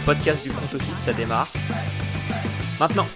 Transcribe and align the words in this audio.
le 0.00 0.06
podcast 0.06 0.42
du 0.42 0.50
front 0.50 0.76
office, 0.76 0.96
ça 0.96 1.12
démarre. 1.12 1.52
Maintenant. 2.78 3.06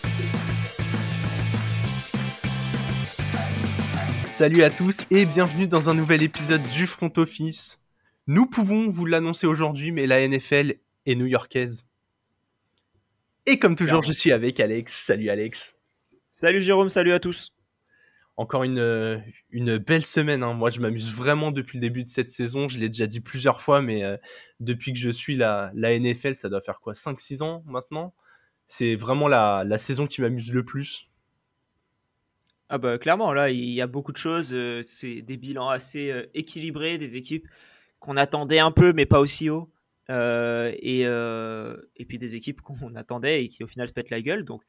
Salut 4.28 4.62
à 4.62 4.70
tous 4.70 5.04
et 5.10 5.26
bienvenue 5.26 5.66
dans 5.66 5.88
un 5.88 5.94
nouvel 5.94 6.22
épisode 6.22 6.62
du 6.62 6.86
front 6.86 7.12
office. 7.16 7.80
Nous 8.26 8.46
pouvons 8.46 8.88
vous 8.88 9.06
l'annoncer 9.06 9.46
aujourd'hui, 9.46 9.92
mais 9.92 10.06
la 10.06 10.26
NFL 10.26 10.74
est 11.06 11.14
new-yorkaise. 11.14 11.84
Et 13.46 13.58
comme 13.58 13.76
toujours, 13.76 14.02
je 14.02 14.12
suis 14.12 14.32
avec 14.32 14.60
Alex. 14.60 15.04
Salut 15.06 15.30
Alex. 15.30 15.76
Salut 16.32 16.60
Jérôme, 16.60 16.88
salut 16.88 17.12
à 17.12 17.20
tous 17.20 17.53
encore 18.36 18.64
une, 18.64 18.78
euh, 18.78 19.18
une 19.50 19.78
belle 19.78 20.04
semaine. 20.04 20.42
Hein. 20.42 20.54
Moi, 20.54 20.70
je 20.70 20.80
m'amuse 20.80 21.12
vraiment 21.14 21.52
depuis 21.52 21.78
le 21.78 21.82
début 21.82 22.04
de 22.04 22.08
cette 22.08 22.30
saison. 22.30 22.68
Je 22.68 22.78
l'ai 22.78 22.88
déjà 22.88 23.06
dit 23.06 23.20
plusieurs 23.20 23.60
fois, 23.60 23.80
mais 23.80 24.04
euh, 24.04 24.16
depuis 24.60 24.92
que 24.92 24.98
je 24.98 25.10
suis 25.10 25.36
la, 25.36 25.70
la 25.74 25.98
NFL, 25.98 26.34
ça 26.34 26.48
doit 26.48 26.60
faire 26.60 26.80
quoi 26.80 26.94
5-6 26.94 27.42
ans 27.42 27.62
maintenant? 27.66 28.14
C'est 28.66 28.96
vraiment 28.96 29.28
la, 29.28 29.62
la, 29.64 29.78
saison 29.78 30.06
qui 30.06 30.20
m'amuse 30.20 30.52
le 30.52 30.64
plus. 30.64 31.08
Ah 32.70 32.78
bah 32.78 32.96
clairement, 32.98 33.32
là, 33.34 33.50
il 33.50 33.70
y 33.70 33.82
a 33.82 33.86
beaucoup 33.86 34.10
de 34.10 34.16
choses. 34.16 34.52
Euh, 34.52 34.82
c'est 34.82 35.22
des 35.22 35.36
bilans 35.36 35.68
assez 35.68 36.12
équilibrés, 36.32 36.98
des 36.98 37.16
équipes 37.16 37.46
qu'on 38.00 38.16
attendait 38.16 38.58
un 38.58 38.72
peu, 38.72 38.92
mais 38.92 39.06
pas 39.06 39.20
aussi 39.20 39.50
haut. 39.50 39.70
et, 40.08 41.02
et 41.02 42.04
puis 42.08 42.18
des 42.18 42.36
équipes 42.36 42.60
qu'on 42.62 42.94
attendait 42.96 43.44
et 43.44 43.48
qui 43.48 43.62
au 43.62 43.66
final 43.66 43.86
se 43.86 43.92
pètent 43.92 44.10
la 44.10 44.22
gueule. 44.22 44.44
Donc 44.44 44.62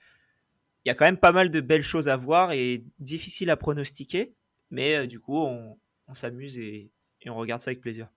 il 0.85 0.89
y 0.89 0.91
a 0.91 0.95
quand 0.95 1.05
même 1.05 1.17
pas 1.17 1.31
mal 1.31 1.49
de 1.49 1.61
belles 1.61 1.81
choses 1.81 2.09
à 2.09 2.15
voir 2.15 2.51
et 2.51 2.85
difficile 2.99 3.49
à 3.49 3.57
pronostiquer. 3.57 4.35
Mais 4.69 4.95
euh, 4.95 5.07
du 5.07 5.19
coup, 5.19 5.37
on, 5.37 5.77
s'amuse 6.13 6.59
et, 6.59 6.91
on 7.25 7.35
regarde 7.35 7.61
ça 7.61 7.69
avec 7.69 7.81
plaisir. 7.81 8.07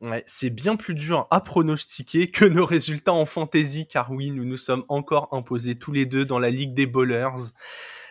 Ouais, 0.00 0.24
c'est 0.26 0.50
bien 0.50 0.76
plus 0.76 0.94
dur 0.94 1.28
à 1.30 1.40
pronostiquer 1.40 2.30
que 2.30 2.44
nos 2.44 2.66
résultats 2.66 3.12
en 3.12 3.26
fantasy, 3.26 3.86
car 3.86 4.10
oui, 4.10 4.32
nous 4.32 4.44
nous 4.44 4.56
sommes 4.56 4.84
encore 4.88 5.28
imposés 5.32 5.78
tous 5.78 5.92
les 5.92 6.04
deux 6.04 6.24
dans 6.24 6.38
la 6.38 6.50
Ligue 6.50 6.74
des 6.74 6.86
Bowlers. 6.86 7.30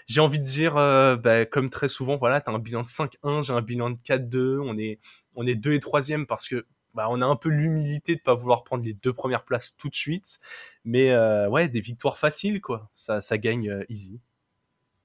J'ai 0.07 0.21
envie 0.21 0.39
de 0.39 0.45
dire, 0.45 0.77
euh, 0.77 1.17
bah, 1.17 1.45
comme 1.45 1.69
très 1.69 1.89
souvent, 1.89 2.15
voilà, 2.15 2.39
tu 2.39 2.49
as 2.49 2.53
un 2.53 2.59
bilan 2.59 2.83
de 2.83 2.87
5-1, 2.87 3.43
j'ai 3.43 3.53
un 3.53 3.61
bilan 3.61 3.89
de 3.89 3.97
4-2, 3.97 4.59
on 4.61 4.77
est, 4.77 4.99
on 5.35 5.45
est 5.45 5.55
2 5.55 5.73
et 5.73 5.79
3 5.79 6.01
parce 6.27 6.47
que 6.47 6.65
bah, 6.95 7.07
on 7.09 7.21
a 7.21 7.25
un 7.25 7.35
peu 7.35 7.49
l'humilité 7.49 8.15
de 8.15 8.21
pas 8.21 8.33
vouloir 8.33 8.63
prendre 8.63 8.83
les 8.83 8.93
deux 8.93 9.13
premières 9.13 9.43
places 9.43 9.75
tout 9.77 9.89
de 9.89 9.95
suite. 9.95 10.39
Mais 10.85 11.11
euh, 11.11 11.47
ouais, 11.49 11.67
des 11.67 11.81
victoires 11.81 12.17
faciles, 12.17 12.61
quoi. 12.61 12.89
Ça, 12.95 13.21
ça 13.21 13.37
gagne 13.37 13.69
euh, 13.69 13.83
easy. 13.89 14.19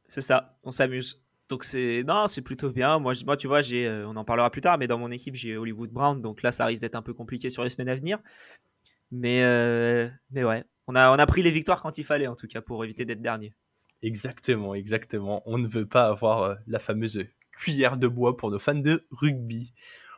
C'est 0.06 0.20
ça, 0.20 0.56
on 0.62 0.70
s'amuse. 0.70 1.22
Donc 1.48 1.64
c'est 1.64 2.04
non, 2.06 2.28
c'est 2.28 2.42
plutôt 2.42 2.70
bien. 2.70 3.00
Moi, 3.00 3.14
moi, 3.26 3.36
tu 3.36 3.48
vois, 3.48 3.60
j'ai, 3.60 3.86
euh, 3.86 4.06
on 4.06 4.14
en 4.14 4.24
parlera 4.24 4.50
plus 4.50 4.60
tard, 4.60 4.78
mais 4.78 4.86
dans 4.86 4.98
mon 4.98 5.10
équipe, 5.10 5.34
j'ai 5.34 5.56
Hollywood 5.56 5.90
Brown, 5.90 6.22
donc 6.22 6.42
là, 6.42 6.52
ça 6.52 6.64
risque 6.64 6.82
d'être 6.82 6.94
un 6.94 7.02
peu 7.02 7.12
compliqué 7.12 7.50
sur 7.50 7.64
les 7.64 7.70
semaines 7.70 7.88
à 7.88 7.96
venir. 7.96 8.20
Mais 9.10 9.42
mais 10.30 10.44
ouais, 10.44 10.64
on 10.86 10.94
a 10.94 11.10
on 11.10 11.18
a 11.18 11.26
pris 11.26 11.42
les 11.42 11.50
victoires 11.50 11.82
quand 11.82 11.98
il 11.98 12.04
fallait, 12.04 12.28
en 12.28 12.36
tout 12.36 12.46
cas, 12.46 12.60
pour 12.60 12.84
éviter 12.84 13.04
d'être 13.04 13.20
dernier. 13.20 13.52
Exactement, 14.02 14.76
exactement. 14.76 15.42
On 15.44 15.58
ne 15.58 15.66
veut 15.66 15.86
pas 15.86 16.06
avoir 16.06 16.56
la 16.68 16.78
fameuse 16.78 17.24
cuillère 17.50 17.96
de 17.96 18.06
bois 18.06 18.36
pour 18.36 18.52
nos 18.52 18.60
fans 18.60 18.74
de 18.74 19.04
rugby. 19.10 19.74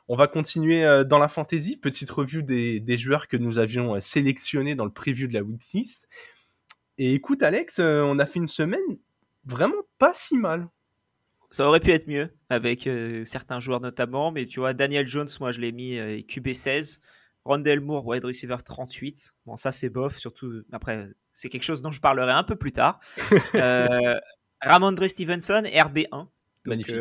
On 0.08 0.16
va 0.16 0.26
continuer 0.26 0.84
euh, 0.84 1.04
dans 1.04 1.18
la 1.18 1.28
fantasy. 1.28 1.76
Petite 1.76 2.10
revue 2.10 2.42
des, 2.42 2.98
joueurs 2.98 3.28
que 3.28 3.36
nous 3.36 3.58
avions 3.58 3.94
euh, 3.94 4.00
sélectionnés 4.00 4.74
dans 4.74 4.84
le 4.84 4.90
preview 4.90 5.28
de 5.28 5.34
la 5.34 5.42
Week 5.42 5.62
6. 5.62 6.08
Et 6.98 7.14
écoute, 7.14 7.42
Alex, 7.42 7.78
euh, 7.78 8.02
on 8.02 8.18
a 8.18 8.26
fait 8.26 8.38
une 8.38 8.48
semaine 8.48 8.80
vraiment 9.44 9.82
pas 9.98 10.12
si 10.14 10.36
mal. 10.36 10.68
Ça 11.50 11.68
aurait 11.68 11.80
pu 11.80 11.90
être 11.90 12.08
mieux 12.08 12.30
avec 12.48 12.88
certains 13.24 13.60
joueurs 13.60 13.82
notamment, 13.82 14.32
mais 14.32 14.46
tu 14.46 14.60
vois, 14.60 14.72
Daniel 14.72 15.06
Jones, 15.06 15.28
moi 15.38 15.52
je 15.52 15.60
l'ai 15.60 15.70
mis 15.70 15.98
QB 16.26 16.54
16. 16.54 17.02
Rondell 17.44 17.80
Moore, 17.80 18.06
wide 18.06 18.24
receiver 18.24 18.56
38. 18.64 19.34
Bon, 19.44 19.56
ça 19.56 19.70
c'est 19.70 19.90
bof, 19.90 20.16
surtout 20.16 20.62
après, 20.72 21.10
c'est 21.34 21.50
quelque 21.50 21.64
chose 21.64 21.82
dont 21.82 21.90
je 21.90 22.00
parlerai 22.00 22.32
un 22.32 22.42
peu 22.42 22.56
plus 22.56 22.72
tard. 22.72 23.00
Ramondre 24.62 25.06
Stevenson, 25.06 25.64
RB1. 25.64 26.28
Magnifique 26.64 26.96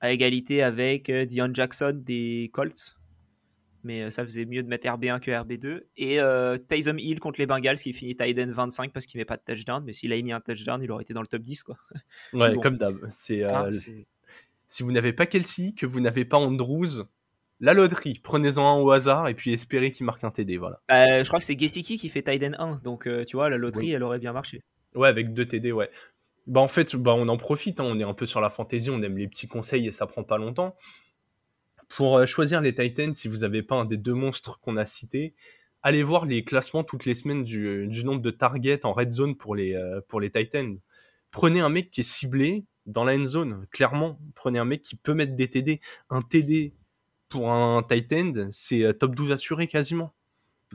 à 0.00 0.10
égalité 0.10 0.62
avec 0.62 1.10
euh, 1.10 1.24
Dion 1.24 1.50
Jackson 1.52 1.94
des 2.04 2.50
Colts. 2.52 2.96
Mais 3.82 4.02
euh, 4.02 4.10
ça 4.10 4.24
faisait 4.24 4.44
mieux 4.44 4.62
de 4.62 4.68
mettre 4.68 4.86
RB1 4.86 5.20
que 5.20 5.30
RB2. 5.30 5.82
Et 5.96 6.20
euh, 6.20 6.58
Taysom 6.58 6.98
Hill 6.98 7.18
contre 7.18 7.40
les 7.40 7.46
Bengals 7.46 7.78
qui 7.78 7.92
finit 7.92 8.14
Tiden 8.14 8.50
25 8.50 8.92
parce 8.92 9.06
qu'il 9.06 9.18
met 9.18 9.24
pas 9.24 9.36
de 9.36 9.42
touchdown. 9.44 9.82
Mais 9.84 9.92
s'il 9.92 10.12
a 10.12 10.20
mis 10.20 10.32
un 10.32 10.40
touchdown, 10.40 10.82
il 10.82 10.90
aurait 10.90 11.02
été 11.02 11.14
dans 11.14 11.22
le 11.22 11.26
top 11.26 11.42
10. 11.42 11.62
Quoi. 11.62 11.76
Ouais, 12.32 12.54
comme 12.62 12.76
d'hab. 12.76 12.98
Ah, 13.04 13.70
c'est, 13.70 14.06
si 14.66 14.82
vous 14.82 14.92
n'avez 14.92 15.12
pas 15.12 15.26
Kelsey, 15.26 15.72
que 15.72 15.86
vous 15.86 16.00
n'avez 16.00 16.24
pas 16.24 16.36
Andrews, 16.36 17.04
la 17.60 17.74
loterie, 17.74 18.20
prenez-en 18.22 18.78
un 18.78 18.80
au 18.80 18.90
hasard 18.90 19.28
et 19.28 19.34
puis 19.34 19.52
espérez 19.52 19.90
qu'il 19.90 20.06
marque 20.06 20.24
un 20.24 20.30
TD. 20.30 20.58
Voilà. 20.58 20.80
je 20.90 21.26
crois 21.26 21.38
que 21.38 21.44
c'est 21.44 21.58
Gesicki 21.58 21.98
qui 21.98 22.08
fait 22.08 22.22
Tiden 22.22 22.56
1. 22.58 22.80
Donc 22.84 23.08
tu 23.26 23.36
vois, 23.36 23.48
la 23.48 23.56
loterie, 23.56 23.92
elle 23.92 24.02
aurait 24.02 24.18
bien 24.18 24.32
marché. 24.32 24.62
Ouais, 24.94 25.08
avec 25.08 25.32
deux 25.32 25.46
TD, 25.46 25.72
ouais. 25.72 25.90
Bah 26.46 26.60
en 26.60 26.68
fait, 26.68 26.96
bah 26.96 27.14
on 27.14 27.28
en 27.28 27.36
profite, 27.36 27.80
hein. 27.80 27.84
on 27.86 27.98
est 27.98 28.04
un 28.04 28.14
peu 28.14 28.26
sur 28.26 28.40
la 28.40 28.50
fantaisie, 28.50 28.90
on 28.90 29.02
aime 29.02 29.18
les 29.18 29.28
petits 29.28 29.46
conseils 29.46 29.86
et 29.86 29.92
ça 29.92 30.06
prend 30.06 30.24
pas 30.24 30.38
longtemps. 30.38 30.74
Pour 31.88 32.18
euh, 32.18 32.26
choisir 32.26 32.60
les 32.60 32.74
Titans, 32.74 33.12
si 33.14 33.28
vous 33.28 33.38
n'avez 33.38 33.62
pas 33.62 33.76
un 33.76 33.84
des 33.84 33.96
deux 33.96 34.14
monstres 34.14 34.60
qu'on 34.60 34.76
a 34.76 34.86
cités, 34.86 35.34
allez 35.82 36.02
voir 36.02 36.24
les 36.24 36.44
classements 36.44 36.84
toutes 36.84 37.04
les 37.04 37.14
semaines 37.14 37.44
du, 37.44 37.88
nombre 38.04 38.22
de 38.22 38.30
targets 38.30 38.86
en 38.86 38.92
red 38.92 39.10
zone 39.10 39.36
pour 39.36 39.54
les, 39.54 39.74
euh, 39.74 40.00
pour 40.08 40.20
les 40.20 40.30
Titans. 40.30 40.78
Prenez 41.30 41.60
un 41.60 41.68
mec 41.68 41.90
qui 41.90 42.00
est 42.00 42.04
ciblé 42.04 42.64
dans 42.86 43.04
la 43.04 43.14
end 43.14 43.26
zone, 43.26 43.66
clairement. 43.70 44.18
Prenez 44.34 44.58
un 44.58 44.64
mec 44.64 44.82
qui 44.82 44.96
peut 44.96 45.14
mettre 45.14 45.34
des 45.36 45.48
TD. 45.48 45.80
Un 46.08 46.22
TD 46.22 46.74
pour 47.28 47.52
un 47.52 47.82
Titan, 47.82 48.48
c'est 48.50 48.82
euh, 48.82 48.92
top 48.92 49.14
12 49.14 49.32
assuré 49.32 49.68
quasiment. 49.68 50.12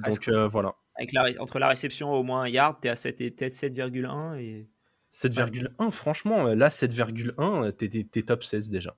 Ah, 0.03 0.09
Donc 0.09 0.29
voilà. 0.51 0.75
Avec 0.95 1.11
la, 1.11 1.25
entre 1.39 1.59
la 1.59 1.67
réception 1.67 2.11
au 2.11 2.23
moins 2.23 2.41
un 2.41 2.47
yard, 2.47 2.77
t'es 2.79 2.89
à 2.89 2.93
7,1 2.93 4.39
et 4.39 4.69
7,1, 5.15 5.91
franchement, 5.91 6.47
euh, 6.47 6.55
là, 6.55 6.67
7,1, 6.67 7.67
euh, 7.67 7.71
t'es, 7.71 8.21
top 8.23 8.43
16 8.43 8.69
déjà. 8.69 8.95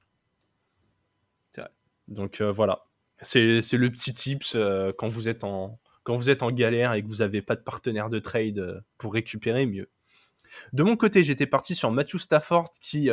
Donc 2.08 2.40
euh, 2.40 2.54
voilà, 2.54 2.86
c'est, 3.22 3.60
le 3.74 3.90
petit 3.90 4.14
tips 4.14 4.56
quand, 4.98 5.10
vous 5.10 5.28
êtes 5.28 5.44
en, 5.44 5.78
quand 6.04 6.16
vous 6.16 6.30
êtes 6.30 6.42
en 6.42 6.52
galère 6.52 6.94
et 6.94 7.04
que 7.04 7.08
vous 7.08 7.18
n'avez 7.18 7.42
pas 7.42 7.58
de 7.58 7.62
partenaire 7.62 8.10
de 8.10 8.20
trade 8.20 8.82
pour 8.98 9.12
récupérer 9.12 9.66
mieux. 9.66 9.90
De 10.72 10.84
mon 10.84 10.96
côté, 10.96 11.26
j'étais 11.26 11.48
parti 11.48 11.76
sur 11.76 11.92
Matthew 11.92 12.16
Stafford 12.16 12.72
qui, 12.80 13.10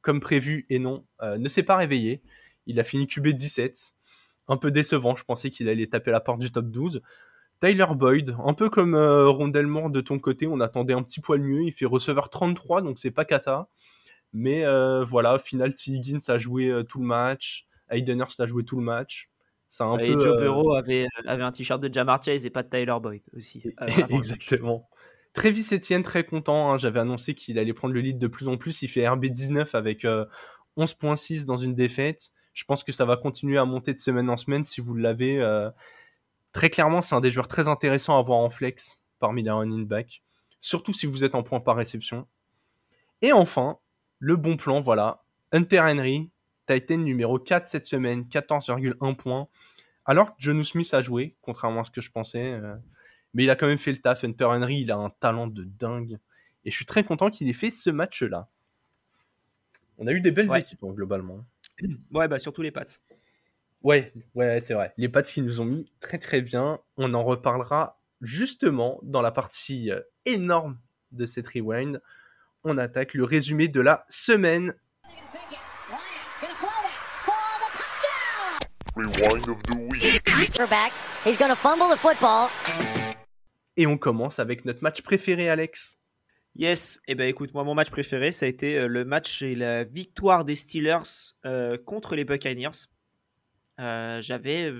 comme 0.00 0.18
prévu 0.18 0.66
et 0.70 0.80
non, 0.80 1.06
ne 1.22 1.48
s'est 1.48 1.62
pas 1.62 1.76
réveillé. 1.76 2.20
Il 2.66 2.80
a 2.80 2.84
fini 2.84 3.06
QB 3.06 3.28
17. 3.28 3.94
Un 4.48 4.56
peu 4.56 4.72
décevant, 4.72 5.14
je 5.14 5.22
pensais 5.22 5.50
qu'il 5.50 5.68
allait 5.68 5.86
taper 5.86 6.10
la 6.10 6.18
porte 6.18 6.40
du 6.40 6.50
top 6.50 6.68
12. 6.68 7.00
Tyler 7.62 7.86
Boyd, 7.94 8.34
un 8.44 8.54
peu 8.54 8.68
comme 8.68 8.96
euh, 8.96 9.32
de 9.32 10.00
ton 10.00 10.18
côté, 10.18 10.48
on 10.48 10.58
attendait 10.58 10.94
un 10.94 11.02
petit 11.04 11.20
poil 11.20 11.40
mieux. 11.40 11.62
Il 11.62 11.70
fait 11.70 11.86
receveur 11.86 12.28
33, 12.28 12.82
donc 12.82 12.98
c'est 12.98 13.12
pas 13.12 13.24
kata. 13.24 13.68
Mais 14.32 14.64
euh, 14.64 15.04
voilà, 15.04 15.38
final, 15.38 15.72
T. 15.72 15.92
Higgins 15.92 16.18
a 16.26 16.38
joué 16.38 16.66
euh, 16.66 16.82
tout 16.82 16.98
le 16.98 17.06
match. 17.06 17.68
Hayden 17.88 18.18
Hurst 18.18 18.40
a 18.40 18.46
joué 18.46 18.64
tout 18.64 18.76
le 18.76 18.82
match. 18.82 19.30
Un 19.78 19.96
et 19.98 20.10
Joe 20.10 20.40
Burrow 20.40 20.74
avait, 20.74 21.06
avait 21.24 21.44
un 21.44 21.52
t-shirt 21.52 21.80
de 21.80 21.92
Jamar 21.92 22.22
Chase 22.22 22.44
et 22.44 22.50
pas 22.50 22.64
de 22.64 22.68
Tyler 22.68 22.96
Boyd 23.00 23.22
aussi. 23.36 23.62
Exactement. 24.10 24.88
Travis 25.32 25.66
Etienne, 25.72 26.02
très 26.02 26.24
content. 26.24 26.72
Hein. 26.72 26.78
J'avais 26.78 26.98
annoncé 26.98 27.34
qu'il 27.34 27.60
allait 27.60 27.72
prendre 27.72 27.94
le 27.94 28.00
lead 28.00 28.18
de 28.18 28.26
plus 28.26 28.48
en 28.48 28.56
plus. 28.56 28.82
Il 28.82 28.88
fait 28.88 29.02
RB19 29.02 29.76
avec 29.76 30.04
11.6 30.76 31.46
dans 31.46 31.56
une 31.56 31.76
défaite. 31.76 32.32
Je 32.54 32.64
pense 32.64 32.82
que 32.82 32.90
ça 32.90 33.04
va 33.04 33.16
continuer 33.16 33.56
à 33.56 33.64
monter 33.64 33.94
de 33.94 34.00
semaine 34.00 34.28
en 34.28 34.36
semaine 34.36 34.64
si 34.64 34.80
vous 34.80 34.94
l'avez. 34.94 35.40
Très 36.52 36.70
clairement, 36.70 37.02
c'est 37.02 37.14
un 37.14 37.20
des 37.20 37.32
joueurs 37.32 37.48
très 37.48 37.68
intéressants 37.68 38.16
à 38.16 38.20
avoir 38.20 38.38
en 38.38 38.50
flex 38.50 39.02
parmi 39.18 39.42
les 39.42 39.50
running 39.50 39.86
back, 39.86 40.22
surtout 40.60 40.92
si 40.92 41.06
vous 41.06 41.24
êtes 41.24 41.34
en 41.34 41.42
point 41.42 41.60
par 41.60 41.76
réception. 41.76 42.26
Et 43.22 43.32
enfin, 43.32 43.78
le 44.18 44.36
bon 44.36 44.56
plan, 44.56 44.80
voilà, 44.80 45.22
Hunter 45.52 45.80
Henry, 45.80 46.30
Titan 46.66 46.98
numéro 46.98 47.38
4 47.38 47.66
cette 47.66 47.86
semaine, 47.86 48.24
14,1 48.24 49.16
points. 49.16 49.48
Alors 50.04 50.34
que 50.34 50.42
Jonu 50.42 50.64
Smith 50.64 50.92
a 50.94 51.02
joué, 51.02 51.36
contrairement 51.42 51.82
à 51.82 51.84
ce 51.84 51.90
que 51.90 52.00
je 52.00 52.10
pensais. 52.10 52.52
Euh, 52.52 52.74
mais 53.34 53.44
il 53.44 53.50
a 53.50 53.56
quand 53.56 53.66
même 53.66 53.78
fait 53.78 53.92
le 53.92 53.98
taf. 53.98 54.24
Hunter 54.24 54.44
Henry, 54.44 54.80
il 54.80 54.90
a 54.90 54.96
un 54.96 55.10
talent 55.10 55.46
de 55.46 55.64
dingue. 55.64 56.18
Et 56.64 56.70
je 56.70 56.76
suis 56.76 56.86
très 56.86 57.04
content 57.04 57.30
qu'il 57.30 57.48
ait 57.48 57.54
fait 57.54 57.70
ce 57.70 57.90
match-là. 57.90 58.48
On 59.98 60.06
a 60.06 60.12
eu 60.12 60.20
des 60.20 60.32
belles 60.32 60.54
équipes, 60.56 60.82
hein, 60.84 60.92
globalement. 60.92 61.44
Ouais, 62.12 62.28
bah 62.28 62.38
surtout 62.38 62.62
les 62.62 62.70
Pats. 62.70 62.84
Ouais, 63.82 64.12
ouais, 64.34 64.60
c'est 64.60 64.74
vrai. 64.74 64.92
Les 64.96 65.08
pattes 65.08 65.26
qui 65.26 65.42
nous 65.42 65.60
ont 65.60 65.64
mis 65.64 65.90
très 66.00 66.18
très 66.18 66.40
bien. 66.40 66.78
On 66.96 67.14
en 67.14 67.24
reparlera 67.24 68.00
justement 68.20 69.00
dans 69.02 69.22
la 69.22 69.32
partie 69.32 69.90
euh, 69.90 70.00
énorme 70.24 70.78
de 71.10 71.26
cette 71.26 71.48
rewind. 71.48 72.00
On 72.62 72.78
attaque 72.78 73.14
le 73.14 73.24
résumé 73.24 73.66
de 73.66 73.80
la 73.80 74.06
semaine. 74.08 74.72
Et 83.76 83.86
on 83.86 83.98
commence 83.98 84.38
avec 84.38 84.64
notre 84.64 84.82
match 84.82 85.02
préféré, 85.02 85.48
Alex. 85.48 85.98
Yes, 86.54 87.00
et 87.08 87.12
eh 87.12 87.14
ben 87.14 87.26
écoute, 87.26 87.54
moi 87.54 87.64
mon 87.64 87.74
match 87.74 87.88
préféré, 87.90 88.30
ça 88.30 88.44
a 88.44 88.48
été 88.48 88.78
euh, 88.78 88.86
le 88.86 89.06
match 89.06 89.40
et 89.40 89.54
la 89.54 89.84
victoire 89.84 90.44
des 90.44 90.54
Steelers 90.54 91.32
euh, 91.46 91.78
contre 91.78 92.14
les 92.14 92.26
Buccaneers. 92.26 92.91
Euh, 93.82 94.20
j'avais, 94.20 94.72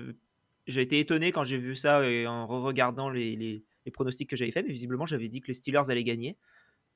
j'ai 0.67 0.81
été 0.81 0.99
étonné 0.99 1.31
quand 1.31 1.43
j'ai 1.43 1.57
vu 1.57 1.75
ça 1.75 2.07
et 2.09 2.25
en 2.27 2.47
re-regardant 2.47 3.09
les, 3.09 3.35
les 3.35 3.91
pronostics 3.91 4.29
que 4.29 4.35
j'avais 4.35 4.51
fait, 4.51 4.63
mais 4.63 4.71
visiblement 4.71 5.05
j'avais 5.05 5.27
dit 5.27 5.41
que 5.41 5.47
les 5.47 5.53
Steelers 5.53 5.89
allaient 5.89 6.03
gagner. 6.03 6.35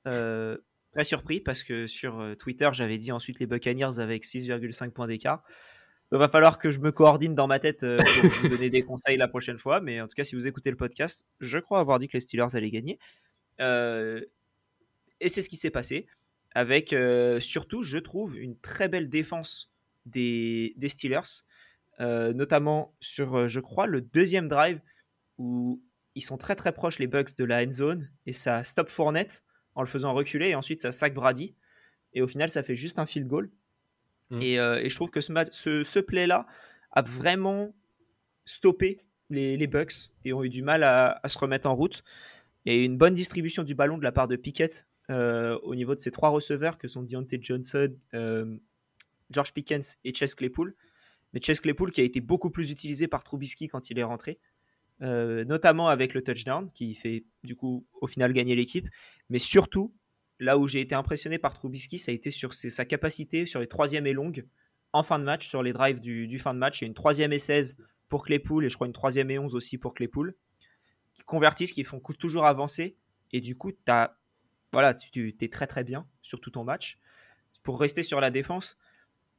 très 0.04 1.04
surpris 1.04 1.42
parce 1.42 1.64
que 1.64 1.86
sur 1.86 2.36
Twitter 2.40 2.70
j'avais 2.72 2.98
dit 2.98 3.12
ensuite 3.12 3.40
les 3.40 3.46
Buccaneers 3.46 4.00
avec 4.00 4.24
6,5 4.24 4.92
points 4.92 5.08
d'écart. 5.08 5.44
Il 6.14 6.18
va 6.18 6.30
falloir 6.30 6.58
que 6.58 6.72
je 6.72 6.80
me 6.80 6.94
coordine 6.94 7.36
dans 7.36 7.48
ma 7.48 7.60
tête 7.60 7.82
pour 7.82 8.32
vous 8.42 8.48
donner 8.48 8.70
des 8.70 8.84
conseils 8.84 9.18
la 9.18 9.28
prochaine 9.28 9.58
fois. 9.58 9.82
Mais 9.82 10.00
en 10.00 10.08
tout 10.08 10.16
cas, 10.16 10.24
si 10.24 10.36
vous 10.36 10.48
écoutez 10.48 10.70
le 10.70 10.78
podcast, 10.78 11.26
je 11.42 11.60
crois 11.60 11.80
avoir 11.80 12.00
dit 12.00 12.08
que 12.08 12.14
les 12.14 12.22
Steelers 12.22 12.56
allaient 12.56 12.72
gagner. 12.72 12.98
et 13.60 15.28
c'est 15.28 15.42
ce 15.42 15.50
qui 15.50 15.58
s'est 15.58 15.70
passé. 15.70 16.08
Avec 16.56 16.96
surtout, 17.42 17.84
je 17.84 17.98
trouve, 17.98 18.38
une 18.38 18.58
très 18.58 18.88
belle 18.88 19.10
défense 19.10 19.74
des 20.06 20.74
Steelers. 20.88 21.44
Notamment 22.00 22.96
sur, 23.00 23.48
je 23.50 23.60
crois, 23.60 23.88
le 23.88 24.02
deuxième 24.02 24.48
drive 24.48 24.80
où 25.38 25.82
ils 26.18 26.22
sont 26.22 26.38
très 26.38 26.56
très 26.56 26.72
proches, 26.72 26.98
les 27.00 27.08
Bucks, 27.08 27.38
de 27.38 27.44
la 27.44 27.64
end 27.64 27.72
zone. 27.72 28.10
Et 28.26 28.34
ça 28.34 28.64
stop 28.64 28.90
Fournette 28.90 29.44
en 29.76 29.82
le 29.82 29.88
faisant 29.88 30.14
reculer. 30.14 30.50
Et 30.50 30.56
ensuite, 30.56 30.82
ça 30.82 30.92
sac 30.92 31.14
Brady. 31.14 31.56
Et 32.14 32.22
au 32.22 32.28
final, 32.28 32.50
ça 32.50 32.64
fait 32.64 32.76
juste 32.76 32.98
un 32.98 33.06
field 33.06 33.28
goal. 33.28 33.52
Mmh. 34.32 34.40
Euh, 34.42 34.80
et, 34.80 34.90
je 34.90 34.96
trouve 34.96 35.12
que 35.12 35.22
ce, 35.22 35.32
ce, 35.52 35.84
ce 35.84 36.00
play-là 36.00 36.48
a 36.92 37.02
vraiment 37.04 37.76
stoppé 38.46 39.00
les, 39.30 39.58
les, 39.58 39.68
Bucks 39.68 40.10
et 40.26 40.34
ont 40.34 40.44
eu 40.44 40.50
du 40.50 40.64
mal 40.64 40.84
à, 40.84 41.22
se 41.28 41.38
remettre 41.38 41.70
en 41.70 41.76
route. 41.76 42.04
Il 42.66 42.74
y 42.74 42.76
a 42.76 42.80
eu 42.80 42.84
une 42.84 42.98
bonne 42.98 43.14
distribution 43.14 43.64
du 43.64 43.76
ballon 43.76 43.98
de 43.98 44.04
la 44.04 44.12
part 44.12 44.28
de 44.28 44.36
Pickett 44.36 44.88
euh, 45.10 45.58
au 45.60 45.76
niveau 45.76 45.96
de 45.96 46.00
ces 46.00 46.12
trois 46.12 46.30
receveurs 46.30 46.78
que 46.78 46.88
sont 46.88 47.04
Deontay 47.04 47.40
Johnson, 47.42 47.94
euh, 48.14 48.58
George 49.32 49.54
Pickens 49.54 49.98
et 50.04 50.14
Chess 50.14 50.34
Claypool. 50.34 50.76
Mais 51.34 51.42
Chess 51.42 51.60
Claypool 51.60 51.92
qui 51.92 52.02
a 52.02 52.04
été 52.04 52.22
beaucoup 52.22 52.50
plus 52.50 52.72
utilisé 52.72 53.08
par 53.08 53.24
Trubisky 53.24 53.68
quand 53.68 53.90
il 53.90 54.00
est 54.00 54.04
rentré, 54.04 54.40
notamment 55.00 55.88
avec 55.88 56.14
le 56.14 56.24
touchdown 56.24 56.72
qui 56.74 56.96
fait 56.96 57.26
du 57.44 57.56
coup 57.56 57.86
au 58.02 58.08
final 58.08 58.34
gagner 58.34 58.56
l'équipe, 58.56 58.88
mais 59.30 59.40
surtout 59.40 59.94
là 60.40 60.58
où 60.58 60.68
j'ai 60.68 60.82
été 60.82 60.96
impressionné 60.96 61.38
par 61.38 61.56
Trubisky, 61.56 61.98
ça 61.98 62.12
a 62.12 62.16
été 62.16 62.32
sur 62.32 62.54
sa 62.54 62.86
capacité 62.86 63.46
sur 63.46 63.60
les 63.60 63.68
troisièmes 63.68 64.08
et 64.08 64.14
longues 64.14 64.46
en 64.94 65.04
fin 65.04 65.20
de 65.20 65.24
match, 65.24 65.48
sur 65.48 65.64
les 65.64 65.74
drives 65.74 66.00
du, 66.00 66.40
fin 66.40 66.54
de 66.54 66.60
match. 66.60 66.80
Il 66.80 66.86
y 66.86 66.86
a 66.86 66.88
une 66.88 66.94
troisième 66.94 67.34
et 67.34 67.40
16 67.40 67.78
pour 68.10 68.24
Claypool 68.24 68.66
et 68.66 68.70
je 68.70 68.76
crois 68.76 68.88
une 68.88 68.94
troisième 68.94 69.30
et 69.32 69.40
11 69.40 69.56
aussi 69.56 69.78
pour 69.78 69.94
Claypool, 69.94 70.36
qui 71.14 71.24
convertissent, 71.24 71.74
qui 71.74 71.84
font 71.84 72.00
toujours 72.00 72.46
avancer. 72.46 72.96
Et 73.32 73.42
du 73.42 73.56
coup, 73.56 73.72
as, 73.88 74.18
voilà, 74.72 74.94
tu, 74.94 75.36
es 75.40 75.50
très 75.50 75.68
très 75.68 75.84
bien 75.84 76.08
sur 76.22 76.40
tout 76.40 76.52
ton 76.52 76.64
match. 76.64 77.00
Pour 77.64 77.80
rester 77.80 78.02
sur 78.02 78.22
la 78.22 78.32
défense, 78.32 78.78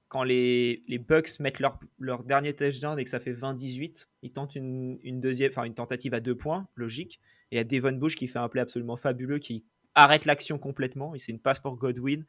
quand 0.08 0.22
les, 0.22 0.82
Bucks 1.06 1.38
mettent 1.40 1.60
leur, 1.60 1.78
leur, 1.98 2.24
dernier 2.24 2.54
touchdown 2.54 2.98
et 2.98 3.04
que 3.04 3.10
ça 3.10 3.20
fait 3.20 3.32
20-18, 3.32 4.06
ils 4.22 4.32
tentent 4.32 4.54
une, 4.54 4.98
une 5.02 5.20
deuxième, 5.20 5.50
enfin 5.50 5.64
une 5.64 5.74
tentative 5.74 6.14
à 6.14 6.20
deux 6.20 6.34
points, 6.34 6.66
logique. 6.74 7.20
Et 7.50 7.56
il 7.56 7.58
y 7.58 7.60
a 7.60 7.64
Devon 7.64 7.92
Bush 7.92 8.16
qui 8.16 8.28
fait 8.28 8.38
un 8.38 8.48
play 8.48 8.60
absolument 8.60 8.96
fabuleux 8.96 9.38
qui 9.38 9.64
arrête 9.94 10.24
l'action 10.24 10.58
complètement. 10.58 11.12
C'est 11.16 11.32
une 11.32 11.40
passe 11.40 11.58
pour 11.58 11.76
Godwin. 11.76 12.24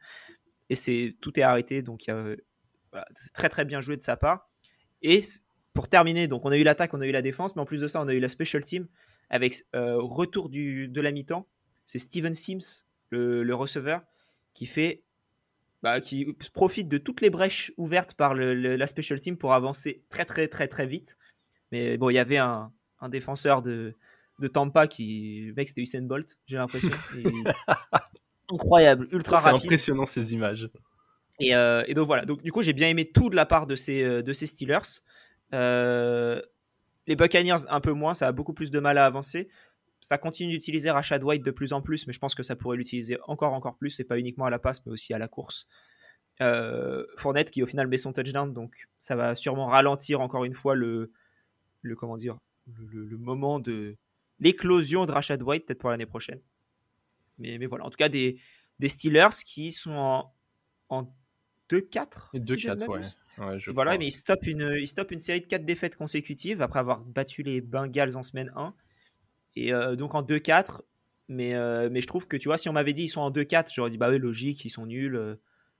Et 0.68 1.16
tout 1.20 1.38
est 1.38 1.42
arrêté. 1.42 1.82
Donc 1.82 2.04
c'est 2.06 3.32
très 3.32 3.48
très 3.48 3.64
bien 3.64 3.80
joué 3.80 3.96
de 3.96 4.02
sa 4.02 4.16
part. 4.16 4.48
Et 5.02 5.20
pour 5.72 5.88
terminer, 5.88 6.28
donc 6.28 6.44
on 6.44 6.50
a 6.50 6.56
eu 6.56 6.62
l'attaque, 6.62 6.94
on 6.94 7.00
a 7.00 7.06
eu 7.06 7.12
la 7.12 7.22
défense, 7.22 7.54
mais 7.56 7.62
en 7.62 7.66
plus 7.66 7.80
de 7.80 7.86
ça, 7.86 8.02
on 8.02 8.08
a 8.08 8.14
eu 8.14 8.20
la 8.20 8.28
special 8.28 8.64
team 8.64 8.86
avec 9.30 9.54
euh, 9.74 9.96
retour 9.98 10.48
du, 10.48 10.88
de 10.88 11.00
la 11.00 11.12
mi-temps. 11.12 11.46
C'est 11.84 11.98
Steven 11.98 12.34
Sims, 12.34 12.84
le, 13.10 13.52
receveur, 13.54 14.02
qui 14.54 14.66
fait 14.66 15.02
bah, 15.82 16.00
qui 16.00 16.26
profite 16.52 16.88
de 16.88 16.98
toutes 16.98 17.20
les 17.20 17.30
brèches 17.30 17.72
ouvertes 17.76 18.14
par 18.14 18.34
la 18.34 18.86
special 18.86 19.18
team 19.20 19.36
pour 19.36 19.54
avancer 19.54 20.04
très 20.10 20.24
très 20.24 20.48
très 20.48 20.68
très 20.68 20.86
vite. 20.86 21.16
Mais 21.72 21.96
bon, 21.96 22.10
il 22.10 22.14
y 22.14 22.18
avait 22.18 22.38
un 22.38 22.70
défenseur 23.08 23.62
de, 23.62 23.94
de 24.40 24.48
Tampa 24.48 24.88
qui. 24.88 25.52
Mec, 25.56 25.68
c'était 25.68 25.82
Usain 25.82 26.02
Bolt, 26.02 26.36
j'ai 26.46 26.56
l'impression. 26.56 26.90
Incroyable, 28.52 29.06
ultra 29.12 29.36
rapide. 29.36 29.60
C'est 29.60 29.66
impressionnant 29.66 30.06
ces 30.06 30.32
images. 30.32 30.68
Euh, 31.42 31.84
et, 31.86 31.94
donc 31.94 32.06
voilà, 32.06 32.26
donc 32.26 32.42
du 32.42 32.52
coup 32.52 32.60
j'ai 32.60 32.74
bien 32.74 32.88
aimé 32.88 33.10
tout 33.10 33.30
de 33.30 33.36
la 33.36 33.46
part 33.46 33.66
de 33.66 33.74
ces, 33.74 34.02
euh, 34.02 34.22
de 34.22 34.32
ces 34.32 34.46
Steelers. 34.46 35.00
Euh, 35.54 36.42
les 37.06 37.16
Buccaneers 37.16 37.66
un 37.68 37.80
peu 37.80 37.92
moins, 37.92 38.12
ça 38.12 38.26
a 38.26 38.32
beaucoup 38.32 38.52
plus 38.52 38.70
de 38.70 38.78
mal 38.78 38.98
à 38.98 39.06
avancer. 39.06 39.48
Ça 40.00 40.18
continue 40.18 40.50
d'utiliser 40.50 40.90
Rashad 40.90 41.22
White 41.22 41.44
de 41.44 41.50
plus 41.50 41.72
en 41.72 41.82
plus, 41.82 42.06
mais 42.06 42.12
je 42.12 42.18
pense 42.18 42.34
que 42.34 42.42
ça 42.42 42.56
pourrait 42.56 42.76
l'utiliser 42.76 43.18
encore 43.26 43.52
encore 43.52 43.76
plus, 43.76 44.00
et 44.00 44.04
pas 44.04 44.18
uniquement 44.18 44.46
à 44.46 44.50
la 44.50 44.58
passe, 44.58 44.84
mais 44.86 44.92
aussi 44.92 45.12
à 45.12 45.18
la 45.18 45.28
course. 45.28 45.68
Fournette 47.16 47.50
qui 47.50 47.62
au 47.62 47.66
final 47.66 47.86
met 47.86 47.98
son 47.98 48.14
touchdown, 48.14 48.54
donc 48.54 48.88
ça 48.98 49.14
va 49.14 49.34
sûrement 49.34 49.66
ralentir 49.66 50.22
encore 50.22 50.44
une 50.44 50.54
fois 50.54 50.74
le, 50.74 51.12
le 51.82 51.96
comment 51.96 52.16
dire, 52.16 52.38
le 52.66 53.16
moment 53.18 53.60
de, 53.60 53.98
l'éclosion 54.40 55.06
de 55.06 55.12
Rashad 55.12 55.42
White 55.42 55.66
peut-être 55.66 55.78
pour 55.78 55.90
l'année 55.90 56.06
prochaine. 56.06 56.40
Mais, 57.38 57.58
mais 57.58 57.66
voilà, 57.66 57.84
en 57.84 57.90
tout 57.90 57.96
cas, 57.96 58.08
des, 58.08 58.40
des 58.78 58.88
Steelers 58.88 59.44
qui 59.46 59.70
sont 59.70 59.92
en, 59.92 60.34
en 60.88 61.02
2-4. 61.70 62.30
2-4, 62.34 62.88
ouais. 62.88 63.72
voilà, 63.72 63.96
mais 63.96 64.06
ils 64.06 64.10
stoppent, 64.10 64.46
une, 64.46 64.76
ils 64.78 64.88
stoppent 64.88 65.12
une 65.12 65.20
série 65.20 65.40
de 65.40 65.46
4 65.46 65.64
défaites 65.64 65.96
consécutives 65.96 66.60
après 66.62 66.80
avoir 66.80 67.00
battu 67.00 67.42
les 67.42 67.60
Bengals 67.60 68.16
en 68.16 68.22
semaine 68.22 68.50
1. 68.56 68.74
Et 69.56 69.72
euh, 69.72 69.96
donc 69.96 70.14
en 70.14 70.22
2-4. 70.22 70.82
Mais, 71.28 71.54
euh, 71.54 71.88
mais 71.92 72.00
je 72.00 72.08
trouve 72.08 72.26
que, 72.26 72.36
tu 72.36 72.48
vois, 72.48 72.58
si 72.58 72.68
on 72.68 72.72
m'avait 72.72 72.92
dit 72.92 73.04
ils 73.04 73.08
sont 73.08 73.20
en 73.20 73.30
2-4, 73.30 73.72
j'aurais 73.72 73.90
dit, 73.90 73.98
bah 73.98 74.10
oui, 74.10 74.18
logique, 74.18 74.64
ils 74.64 74.70
sont 74.70 74.86
nuls. 74.86 75.14
Euh, 75.14 75.36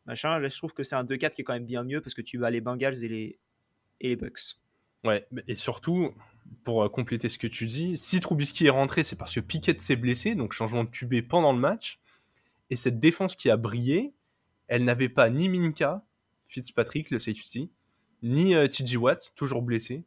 machin. 0.07 0.41
je 0.47 0.57
trouve 0.57 0.73
que 0.73 0.85
c'est 0.85 0.95
un 0.95 1.05
2-4 1.05 1.35
qui 1.35 1.41
est 1.41 1.45
quand 1.45 1.55
même 1.55 1.67
bien 1.67 1.83
mieux 1.83 2.01
parce 2.01 2.15
que 2.15 2.23
tu 2.23 2.39
bats 2.39 2.51
les 2.51 2.61
Bengals 2.61 3.03
et 3.03 3.09
les, 3.09 3.39
et 4.01 4.09
les 4.09 4.17
Bucks. 4.17 4.57
Ouais, 5.03 5.27
et 5.49 5.57
surtout, 5.57 6.15
pour 6.63 6.91
compléter 6.93 7.29
ce 7.29 7.39
que 7.39 7.47
tu 7.47 7.67
dis, 7.67 7.97
si 7.97 8.21
Trubisky 8.21 8.67
est 8.67 8.71
rentré, 8.71 9.03
c'est 9.03 9.17
parce 9.17 9.35
que 9.35 9.41
Pickett 9.41 9.81
s'est 9.81 9.97
blessé, 9.97 10.35
donc 10.35 10.53
changement 10.53 10.85
de 10.85 10.91
QB 10.91 11.27
pendant 11.27 11.53
le 11.53 11.59
match. 11.59 11.99
Et 12.69 12.77
cette 12.77 13.01
défense 13.01 13.35
qui 13.35 13.51
a 13.51 13.57
brillé, 13.57 14.13
elle 14.69 14.85
n'avait 14.85 15.09
pas 15.09 15.31
ni 15.31 15.49
Minka, 15.49 16.05
Fitzpatrick, 16.47 17.11
le 17.11 17.19
safety, 17.19 17.71
ni 18.23 18.55
euh, 18.55 18.69
TJ 18.69 18.97
Watt, 18.97 19.33
toujours 19.35 19.63
blessé. 19.63 20.05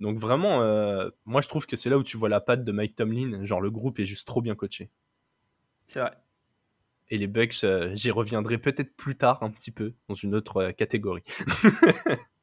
Donc 0.00 0.18
vraiment, 0.18 0.62
euh, 0.62 1.08
moi 1.24 1.40
je 1.40 1.48
trouve 1.48 1.66
que 1.66 1.76
c'est 1.76 1.90
là 1.90 1.98
où 1.98 2.02
tu 2.02 2.16
vois 2.16 2.28
la 2.28 2.40
patte 2.40 2.64
de 2.64 2.72
Mike 2.72 2.96
Tomlin. 2.96 3.44
Genre 3.44 3.60
le 3.60 3.70
groupe 3.70 3.98
est 3.98 4.06
juste 4.06 4.26
trop 4.26 4.42
bien 4.42 4.54
coaché. 4.54 4.90
C'est 5.86 6.00
vrai. 6.00 6.12
Et 7.10 7.18
les 7.18 7.26
Bucks, 7.26 7.64
j'y 7.94 8.10
reviendrai 8.10 8.58
peut-être 8.58 8.96
plus 8.96 9.16
tard 9.16 9.42
un 9.42 9.50
petit 9.50 9.70
peu, 9.70 9.94
dans 10.08 10.14
une 10.14 10.34
autre 10.34 10.70
catégorie. 10.72 11.22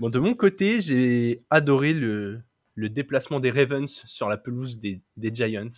Bon, 0.00 0.08
de 0.08 0.18
mon 0.18 0.32
côté, 0.32 0.80
j'ai 0.80 1.44
adoré 1.50 1.92
le, 1.92 2.42
déplacement 2.74 3.38
des 3.38 3.50
Ravens 3.50 4.02
sur 4.06 4.30
la 4.30 4.38
pelouse 4.38 4.80
des, 4.80 5.02
Giants. 5.18 5.68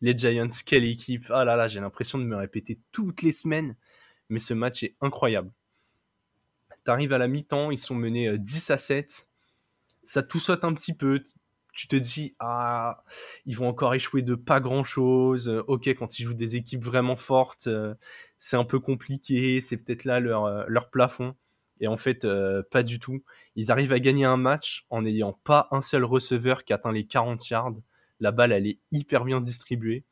Les 0.00 0.18
Giants, 0.18 0.48
quelle 0.66 0.82
équipe 0.82 1.26
Ah 1.30 1.44
là 1.44 1.54
là, 1.54 1.68
j'ai 1.68 1.78
l'impression 1.78 2.18
de 2.18 2.24
me 2.24 2.34
répéter 2.34 2.80
toutes 2.90 3.22
les 3.22 3.30
semaines, 3.30 3.76
mais 4.28 4.40
ce 4.40 4.54
match 4.54 4.82
est 4.82 4.96
incroyable. 5.00 5.52
T'arrives 6.82 7.12
à 7.12 7.18
la 7.18 7.28
mi-temps, 7.28 7.70
ils 7.70 7.78
sont 7.78 7.94
menés 7.94 8.36
10 8.36 8.70
euh, 8.70 8.74
à 8.74 8.78
7. 8.78 9.28
Ça 10.06 10.22
tout 10.22 10.38
saute 10.38 10.64
un 10.64 10.74
petit 10.74 10.94
peu. 10.94 11.22
Tu 11.72 11.88
te 11.88 11.96
dis, 11.96 12.36
ah, 12.38 13.02
ils 13.46 13.56
vont 13.56 13.68
encore 13.68 13.94
échouer 13.94 14.22
de 14.22 14.34
pas 14.34 14.60
grand-chose. 14.60 15.48
Ok, 15.66 15.88
quand 15.88 16.18
ils 16.18 16.24
jouent 16.24 16.34
des 16.34 16.56
équipes 16.56 16.84
vraiment 16.84 17.16
fortes, 17.16 17.66
euh, 17.66 17.94
c'est 18.38 18.56
un 18.56 18.64
peu 18.64 18.78
compliqué. 18.80 19.60
C'est 19.60 19.78
peut-être 19.78 20.04
là 20.04 20.20
leur, 20.20 20.44
euh, 20.44 20.64
plafond. 20.92 21.34
Et 21.80 21.88
en 21.88 21.96
fait, 21.96 22.24
euh, 22.24 22.62
pas 22.70 22.82
du 22.82 23.00
tout. 23.00 23.24
Ils 23.56 23.72
arrivent 23.72 23.92
à 23.92 24.00
gagner 24.00 24.24
un 24.24 24.36
match 24.36 24.86
en 24.90 25.02
n'ayant 25.02 25.32
pas 25.44 25.68
un 25.72 25.82
seul 25.82 26.04
receveur 26.04 26.64
qui 26.64 26.72
atteint 26.72 26.92
les 26.92 27.06
40 27.06 27.48
yards. 27.48 27.74
La 28.20 28.30
balle, 28.30 28.52
elle 28.52 28.66
est 28.66 28.78
hyper 28.92 29.24
bien 29.24 29.40
distribuée. 29.40 30.04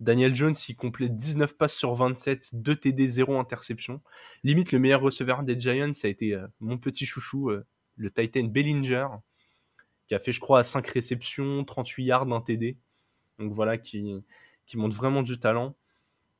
Daniel 0.00 0.34
Jones, 0.34 0.54
il 0.68 0.76
complète 0.76 1.16
19 1.16 1.56
passes 1.56 1.74
sur 1.74 1.94
27, 1.94 2.54
2 2.54 2.76
TD, 2.76 3.08
0 3.08 3.38
interception. 3.38 4.02
Limite, 4.44 4.72
le 4.72 4.78
meilleur 4.78 5.00
receveur 5.00 5.42
des 5.42 5.58
Giants, 5.58 5.94
ça 5.94 6.08
a 6.08 6.10
été 6.10 6.34
euh, 6.34 6.46
mon 6.60 6.76
petit 6.76 7.06
chouchou, 7.06 7.50
euh, 7.50 7.64
le 7.96 8.10
Titan 8.10 8.44
Bellinger, 8.44 9.08
qui 10.06 10.14
a 10.14 10.18
fait, 10.18 10.32
je 10.32 10.40
crois, 10.40 10.62
5 10.62 10.86
réceptions, 10.86 11.64
38 11.64 12.04
yards, 12.04 12.32
1 12.32 12.40
TD. 12.42 12.76
Donc 13.38 13.52
voilà, 13.52 13.78
qui, 13.78 14.22
qui 14.66 14.76
montre 14.76 14.96
vraiment 14.96 15.22
du 15.22 15.38
talent. 15.38 15.74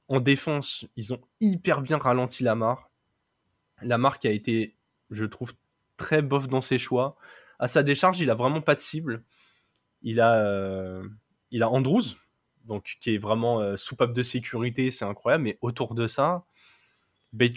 En 0.08 0.20
défense, 0.20 0.86
ils 0.96 1.12
ont 1.12 1.20
hyper 1.40 1.82
bien 1.82 1.98
ralenti 1.98 2.44
Lamar. 2.44 2.90
La 3.82 3.98
marque 3.98 4.24
a 4.24 4.30
été, 4.30 4.76
je 5.10 5.24
trouve, 5.24 5.52
très 5.96 6.22
bof 6.22 6.48
dans 6.48 6.60
ses 6.60 6.78
choix. 6.78 7.16
À 7.58 7.68
sa 7.68 7.82
décharge, 7.82 8.20
il 8.20 8.30
a 8.30 8.34
vraiment 8.34 8.60
pas 8.60 8.74
de 8.74 8.80
cible. 8.80 9.24
Il 10.02 10.20
a, 10.20 10.34
euh, 10.34 11.02
Andrews, 11.60 12.02
donc 12.66 12.96
qui 13.00 13.14
est 13.14 13.18
vraiment 13.18 13.60
euh, 13.60 13.76
soupape 13.76 14.12
de 14.12 14.22
sécurité, 14.22 14.90
c'est 14.90 15.04
incroyable. 15.04 15.44
Mais 15.44 15.58
autour 15.60 15.94
de 15.94 16.06
ça, 16.06 16.44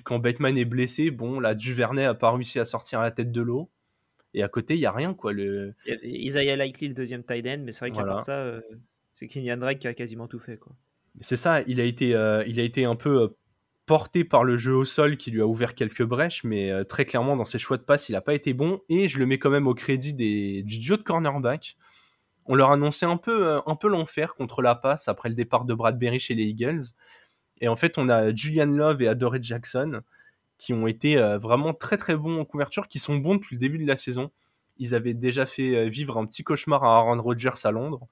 quand 0.03 0.19
Bateman 0.19 0.57
est 0.57 0.65
blessé, 0.65 1.11
bon, 1.11 1.39
là, 1.39 1.53
Duvernay 1.55 2.05
a 2.05 2.13
pas 2.13 2.31
réussi 2.31 2.59
à 2.59 2.65
sortir 2.65 3.01
la 3.01 3.11
tête 3.11 3.31
de 3.31 3.41
l'eau. 3.41 3.69
Et 4.33 4.43
à 4.43 4.47
côté, 4.47 4.75
il 4.75 4.79
y 4.79 4.85
a 4.85 4.91
rien, 4.91 5.13
quoi. 5.13 5.33
Le... 5.33 5.73
Isaiah 6.03 6.55
Likely, 6.55 6.89
le 6.89 6.93
deuxième 6.93 7.23
tight 7.23 7.45
end, 7.47 7.61
mais 7.63 7.71
c'est 7.71 7.87
vrai 7.87 7.91
qu'à 7.91 8.03
part 8.03 8.21
ça, 8.21 8.37
euh, 8.37 8.61
c'est 9.13 9.27
Kenyan 9.27 9.57
Drake 9.57 9.79
qui 9.79 9.87
a 9.87 9.93
quasiment 9.93 10.27
tout 10.27 10.39
fait, 10.39 10.57
quoi. 10.57 10.73
C'est 11.21 11.37
ça, 11.37 11.61
il 11.63 11.81
a 11.81 11.83
été, 11.83 12.09
il 12.47 12.59
a 12.59 12.63
été 12.63 12.85
un 12.85 12.95
peu 12.95 13.33
porté 13.89 14.23
par 14.23 14.43
le 14.43 14.55
jeu 14.55 14.75
au 14.75 14.85
sol 14.85 15.17
qui 15.17 15.31
lui 15.31 15.41
a 15.41 15.47
ouvert 15.47 15.73
quelques 15.73 16.03
brèches, 16.03 16.43
mais 16.43 16.69
euh, 16.69 16.83
très 16.83 17.05
clairement 17.05 17.35
dans 17.35 17.45
ses 17.45 17.57
choix 17.57 17.77
de 17.77 17.81
passe, 17.81 18.07
il 18.07 18.11
n'a 18.11 18.21
pas 18.21 18.35
été 18.35 18.53
bon. 18.53 18.81
Et 18.87 19.09
je 19.09 19.17
le 19.17 19.25
mets 19.25 19.39
quand 19.39 19.49
même 19.49 19.65
au 19.65 19.73
crédit 19.73 20.13
des, 20.13 20.61
du 20.61 20.77
duo 20.77 20.95
de 20.95 21.01
cornerback. 21.01 21.75
on 22.45 22.53
leur 22.53 22.69
annonçait 22.69 23.07
un 23.07 23.17
peu, 23.17 23.47
euh, 23.47 23.61
un 23.65 23.75
peu 23.75 23.87
l'enfer 23.87 24.35
contre 24.35 24.61
la 24.61 24.75
passe 24.75 25.07
après 25.07 25.27
le 25.27 25.33
départ 25.33 25.65
de 25.65 25.73
Bradbury 25.73 26.19
chez 26.19 26.35
les 26.35 26.43
Eagles. 26.43 26.83
Et 27.61 27.67
en 27.67 27.75
fait, 27.75 27.97
on 27.97 28.09
a 28.09 28.31
Julian 28.31 28.67
Love 28.67 29.01
et 29.01 29.07
Adore 29.07 29.41
Jackson 29.41 30.01
qui 30.59 30.73
ont 30.73 30.85
été 30.85 31.17
euh, 31.17 31.37
vraiment 31.37 31.73
très 31.73 31.97
très 31.97 32.15
bons 32.15 32.39
en 32.39 32.45
couverture, 32.45 32.87
qui 32.87 32.99
sont 32.99 33.15
bons 33.15 33.35
depuis 33.35 33.55
le 33.55 33.59
début 33.59 33.79
de 33.79 33.87
la 33.87 33.97
saison. 33.97 34.29
Ils 34.77 34.93
avaient 34.93 35.13
déjà 35.13 35.45
fait 35.45 35.75
euh, 35.75 35.87
vivre 35.87 36.17
un 36.17 36.25
petit 36.25 36.43
cauchemar 36.43 36.83
à 36.83 36.97
Aaron 36.97 37.21
Rodgers 37.21 37.63
à 37.63 37.71
Londres. 37.71 38.07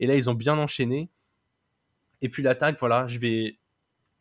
Et 0.00 0.06
là, 0.06 0.16
ils 0.16 0.28
ont 0.28 0.34
bien 0.34 0.58
enchaîné. 0.58 1.08
Et 2.20 2.28
puis 2.28 2.42
l'attaque, 2.42 2.78
voilà, 2.80 3.06
je 3.06 3.18
vais, 3.20 3.58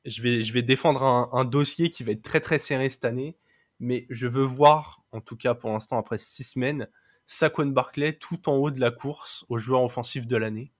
je 0.05 0.21
vais, 0.21 0.43
je 0.43 0.53
vais 0.53 0.61
défendre 0.61 1.01
un, 1.03 1.45
dossier 1.45 1.89
qui 1.89 2.03
va 2.03 2.11
être 2.11 2.21
très 2.21 2.39
très 2.39 2.59
serré 2.59 2.89
cette 2.89 3.05
année. 3.05 3.35
Mais 3.79 4.05
je 4.09 4.27
veux 4.27 4.43
voir, 4.43 5.03
en 5.11 5.19
tout 5.19 5.35
cas 5.35 5.55
pour 5.55 5.71
l'instant, 5.71 5.97
après 5.97 6.19
six 6.19 6.43
semaines, 6.43 6.87
Saquon 7.25 7.65
Barclay 7.67 8.13
tout 8.13 8.49
en 8.49 8.53
haut 8.53 8.71
de 8.71 8.79
la 8.79 8.91
course 8.91 9.45
au 9.49 9.57
joueur 9.57 9.83
offensif 9.83 10.27
de 10.27 10.37
l'année. 10.37 10.71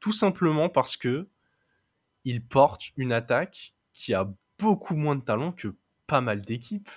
Tout 0.00 0.12
simplement 0.12 0.68
parce 0.68 0.96
que 0.98 1.28
il 2.24 2.44
porte 2.44 2.90
une 2.96 3.12
attaque 3.12 3.74
qui 3.92 4.12
a 4.12 4.30
beaucoup 4.58 4.96
moins 4.96 5.16
de 5.16 5.22
talent 5.22 5.52
que 5.52 5.74
pas 6.06 6.20
mal 6.20 6.42
d'équipes. 6.42 6.90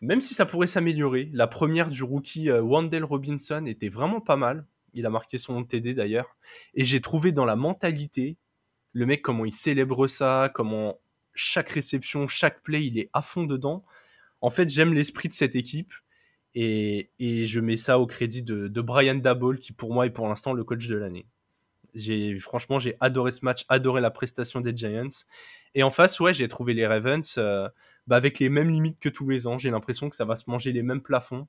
Même 0.00 0.20
si 0.20 0.34
ça 0.34 0.46
pourrait 0.46 0.66
s'améliorer, 0.66 1.30
la 1.32 1.46
première 1.46 1.88
du 1.88 2.02
rookie 2.02 2.50
euh, 2.50 2.60
Wendell 2.60 3.04
Robinson 3.04 3.66
était 3.66 3.88
vraiment 3.88 4.20
pas 4.20 4.36
mal. 4.36 4.66
Il 4.94 5.06
a 5.06 5.10
marqué 5.10 5.38
son 5.38 5.62
TD 5.64 5.94
d'ailleurs. 5.94 6.36
Et 6.74 6.84
j'ai 6.84 7.00
trouvé 7.00 7.30
dans 7.32 7.44
la 7.44 7.56
mentalité, 7.56 8.36
le 8.92 9.06
mec, 9.06 9.22
comment 9.22 9.44
il 9.44 9.52
célèbre 9.52 10.08
ça, 10.08 10.50
comment 10.54 10.98
chaque 11.34 11.70
réception, 11.70 12.28
chaque 12.28 12.62
play, 12.62 12.84
il 12.84 12.98
est 12.98 13.10
à 13.12 13.22
fond 13.22 13.44
dedans. 13.44 13.84
En 14.40 14.50
fait, 14.50 14.68
j'aime 14.68 14.92
l'esprit 14.92 15.28
de 15.28 15.34
cette 15.34 15.56
équipe. 15.56 15.92
Et, 16.54 17.10
je 17.18 17.60
mets 17.60 17.78
ça 17.78 17.98
au 17.98 18.06
crédit 18.06 18.42
de, 18.42 18.68
de 18.68 18.80
Brian 18.82 19.14
Dabol, 19.14 19.58
qui 19.58 19.72
pour 19.72 19.94
moi 19.94 20.04
est 20.06 20.10
pour 20.10 20.28
l'instant 20.28 20.52
le 20.52 20.64
coach 20.64 20.86
de 20.86 20.96
l'année. 20.96 21.26
J'ai 21.94 22.38
franchement 22.38 22.78
j'ai 22.78 22.96
adoré 23.00 23.32
ce 23.32 23.44
match, 23.44 23.64
adoré 23.68 24.00
la 24.00 24.10
prestation 24.10 24.60
des 24.60 24.76
Giants. 24.76 25.08
Et 25.74 25.82
en 25.82 25.90
face, 25.90 26.20
ouais, 26.20 26.34
j'ai 26.34 26.48
trouvé 26.48 26.74
les 26.74 26.86
Ravens 26.86 27.34
euh, 27.38 27.68
bah, 28.06 28.16
avec 28.16 28.38
les 28.38 28.48
mêmes 28.48 28.70
limites 28.70 28.98
que 29.00 29.08
tous 29.08 29.28
les 29.28 29.46
ans. 29.46 29.58
J'ai 29.58 29.70
l'impression 29.70 30.10
que 30.10 30.16
ça 30.16 30.24
va 30.24 30.36
se 30.36 30.48
manger 30.48 30.72
les 30.72 30.82
mêmes 30.82 31.02
plafonds. 31.02 31.46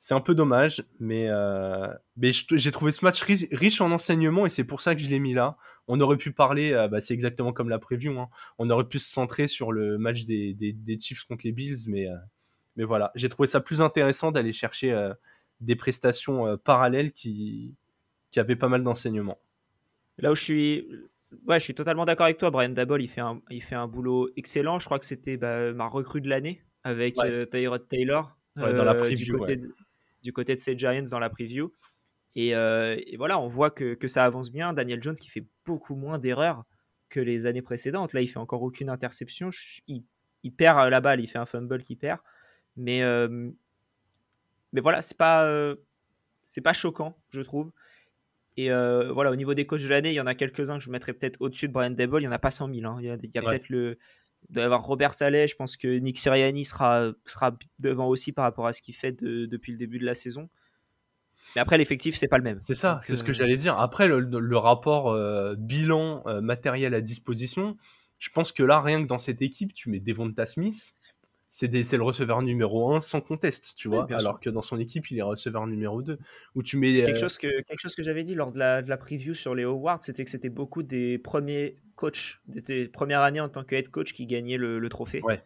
C'est 0.00 0.14
un 0.14 0.20
peu 0.20 0.34
dommage, 0.34 0.84
mais, 1.00 1.26
euh, 1.28 1.88
mais 2.16 2.30
j'ai 2.32 2.70
trouvé 2.70 2.92
ce 2.92 3.04
match 3.04 3.20
riche, 3.22 3.80
en 3.80 3.90
enseignements 3.90 4.46
et 4.46 4.48
c'est 4.48 4.62
pour 4.62 4.80
ça 4.80 4.94
que 4.94 5.00
je 5.00 5.10
l'ai 5.10 5.18
mis 5.18 5.34
là. 5.34 5.56
On 5.88 6.00
aurait 6.00 6.16
pu 6.16 6.30
parler, 6.30 6.72
euh, 6.72 6.86
bah, 6.86 7.00
c'est 7.00 7.14
exactement 7.14 7.52
comme 7.52 7.68
la 7.68 7.80
preview, 7.80 8.16
hein. 8.16 8.28
on 8.58 8.70
aurait 8.70 8.86
pu 8.86 9.00
se 9.00 9.10
centrer 9.10 9.48
sur 9.48 9.72
le 9.72 9.98
match 9.98 10.24
des, 10.24 10.54
des, 10.54 11.00
Chiefs 11.00 11.24
contre 11.24 11.44
les 11.44 11.50
Bills, 11.50 11.88
mais, 11.88 12.06
mais 12.76 12.84
voilà, 12.84 13.10
j'ai 13.16 13.28
trouvé 13.28 13.48
ça 13.48 13.60
plus 13.60 13.82
intéressant 13.82 14.30
d'aller 14.30 14.52
chercher 14.52 15.10
des 15.60 15.74
prestations 15.74 16.56
parallèles 16.58 17.10
qui, 17.10 17.74
qui 18.30 18.38
avaient 18.38 18.54
pas 18.54 18.68
mal 18.68 18.84
d'enseignements. 18.84 19.40
Là 20.18 20.30
où 20.30 20.36
je 20.36 20.42
suis, 20.42 20.88
Ouais, 21.46 21.58
je 21.58 21.64
suis 21.64 21.74
totalement 21.74 22.04
d'accord 22.04 22.24
avec 22.24 22.38
toi. 22.38 22.50
Brian 22.50 22.70
Dabol, 22.70 23.02
il 23.02 23.08
fait 23.08 23.20
un, 23.20 23.42
il 23.50 23.62
fait 23.62 23.74
un 23.74 23.86
boulot 23.86 24.30
excellent. 24.36 24.78
Je 24.78 24.86
crois 24.86 24.98
que 24.98 25.04
c'était 25.04 25.36
bah, 25.36 25.72
ma 25.72 25.86
recrue 25.86 26.20
de 26.20 26.28
l'année 26.28 26.62
avec 26.84 27.18
euh, 27.18 27.44
Tyrod 27.46 27.86
Taylor 27.88 28.36
dans 28.56 28.66
la 28.66 28.94
euh, 28.94 29.14
du, 29.14 29.30
côté 29.32 29.56
de, 29.56 29.74
du 30.22 30.32
côté 30.32 30.54
de 30.54 30.60
ces 30.60 30.76
Giants 30.76 31.04
dans 31.10 31.18
la 31.18 31.28
preview. 31.28 31.72
Et, 32.34 32.54
euh, 32.54 32.96
et 33.06 33.16
voilà, 33.16 33.38
on 33.38 33.48
voit 33.48 33.70
que, 33.70 33.94
que, 33.94 34.08
ça 34.08 34.24
avance 34.24 34.50
bien. 34.50 34.72
Daniel 34.72 35.02
Jones 35.02 35.16
qui 35.16 35.28
fait 35.28 35.44
beaucoup 35.66 35.96
moins 35.96 36.18
d'erreurs 36.18 36.64
que 37.10 37.20
les 37.20 37.46
années 37.46 37.62
précédentes. 37.62 38.12
Là, 38.14 38.22
il 38.22 38.28
fait 38.28 38.38
encore 38.38 38.62
aucune 38.62 38.88
interception. 38.88 39.50
Il, 39.86 40.04
il 40.44 40.52
perd 40.52 40.88
la 40.88 41.00
balle, 41.00 41.20
il 41.20 41.26
fait 41.26 41.38
un 41.38 41.46
fumble 41.46 41.82
qui 41.82 41.96
perd. 41.96 42.20
Mais, 42.76 43.02
mais 44.72 44.80
voilà, 44.80 45.02
c'est 45.02 45.16
pas, 45.16 45.74
c'est 46.44 46.60
pas 46.60 46.72
choquant, 46.72 47.18
je 47.30 47.42
trouve. 47.42 47.72
Et 48.58 48.72
euh, 48.72 49.12
voilà, 49.12 49.30
au 49.30 49.36
niveau 49.36 49.54
des 49.54 49.66
coachs 49.66 49.84
de 49.84 49.86
l'année, 49.86 50.10
il 50.10 50.16
y 50.16 50.20
en 50.20 50.26
a 50.26 50.34
quelques-uns 50.34 50.78
que 50.78 50.84
je 50.84 50.90
mettrais 50.90 51.12
peut-être 51.12 51.36
au-dessus 51.38 51.68
de 51.68 51.72
Brian 51.72 51.90
Dable. 51.90 52.18
Il 52.18 52.22
n'y 52.22 52.28
en 52.28 52.32
a 52.32 52.40
pas 52.40 52.50
100 52.50 52.74
000. 52.74 52.86
Hein. 52.90 52.98
Il 53.00 53.06
y 53.06 53.08
a, 53.08 53.16
peut-être 53.16 53.68
le. 53.68 53.98
d'avoir 54.50 54.82
Robert 54.82 55.14
Saleh. 55.14 55.46
Je 55.46 55.54
pense 55.54 55.76
que 55.76 55.86
Nick 55.86 56.18
Sirianni 56.18 56.64
sera, 56.64 57.12
sera 57.24 57.56
devant 57.78 58.08
aussi 58.08 58.32
par 58.32 58.42
rapport 58.42 58.66
à 58.66 58.72
ce 58.72 58.82
qu'il 58.82 58.96
fait 58.96 59.12
depuis 59.12 59.70
le 59.70 59.78
début 59.78 60.00
de 60.00 60.04
la 60.04 60.14
saison. 60.14 60.50
Mais 61.54 61.60
après, 61.60 61.78
l'effectif, 61.78 62.16
c'est 62.16 62.26
pas 62.26 62.36
le 62.36 62.42
même. 62.42 62.58
C'est 62.60 62.74
ça, 62.74 63.00
c'est 63.04 63.14
ce 63.14 63.22
que 63.22 63.30
euh, 63.30 63.34
j'allais 63.34 63.56
dire. 63.56 63.78
Après, 63.78 64.08
le, 64.08 64.56
rapport 64.56 65.12
euh, 65.12 65.54
bilan 65.56 66.24
matériel 66.42 66.94
à 66.94 67.00
disposition, 67.00 67.76
je 68.18 68.30
pense 68.30 68.50
que 68.50 68.64
là, 68.64 68.80
rien 68.80 69.00
que 69.00 69.06
dans 69.06 69.20
cette 69.20 69.40
équipe, 69.40 69.72
tu 69.72 69.88
mets 69.88 70.00
Devonta 70.00 70.46
Smith 70.46 70.96
c'est 71.50 71.68
le 71.68 72.02
receveur 72.02 72.42
numéro 72.42 72.94
1 72.94 73.00
sans 73.00 73.20
conteste, 73.20 73.74
tu 73.76 73.88
vois, 73.88 74.06
alors 74.12 74.38
que 74.38 74.50
dans 74.50 74.62
son 74.62 74.78
équipe, 74.78 75.10
il 75.10 75.18
est 75.18 75.22
receveur 75.22 75.66
numéro 75.66 76.02
2. 76.02 76.18
Où 76.54 76.62
tu 76.62 76.76
mets, 76.76 76.94
quelque, 76.94 77.16
euh, 77.16 77.20
chose 77.20 77.38
que, 77.38 77.62
quelque 77.62 77.80
chose 77.80 77.94
que 77.94 78.02
j'avais 78.02 78.22
dit 78.22 78.34
lors 78.34 78.52
de 78.52 78.58
la, 78.58 78.82
de 78.82 78.88
la 78.88 78.96
preview 78.96 79.34
sur 79.34 79.54
les 79.54 79.64
awards, 79.64 80.02
c'était 80.02 80.24
que 80.24 80.30
c'était 80.30 80.50
beaucoup 80.50 80.82
des 80.82 81.18
premiers 81.18 81.78
coachs, 81.94 82.40
des 82.46 82.88
premières 82.88 83.22
années 83.22 83.40
en 83.40 83.48
tant 83.48 83.64
que 83.64 83.74
head 83.74 83.88
coach 83.88 84.12
qui 84.12 84.26
gagnaient 84.26 84.58
le, 84.58 84.86
trophée. 84.88 85.22
Ouais. 85.22 85.42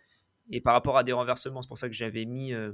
Et 0.50 0.60
par 0.60 0.74
rapport 0.74 0.98
à 0.98 1.04
des 1.04 1.12
renversements, 1.12 1.62
c'est 1.62 1.68
pour 1.68 1.78
ça 1.78 1.88
que 1.88 1.94
j'avais 1.94 2.24
mis. 2.24 2.52
Euh, 2.52 2.72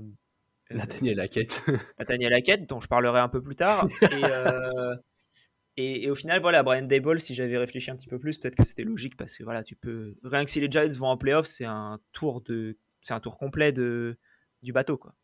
euh 0.72 0.76
Nathaniel 0.76 1.16
Laquette. 1.16 1.62
Nathaniel 1.98 2.30
Laquette, 2.30 2.68
dont 2.68 2.80
je 2.80 2.88
parlerai 2.88 3.20
un 3.20 3.28
peu 3.28 3.42
plus 3.42 3.56
tard. 3.56 3.86
Euh, 4.02 4.96
et, 5.76 6.04
et, 6.04 6.10
au 6.10 6.14
final, 6.14 6.40
voilà, 6.40 6.62
Brian 6.62 6.82
Dable, 6.82 7.20
si 7.20 7.34
j'avais 7.34 7.58
réfléchi 7.58 7.90
un 7.90 7.96
petit 7.96 8.08
peu 8.08 8.18
plus, 8.18 8.38
peut-être 8.38 8.56
que 8.56 8.64
c'était 8.64 8.84
logique 8.84 9.16
parce 9.16 9.36
que 9.36 9.44
voilà, 9.44 9.62
tu 9.62 9.76
peux. 9.76 10.16
Rien 10.24 10.44
que 10.44 10.50
si 10.50 10.60
les 10.60 10.70
Giants 10.70 10.98
vont 10.98 11.08
en 11.08 11.18
playoff, 11.18 11.46
c'est 11.46 11.66
un 11.66 12.00
tour 12.12 12.40
de 12.40 12.78
c'est 13.08 13.14
un 13.14 13.20
tour 13.20 13.38
complet 13.38 13.72
de, 13.72 14.16
du 14.62 14.72
bateau. 14.72 14.98
Quoi. 14.98 15.14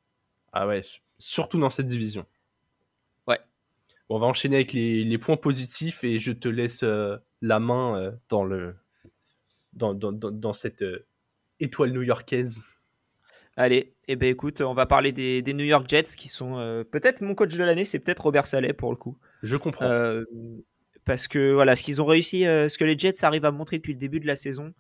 Ah 0.53 0.67
ouais, 0.67 0.81
surtout 1.19 1.61
dans 1.61 1.71
cette 1.71 1.87
division. 1.87 2.27
Ouais. 3.27 3.39
on 4.09 4.19
va 4.19 4.27
enchaîner 4.27 4.57
avec 4.57 4.73
les, 4.73 5.19
points 5.19 5.37
positifs 5.37 6.03
et 6.03 6.19
je 6.19 6.33
te 6.33 6.49
laisse 6.49 6.83
euh, 6.83 7.17
la 7.43 7.61
main 7.61 7.99
euh, 7.99 8.13
dans, 8.29 8.45
le, 8.45 8.75
dans, 9.75 9.95
dans, 9.95 10.13
dans 10.13 10.53
cette 10.53 10.83
euh, 10.83 11.07
étoile 11.61 11.93
new-yorkaise. 11.93 12.65
Allez, 13.57 13.95
eh 14.09 14.17
ben 14.17 14.29
écoute, 14.31 14.63
on 14.63 14.75
va 14.75 14.87
parler 14.87 15.13
des, 15.13 15.43
des 15.43 15.53
New 15.53 15.65
York 15.65 15.87
Jets 15.89 16.17
qui 16.17 16.29
sont 16.29 16.85
peut-être 16.91 17.21
mon 17.21 17.37
coach 17.37 17.55
de 17.55 17.63
l'année, 17.63 17.85
c'est 17.85 18.01
peut-être 18.01 18.25
Robert 18.25 18.49
Saleh 18.49 18.73
pour 18.73 18.91
le 18.91 18.97
coup. 18.97 19.17
Je 19.45 19.57
comprends. 19.57 20.25
parce 21.05 21.29
que 21.29 21.53
voilà, 21.53 21.77
ce 21.77 21.85
qu'ils 21.85 22.03
ont 22.03 22.05
réussi, 22.05 22.41
ce 22.41 22.77
que 22.77 22.85
les 22.85 22.99
Jets 22.99 23.25
arrivent 23.25 23.45
à 23.45 23.53
montrer 23.53 23.77
depuis 23.77 23.93
le 23.93 24.01
début 24.01 24.19
de 24.19 24.27
la 24.27 24.35
saison, 24.35 24.75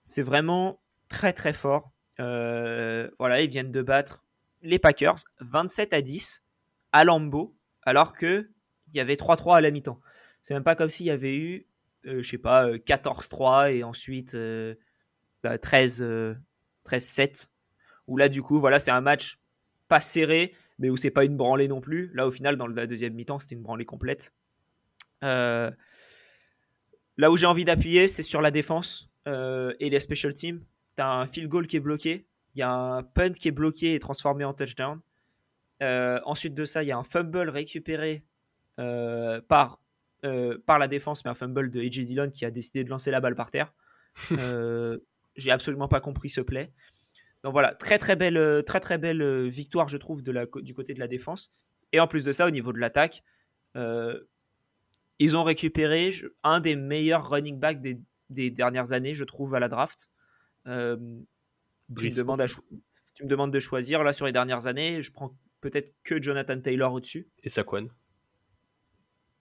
c'est 0.00 0.22
vraiment 0.22 0.80
très 1.10 1.34
très 1.34 1.52
fort. 1.52 1.92
Euh, 2.20 3.10
voilà, 3.18 3.42
ils 3.42 3.50
viennent 3.50 3.72
de 3.72 3.82
battre 3.82 4.24
les 4.62 4.78
Packers 4.78 5.16
27 5.40 5.92
à 5.92 6.00
10 6.00 6.44
à 6.92 7.04
Lambeau, 7.04 7.54
alors 7.82 8.14
que 8.14 8.48
il 8.88 8.96
y 8.96 9.00
avait 9.00 9.16
3-3 9.16 9.56
à 9.56 9.60
la 9.60 9.70
mi-temps. 9.70 10.00
C'est 10.42 10.54
même 10.54 10.64
pas 10.64 10.76
comme 10.76 10.88
s'il 10.88 11.06
y 11.06 11.10
avait 11.10 11.36
eu, 11.36 11.66
euh, 12.06 12.22
je 12.22 12.28
sais 12.28 12.38
pas, 12.38 12.70
14-3 12.70 13.64
euh, 13.64 13.66
et 13.66 13.84
ensuite 13.84 14.34
13-7. 14.34 14.76
Bah, 15.42 15.58
où 18.06 18.16
là, 18.16 18.28
du 18.28 18.42
coup, 18.42 18.60
voilà, 18.60 18.78
c'est 18.78 18.92
un 18.92 19.00
match 19.00 19.38
pas 19.88 20.00
serré, 20.00 20.54
mais 20.78 20.88
où 20.88 20.96
c'est 20.96 21.10
pas 21.10 21.24
une 21.24 21.36
branlée 21.36 21.68
non 21.68 21.80
plus. 21.80 22.10
Là, 22.14 22.26
au 22.26 22.30
final, 22.30 22.56
dans 22.56 22.68
la 22.68 22.86
deuxième 22.86 23.14
mi-temps, 23.14 23.40
c'était 23.40 23.56
une 23.56 23.62
branlée 23.62 23.84
complète. 23.84 24.32
là 25.22 25.72
où 27.18 27.36
j'ai 27.36 27.46
envie 27.46 27.64
d'appuyer, 27.64 28.06
c'est 28.06 28.22
sur 28.22 28.40
la 28.40 28.50
défense 28.50 29.10
et 29.26 29.90
les 29.90 30.00
special 30.00 30.32
teams 30.32 30.64
tu 30.96 31.02
as 31.02 31.10
un 31.10 31.26
field 31.26 31.48
goal 31.48 31.66
qui 31.66 31.76
est 31.76 31.80
bloqué, 31.80 32.26
il 32.56 32.60
y 32.60 32.62
a 32.62 32.70
un 32.70 33.02
punt 33.02 33.32
qui 33.32 33.48
est 33.48 33.52
bloqué 33.52 33.94
et 33.94 33.98
transformé 33.98 34.44
en 34.44 34.54
touchdown. 34.54 35.00
Euh, 35.82 36.18
ensuite 36.24 36.54
de 36.54 36.64
ça, 36.64 36.82
il 36.82 36.86
y 36.86 36.92
a 36.92 36.96
un 36.96 37.04
fumble 37.04 37.50
récupéré 37.50 38.24
euh, 38.80 39.42
par, 39.42 39.78
euh, 40.24 40.56
par 40.64 40.78
la 40.78 40.88
défense, 40.88 41.22
mais 41.24 41.30
un 41.30 41.34
fumble 41.34 41.70
de 41.70 41.80
AJ 41.80 42.00
Dillon 42.00 42.30
qui 42.30 42.46
a 42.46 42.50
décidé 42.50 42.82
de 42.82 42.88
lancer 42.88 43.10
la 43.10 43.20
balle 43.20 43.34
par 43.34 43.50
terre. 43.50 43.74
J'ai 45.36 45.50
absolument 45.50 45.88
pas 45.88 46.00
compris 46.00 46.30
ce 46.30 46.40
play. 46.40 46.72
Donc 47.44 47.52
voilà, 47.52 47.74
très 47.74 47.98
très 47.98 48.16
belle, 48.16 48.62
très, 48.66 48.80
très 48.80 48.96
belle 48.96 49.48
victoire, 49.48 49.88
je 49.88 49.98
trouve, 49.98 50.22
de 50.22 50.32
la, 50.32 50.46
du 50.46 50.72
côté 50.72 50.94
de 50.94 50.98
la 50.98 51.08
défense. 51.08 51.54
Et 51.92 52.00
en 52.00 52.06
plus 52.06 52.24
de 52.24 52.32
ça, 52.32 52.46
au 52.46 52.50
niveau 52.50 52.72
de 52.72 52.78
l'attaque, 52.78 53.22
ils 55.18 55.36
ont 55.36 55.44
récupéré 55.44 56.10
un 56.42 56.60
des 56.60 56.74
meilleurs 56.74 57.28
running 57.28 57.60
backs 57.60 57.82
des, 57.82 58.00
des, 58.30 58.50
dernières 58.50 58.92
années, 58.92 59.14
je 59.14 59.24
trouve, 59.24 59.54
à 59.54 59.60
la 59.60 59.68
draft. 59.68 60.08
Euh, 60.66 60.96
tu, 61.96 62.06
me 62.06 62.16
demandes 62.16 62.44
tu 63.14 63.24
me 63.24 63.28
demandes 63.28 63.52
de 63.52 63.60
choisir. 63.60 64.02
Là, 64.02 64.12
sur 64.12 64.26
les 64.26 64.32
dernières 64.32 64.66
années, 64.66 65.02
je 65.02 65.12
prends 65.12 65.36
peut-être 65.60 65.94
que 66.04 66.22
Jonathan 66.22 66.60
Taylor 66.60 66.92
au-dessus. 66.92 67.28
Et 67.42 67.48
Saquon 67.48 67.88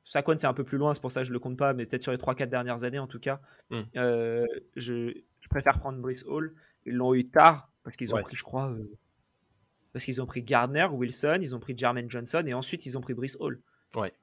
Saquon, 0.04 0.38
c'est 0.38 0.48
un 0.48 0.54
peu 0.54 0.64
plus 0.64 0.78
loin, 0.78 0.94
c'est 0.94 1.02
pour 1.02 1.12
ça 1.12 1.22
que 1.22 1.28
je 1.28 1.34
le 1.34 1.40
compte 1.40 1.58
pas, 1.58 1.74
mais 1.74 1.86
peut-être 1.86 2.04
sur 2.04 2.12
les 2.12 2.20
3-4 2.20 2.48
dernières 2.48 2.84
années 2.84 3.00
en 3.00 3.08
tout 3.08 3.20
cas. 3.20 3.42
Hmm. 3.72 3.82
Euh, 3.96 4.46
je, 4.76 5.12
je, 5.40 5.50
préfère 5.50 5.80
prendre 5.80 6.00
Brice 6.00 6.24
Hall. 6.26 6.54
Ils 6.86 6.94
l'ont 6.94 7.16
eu 7.16 7.28
tard 7.28 7.72
parce 7.84 7.96
qu'ils 7.96 8.14
ont 8.14 8.22
pris, 8.22 8.36
je 8.36 8.44
crois, 8.44 8.70
euh, 8.72 8.98
parce 9.94 10.06
qu'ils 10.06 10.22
ont 10.22 10.28
pris 10.28 10.44
Gardner, 10.44 10.88
Wilson, 10.92 11.40
ils 11.42 11.56
ont 11.56 11.60
pris 11.60 11.76
Jermaine 11.76 12.10
Johnson 12.10 12.44
et 12.46 12.54
ensuite 12.54 12.86
ils 12.86 12.98
ont 12.98 13.02
pris 13.02 13.16
Brice 13.16 13.38
Hall. 13.40 13.60
Ouais. 13.96 14.14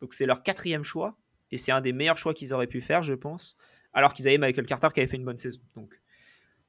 Donc 0.00 0.12
c'est 0.12 0.26
leur 0.26 0.42
quatrième 0.42 0.82
choix 0.82 1.16
et 1.52 1.56
c'est 1.56 1.72
un 1.72 1.80
des 1.80 1.92
meilleurs 1.92 2.18
choix 2.18 2.34
qu'ils 2.34 2.52
auraient 2.52 2.66
pu 2.66 2.80
faire, 2.80 3.02
je 3.02 3.14
pense, 3.14 3.56
alors 3.92 4.12
qu'ils 4.12 4.26
avaient 4.26 4.38
Michael 4.38 4.66
Carter 4.66 4.88
qui 4.92 5.00
avait 5.00 5.08
fait 5.08 5.16
une 5.16 5.24
bonne 5.24 5.36
saison. 5.36 5.60
Donc 5.76 6.00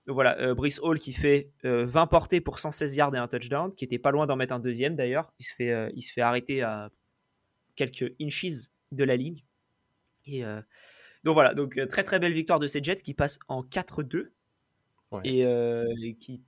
Donc 0.08 0.14
voilà, 0.14 0.40
euh, 0.40 0.56
Brice 0.56 0.80
Hall 0.82 1.00
qui 1.00 1.14
fait 1.14 1.52
20 1.64 2.08
portées 2.08 2.42
pour 2.42 2.60
116 2.60 2.96
yards 2.96 3.16
et 3.16 3.18
un 3.18 3.28
touchdown, 3.28 3.74
qui 3.74 3.86
était 3.86 4.00
pas 4.00 4.12
loin 4.12 4.26
d'en 4.26 4.38
mettre 4.38 4.54
un 4.54 4.60
deuxième 4.60 4.96
d'ailleurs. 4.96 5.32
Il, 5.40 5.44
se 5.44 5.54
fait, 5.54 5.92
il 5.96 6.02
se 6.02 6.14
fait 6.14 6.22
arrêter 6.22 6.62
à 6.62 6.90
quelques 7.76 8.14
inches 8.22 8.70
de 8.92 9.04
la 9.04 9.18
ligne. 9.18 9.44
Et 10.26 10.44
donc 11.24 11.34
voilà, 11.34 11.54
donc 11.54 11.78
très 11.90 12.04
très 12.04 12.20
belle 12.20 12.34
victoire 12.34 12.60
de 12.60 12.68
ces 12.68 12.82
Jets 12.82 12.98
qui 12.98 13.14
passent 13.14 13.40
en 13.50 13.64
4-2 13.64 14.30
et, 15.26 15.42
et, 15.42 16.16
qui 16.16 16.42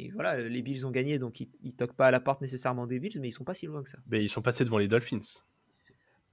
et 0.00 0.10
voilà, 0.12 0.40
les 0.40 0.62
Bills 0.62 0.86
ont 0.86 0.90
gagné, 0.90 1.18
donc 1.18 1.40
ils, 1.40 1.50
ne 1.62 1.70
toquent 1.72 1.94
pas 1.94 2.06
à 2.06 2.10
la 2.10 2.20
porte 2.20 2.40
nécessairement 2.40 2.86
des 2.86 2.98
Bills, 2.98 3.20
mais 3.20 3.28
ils 3.28 3.32
sont 3.32 3.44
pas 3.44 3.52
si 3.52 3.66
loin 3.66 3.82
que 3.82 3.88
ça. 3.88 3.98
Mais 4.08 4.24
ils 4.24 4.30
sont 4.30 4.40
passés 4.40 4.64
devant 4.64 4.78
les 4.78 4.88
Dolphins. 4.88 5.20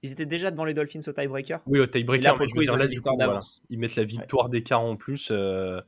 Ils 0.04 0.12
étaient 0.12 0.26
déjà 0.26 0.52
devant 0.52 0.64
les 0.64 0.74
Dolphins 0.74 1.02
au 1.06 1.12
tiebreaker 1.12 1.60
Oui, 1.66 1.80
au 1.80 1.88
tiebreaker, 1.88 2.38
mais 2.38 2.46
ils, 2.46 2.88
du 2.88 3.02
coup, 3.02 3.10
ils 3.70 3.80
mettent 3.80 3.96
la 3.98 4.06
victoire 4.06 4.48
d'écart 4.48 4.82
en 4.82 4.96
plus. 4.96 5.30
Euh, 5.32 5.82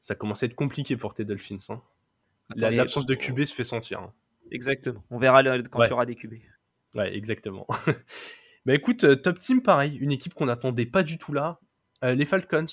ça 0.00 0.14
commence 0.14 0.42
à 0.42 0.46
être 0.46 0.54
compliqué 0.54 0.96
pour 0.96 1.14
tes 1.14 1.24
Dolphins. 1.24 1.58
Hein. 1.68 1.80
L'absence 2.56 3.06
de 3.06 3.14
QB 3.14 3.44
se 3.44 3.54
fait 3.54 3.64
sentir. 3.64 4.00
Hein. 4.00 4.12
Exactement. 4.50 5.02
On 5.10 5.18
verra 5.18 5.42
quand 5.42 5.82
il 5.84 5.88
y 5.88 5.92
aura 5.92 6.06
des 6.06 6.14
QB. 6.14 6.34
Ouais, 6.94 7.16
exactement. 7.16 7.66
bah 8.66 8.74
écoute, 8.74 9.04
euh, 9.04 9.16
top 9.16 9.38
team, 9.38 9.62
pareil, 9.62 9.96
une 9.96 10.12
équipe 10.12 10.34
qu'on 10.34 10.46
n'attendait 10.46 10.86
pas 10.86 11.02
du 11.02 11.18
tout 11.18 11.32
là. 11.32 11.58
Euh, 12.04 12.14
les 12.14 12.24
Falcons 12.24 12.66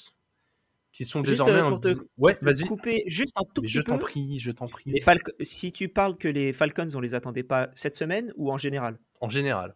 qui 0.91 1.05
sont 1.05 1.21
désormais 1.21 1.53
euh, 1.53 1.69
pour 1.69 2.05
ouais, 2.17 2.37
vas-y. 2.41 2.65
couper 2.65 3.03
juste 3.07 3.37
un 3.37 3.43
tout 3.53 3.61
petit 3.61 3.71
je 3.71 3.79
peu. 3.79 3.85
Je 3.85 3.97
t'en 3.97 3.97
prie, 3.97 4.39
je 4.39 4.51
t'en 4.51 4.67
prie. 4.67 4.91
Les 4.91 5.01
si 5.41 5.71
tu 5.71 5.87
parles 5.87 6.17
que 6.17 6.27
les 6.27 6.51
Falcons, 6.53 6.93
on 6.95 6.99
les 6.99 7.15
attendait 7.15 7.43
pas 7.43 7.69
cette 7.73 7.95
semaine 7.95 8.33
ou 8.35 8.51
en 8.51 8.57
général? 8.57 8.99
En 9.21 9.29
général. 9.29 9.75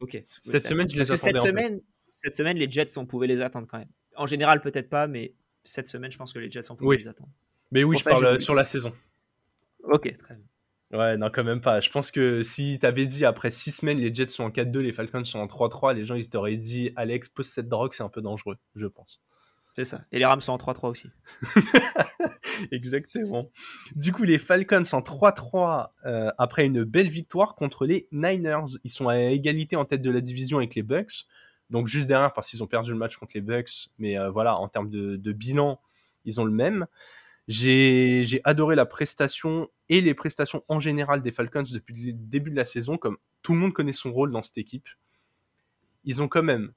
Ok. 0.00 0.18
Cette 0.24 0.66
semaine, 0.66 0.88
je 0.88 0.98
les 0.98 1.10
attendais. 1.12 1.38
Cette 1.38 1.38
semaine, 1.38 1.80
cette 2.10 2.34
semaine, 2.34 2.56
les 2.56 2.70
Jets, 2.70 2.98
on 2.98 3.06
pouvait 3.06 3.28
les 3.28 3.40
attendre 3.40 3.68
quand 3.70 3.78
même. 3.78 3.90
En 4.16 4.26
général, 4.26 4.60
peut-être 4.60 4.90
pas, 4.90 5.06
mais 5.06 5.34
cette 5.64 5.88
semaine, 5.88 6.10
je 6.10 6.18
pense 6.18 6.32
que 6.32 6.38
les 6.38 6.50
Jets, 6.50 6.70
on 6.70 6.76
pouvait 6.76 6.96
les 6.96 7.08
attendre. 7.08 7.30
Mais 7.72 7.84
oui, 7.84 7.96
je 7.98 8.04
parle 8.04 8.40
sur 8.40 8.54
la 8.54 8.64
saison. 8.64 8.92
Ok, 9.84 10.16
très 10.18 10.34
bien. 10.34 10.44
Ouais, 10.92 11.16
non, 11.16 11.30
quand 11.32 11.44
même 11.44 11.60
pas. 11.60 11.80
Je 11.80 11.88
pense 11.90 12.10
que 12.10 12.42
si 12.42 12.78
t'avais 12.80 13.06
dit 13.06 13.24
après 13.24 13.52
6 13.52 13.70
semaines, 13.70 13.98
les 13.98 14.12
Jets 14.12 14.30
sont 14.30 14.44
en 14.44 14.50
4-2, 14.50 14.80
les 14.80 14.92
Falcons 14.92 15.24
sont 15.24 15.38
en 15.38 15.46
3-3, 15.46 15.94
les 15.94 16.04
gens 16.04 16.16
ils 16.16 16.28
t'auraient 16.28 16.56
dit 16.56 16.90
Alex, 16.96 17.28
pose 17.28 17.46
cette 17.46 17.68
drogue, 17.68 17.92
c'est 17.92 18.02
un 18.02 18.08
peu 18.08 18.20
dangereux, 18.20 18.56
je 18.74 18.86
pense. 18.86 19.22
C'est 19.76 19.84
ça. 19.84 20.04
Et 20.10 20.18
les 20.18 20.24
Rams 20.24 20.40
sont 20.40 20.52
en 20.52 20.56
3-3 20.56 20.88
aussi. 20.88 21.08
Exactement. 22.72 23.50
Du 23.94 24.12
coup, 24.12 24.24
les 24.24 24.38
Falcons 24.38 24.82
en 24.92 25.00
3-3 25.00 25.90
euh, 26.06 26.30
après 26.38 26.66
une 26.66 26.82
belle 26.82 27.08
victoire 27.08 27.54
contre 27.54 27.86
les 27.86 28.08
Niners. 28.10 28.76
Ils 28.82 28.90
sont 28.90 29.08
à 29.08 29.18
égalité 29.18 29.76
en 29.76 29.84
tête 29.84 30.02
de 30.02 30.10
la 30.10 30.20
division 30.20 30.58
avec 30.58 30.74
les 30.74 30.82
Bucks. 30.82 31.26
Donc 31.70 31.86
juste 31.86 32.08
derrière 32.08 32.32
parce 32.32 32.50
qu'ils 32.50 32.62
ont 32.62 32.66
perdu 32.66 32.90
le 32.90 32.96
match 32.96 33.16
contre 33.16 33.32
les 33.34 33.40
Bucks. 33.40 33.90
Mais 33.98 34.18
euh, 34.18 34.30
voilà, 34.30 34.56
en 34.56 34.68
termes 34.68 34.90
de, 34.90 35.32
bilan, 35.32 35.80
ils 36.24 36.40
ont 36.40 36.44
le 36.44 36.52
même. 36.52 36.86
J'ai 37.48 38.40
adoré 38.44 38.76
la 38.76 38.86
prestation 38.86 39.68
et 39.88 40.00
les 40.00 40.14
prestations 40.14 40.62
en 40.68 40.78
général 40.78 41.22
des 41.22 41.32
Falcons 41.32 41.64
depuis 41.70 41.94
le 41.94 42.12
début 42.12 42.50
de 42.50 42.56
la 42.56 42.64
saison, 42.64 42.96
comme 42.96 43.16
tout 43.42 43.52
le 43.52 43.58
monde 43.58 43.72
connaît 43.72 43.92
son 43.92 44.12
rôle 44.12 44.30
dans 44.30 44.42
cette 44.42 44.58
équipe. 44.58 44.88
Ils 46.04 46.22
ont 46.22 46.28
quand 46.28 46.42
même 46.42 46.72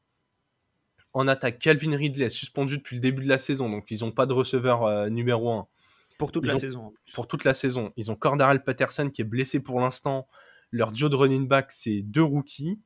en 1.13 1.27
attaque, 1.27 1.59
Calvin 1.59 1.95
Ridley 1.95 2.29
suspendu 2.31 2.77
depuis 2.77 2.95
le 2.95 3.01
début 3.01 3.23
de 3.23 3.29
la 3.29 3.37
saison, 3.37 3.69
donc 3.69 3.85
ils 3.91 3.99
n'ont 3.99 4.11
pas 4.11 4.25
de 4.25 4.33
receveur 4.33 4.83
euh, 4.83 5.09
numéro 5.09 5.51
1. 5.51 5.67
Pour 6.17 6.31
toute 6.31 6.45
la 6.45 6.55
saison. 6.55 6.93
Pour 7.13 7.27
toute 7.27 7.43
la 7.43 7.53
saison. 7.53 7.93
Ils 7.97 8.11
ont 8.11 8.15
Cordarel 8.15 8.63
Patterson 8.63 9.09
qui 9.09 9.21
est 9.21 9.25
blessé 9.25 9.59
pour 9.59 9.79
l'instant. 9.79 10.27
Leur 10.71 10.91
duo 10.91 11.09
de 11.09 11.15
running 11.15 11.47
back, 11.47 11.71
c'est 11.71 12.01
deux 12.01 12.23
rookies. 12.23 12.79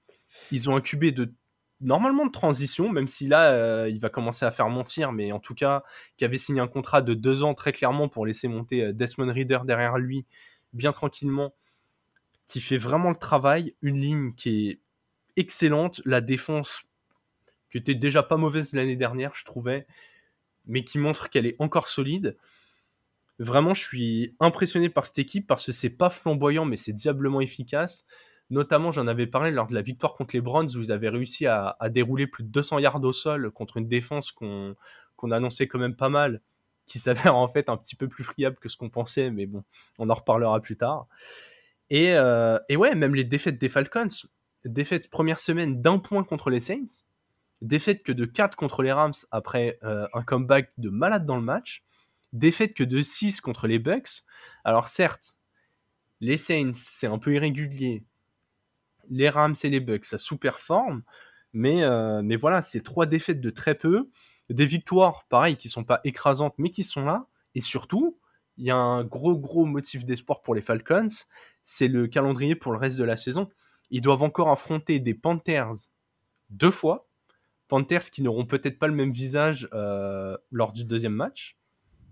Ils 0.52 0.70
ont 0.70 0.76
un 0.76 0.82
QB 0.82 1.14
de 1.14 1.34
normalement 1.82 2.26
de 2.26 2.32
transition, 2.32 2.90
même 2.90 3.08
si 3.08 3.28
là, 3.28 3.52
euh, 3.52 3.90
il 3.90 4.00
va 4.00 4.10
commencer 4.10 4.46
à 4.46 4.52
faire 4.52 4.70
mentir, 4.70 5.12
mais 5.12 5.32
en 5.32 5.40
tout 5.40 5.54
cas, 5.54 5.84
qui 6.18 6.26
avait 6.26 6.38
signé 6.38 6.60
un 6.60 6.68
contrat 6.68 7.02
de 7.02 7.14
deux 7.14 7.44
ans 7.44 7.54
très 7.54 7.72
clairement 7.72 8.10
pour 8.10 8.26
laisser 8.26 8.48
monter 8.48 8.84
euh, 8.84 8.94
Desmond 8.94 9.32
Reader 9.32 9.60
derrière 9.66 9.98
lui, 9.98 10.26
bien 10.74 10.92
tranquillement, 10.92 11.54
qui 12.46 12.62
fait 12.62 12.78
vraiment 12.78 13.10
le 13.10 13.16
travail. 13.16 13.76
Une 13.82 14.02
ligne 14.02 14.34
qui 14.34 14.70
est 14.70 14.80
excellente. 15.36 16.02
La 16.06 16.22
défense 16.22 16.84
qui 17.72 17.78
était 17.78 17.96
déjà 17.96 18.24
pas 18.24 18.38
mauvaise 18.38 18.74
l'année 18.74 18.96
dernière, 18.96 19.36
je 19.36 19.46
trouvais, 19.46 19.88
mais 20.66 20.84
qui 20.84 21.00
montre 21.00 21.30
qu'elle 21.30 21.46
est 21.46 21.56
encore 21.60 21.88
solide. 21.88 22.38
Vraiment, 23.40 23.74
je 23.74 23.82
suis 23.82 24.36
impressionné 24.40 24.90
par 24.90 25.06
cette 25.06 25.20
équipe 25.20 25.46
parce 25.46 25.66
que 25.66 25.72
c'est 25.72 25.92
pas 25.92 26.10
flamboyant, 26.10 26.66
mais 26.66 26.78
c'est 26.78 26.94
diablement 26.94 27.40
efficace. 27.40 28.08
Notamment, 28.50 28.92
j'en 28.92 29.08
avais 29.08 29.28
parlé 29.28 29.52
lors 29.52 29.68
de 29.68 29.74
la 29.74 29.82
victoire 29.82 30.16
contre 30.16 30.36
les 30.36 30.42
Browns 30.42 30.70
où 30.76 30.82
ils 30.82 30.92
avaient 30.92 31.10
réussi 31.10 31.48
à, 31.48 31.76
dérouler 31.90 32.28
plus 32.28 32.44
de 32.44 32.50
200 32.50 32.80
yards 32.80 33.04
au 33.04 33.14
sol 33.14 33.52
contre 33.52 33.78
une 33.78 33.88
défense 33.88 34.32
qu'on 34.32 34.76
annonçait 35.32 35.68
quand 35.68 35.80
même 35.80 35.96
pas 35.96 36.10
mal, 36.10 36.42
qui 36.86 37.00
s'avère 37.00 37.36
en 37.36 37.48
fait 37.48 37.70
un 37.70 37.78
petit 37.78 37.96
peu 37.96 38.08
plus 38.08 38.24
friable 38.24 38.58
que 38.58 38.70
ce 38.70 38.78
qu'on 38.78 38.90
pensait, 38.90 39.32
mais 39.32 39.46
bon, 39.46 39.64
on 40.00 40.10
en 40.10 40.14
reparlera 40.14 40.62
plus 40.62 40.78
tard. 40.78 41.08
Et, 41.90 42.14
euh, 42.14 42.58
et 42.70 42.78
ouais, 42.78 42.96
même 42.96 43.16
les 43.16 43.26
défaites 43.26 43.58
des 43.58 43.70
Falcons, 43.70 44.08
défaite 44.66 45.10
première 45.10 45.40
semaine 45.40 45.82
d'un 45.82 46.00
point 46.00 46.24
contre 46.24 46.50
les 46.50 46.60
Saints, 46.60 47.04
défaite 47.62 48.04
que 48.04 48.12
de 48.12 48.26
4 48.26 48.56
contre 48.56 48.84
les 48.84 48.92
Rams 48.92 49.14
après 49.32 49.80
euh, 49.84 50.08
un 50.14 50.24
comeback 50.24 50.72
de 50.78 50.90
malade 50.90 51.26
dans 51.26 51.36
le 51.36 51.42
match, 51.42 51.84
défaite 52.34 52.74
que 52.74 52.84
de 52.84 53.02
6 53.02 53.42
contre 53.42 53.68
les 53.68 53.80
Bucks. 53.80 54.24
Alors 54.64 54.88
certes, 54.88 55.36
les 56.20 56.38
Saints, 56.38 56.74
c'est 56.74 57.08
un 57.08 57.18
peu 57.18 57.34
irrégulier. 57.34 58.04
Les 59.10 59.30
Rams 59.30 59.56
et 59.64 59.70
les 59.70 59.80
Bucks, 59.80 60.06
ça 60.06 60.18
sous-performe. 60.18 61.04
Mais, 61.54 61.84
euh, 61.84 62.22
mais 62.24 62.36
voilà, 62.36 62.62
c'est 62.62 62.82
trois 62.82 63.06
défaites 63.06 63.42
de 63.42 63.50
très 63.50 63.76
peu. 63.76 64.10
Des 64.50 64.66
victoires, 64.66 65.26
pareil, 65.30 65.58
qui 65.58 65.70
sont 65.70 65.84
pas 65.84 66.02
écrasantes, 66.04 66.56
mais 66.58 66.72
qui 66.72 66.84
sont 66.84 67.06
là. 67.06 67.28
Et 67.56 67.62
surtout, 67.62 68.18
il 68.58 68.66
y 68.66 68.72
a 68.72 68.78
un 68.78 69.04
gros, 69.04 69.38
gros 69.38 69.66
motif 69.66 70.06
d'espoir 70.06 70.42
pour 70.42 70.56
les 70.56 70.62
Falcons. 70.62 71.08
C'est 71.64 71.88
le 71.88 72.08
calendrier 72.08 72.56
pour 72.56 72.72
le 72.72 72.78
reste 72.78 72.98
de 72.98 73.04
la 73.04 73.18
saison. 73.18 73.50
Ils 73.90 74.02
doivent 74.02 74.24
encore 74.24 74.50
affronter 74.50 75.00
des 75.00 75.14
Panthers 75.14 75.72
deux 76.50 76.72
fois 76.72 77.08
Panthers 77.68 78.12
qui 78.12 78.22
n'auront 78.22 78.46
peut-être 78.46 78.80
pas 78.80 78.88
le 78.88 78.94
même 78.94 79.12
visage 79.12 79.68
euh, 79.74 80.38
lors 80.52 80.74
du 80.74 80.86
deuxième 80.86 81.14
match. 81.14 81.58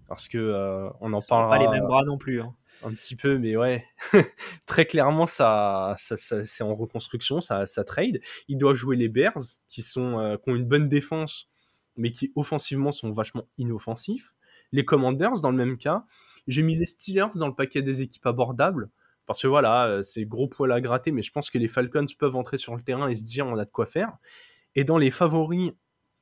Parce 0.07 0.27
que 0.27 0.37
euh, 0.37 0.89
on 1.01 1.13
en 1.13 1.21
parlera. 1.21 1.57
Pas 1.57 1.63
les 1.63 1.69
mêmes 1.69 1.87
bras 1.87 2.03
non 2.03 2.17
plus. 2.17 2.41
Hein. 2.41 2.53
Un 2.83 2.93
petit 2.93 3.15
peu, 3.15 3.37
mais 3.37 3.55
ouais. 3.55 3.85
Très 4.65 4.85
clairement, 4.85 5.27
ça, 5.27 5.95
c'est 5.97 6.63
en 6.63 6.75
reconstruction, 6.75 7.41
ça, 7.41 7.65
trade. 7.85 8.21
Ils 8.47 8.57
doivent 8.57 8.75
jouer 8.75 8.95
les 8.95 9.09
Bears, 9.09 9.41
qui, 9.67 9.81
sont, 9.81 10.19
euh, 10.19 10.37
ont 10.47 10.55
une 10.55 10.65
bonne 10.65 10.87
défense, 10.87 11.49
mais 11.97 12.11
qui 12.11 12.31
offensivement 12.35 12.91
sont 12.91 13.11
vachement 13.11 13.47
inoffensifs. 13.57 14.35
Les 14.71 14.85
Commanders, 14.85 15.41
dans 15.41 15.51
le 15.51 15.57
même 15.57 15.77
cas. 15.77 16.05
J'ai 16.47 16.61
mis 16.61 16.75
les 16.75 16.85
Steelers 16.85 17.35
dans 17.35 17.47
le 17.47 17.55
paquet 17.55 17.81
des 17.81 18.01
équipes 18.01 18.25
abordables. 18.25 18.89
Parce 19.25 19.41
que 19.41 19.47
voilà, 19.47 20.01
c'est 20.03 20.25
gros 20.25 20.47
poil 20.47 20.71
à 20.71 20.81
gratter, 20.81 21.11
mais 21.11 21.23
je 21.23 21.31
pense 21.31 21.49
que 21.49 21.57
les 21.57 21.67
Falcons 21.67 22.05
peuvent 22.19 22.35
entrer 22.35 22.59
sur 22.59 22.75
le 22.75 22.83
terrain 22.83 23.07
et 23.09 23.15
se 23.15 23.25
dire 23.25 23.47
on 23.47 23.57
a 23.57 23.65
de 23.65 23.71
quoi 23.71 23.87
faire. 23.87 24.17
Et 24.75 24.83
dans 24.83 24.99
les 24.99 25.09
favoris, 25.09 25.71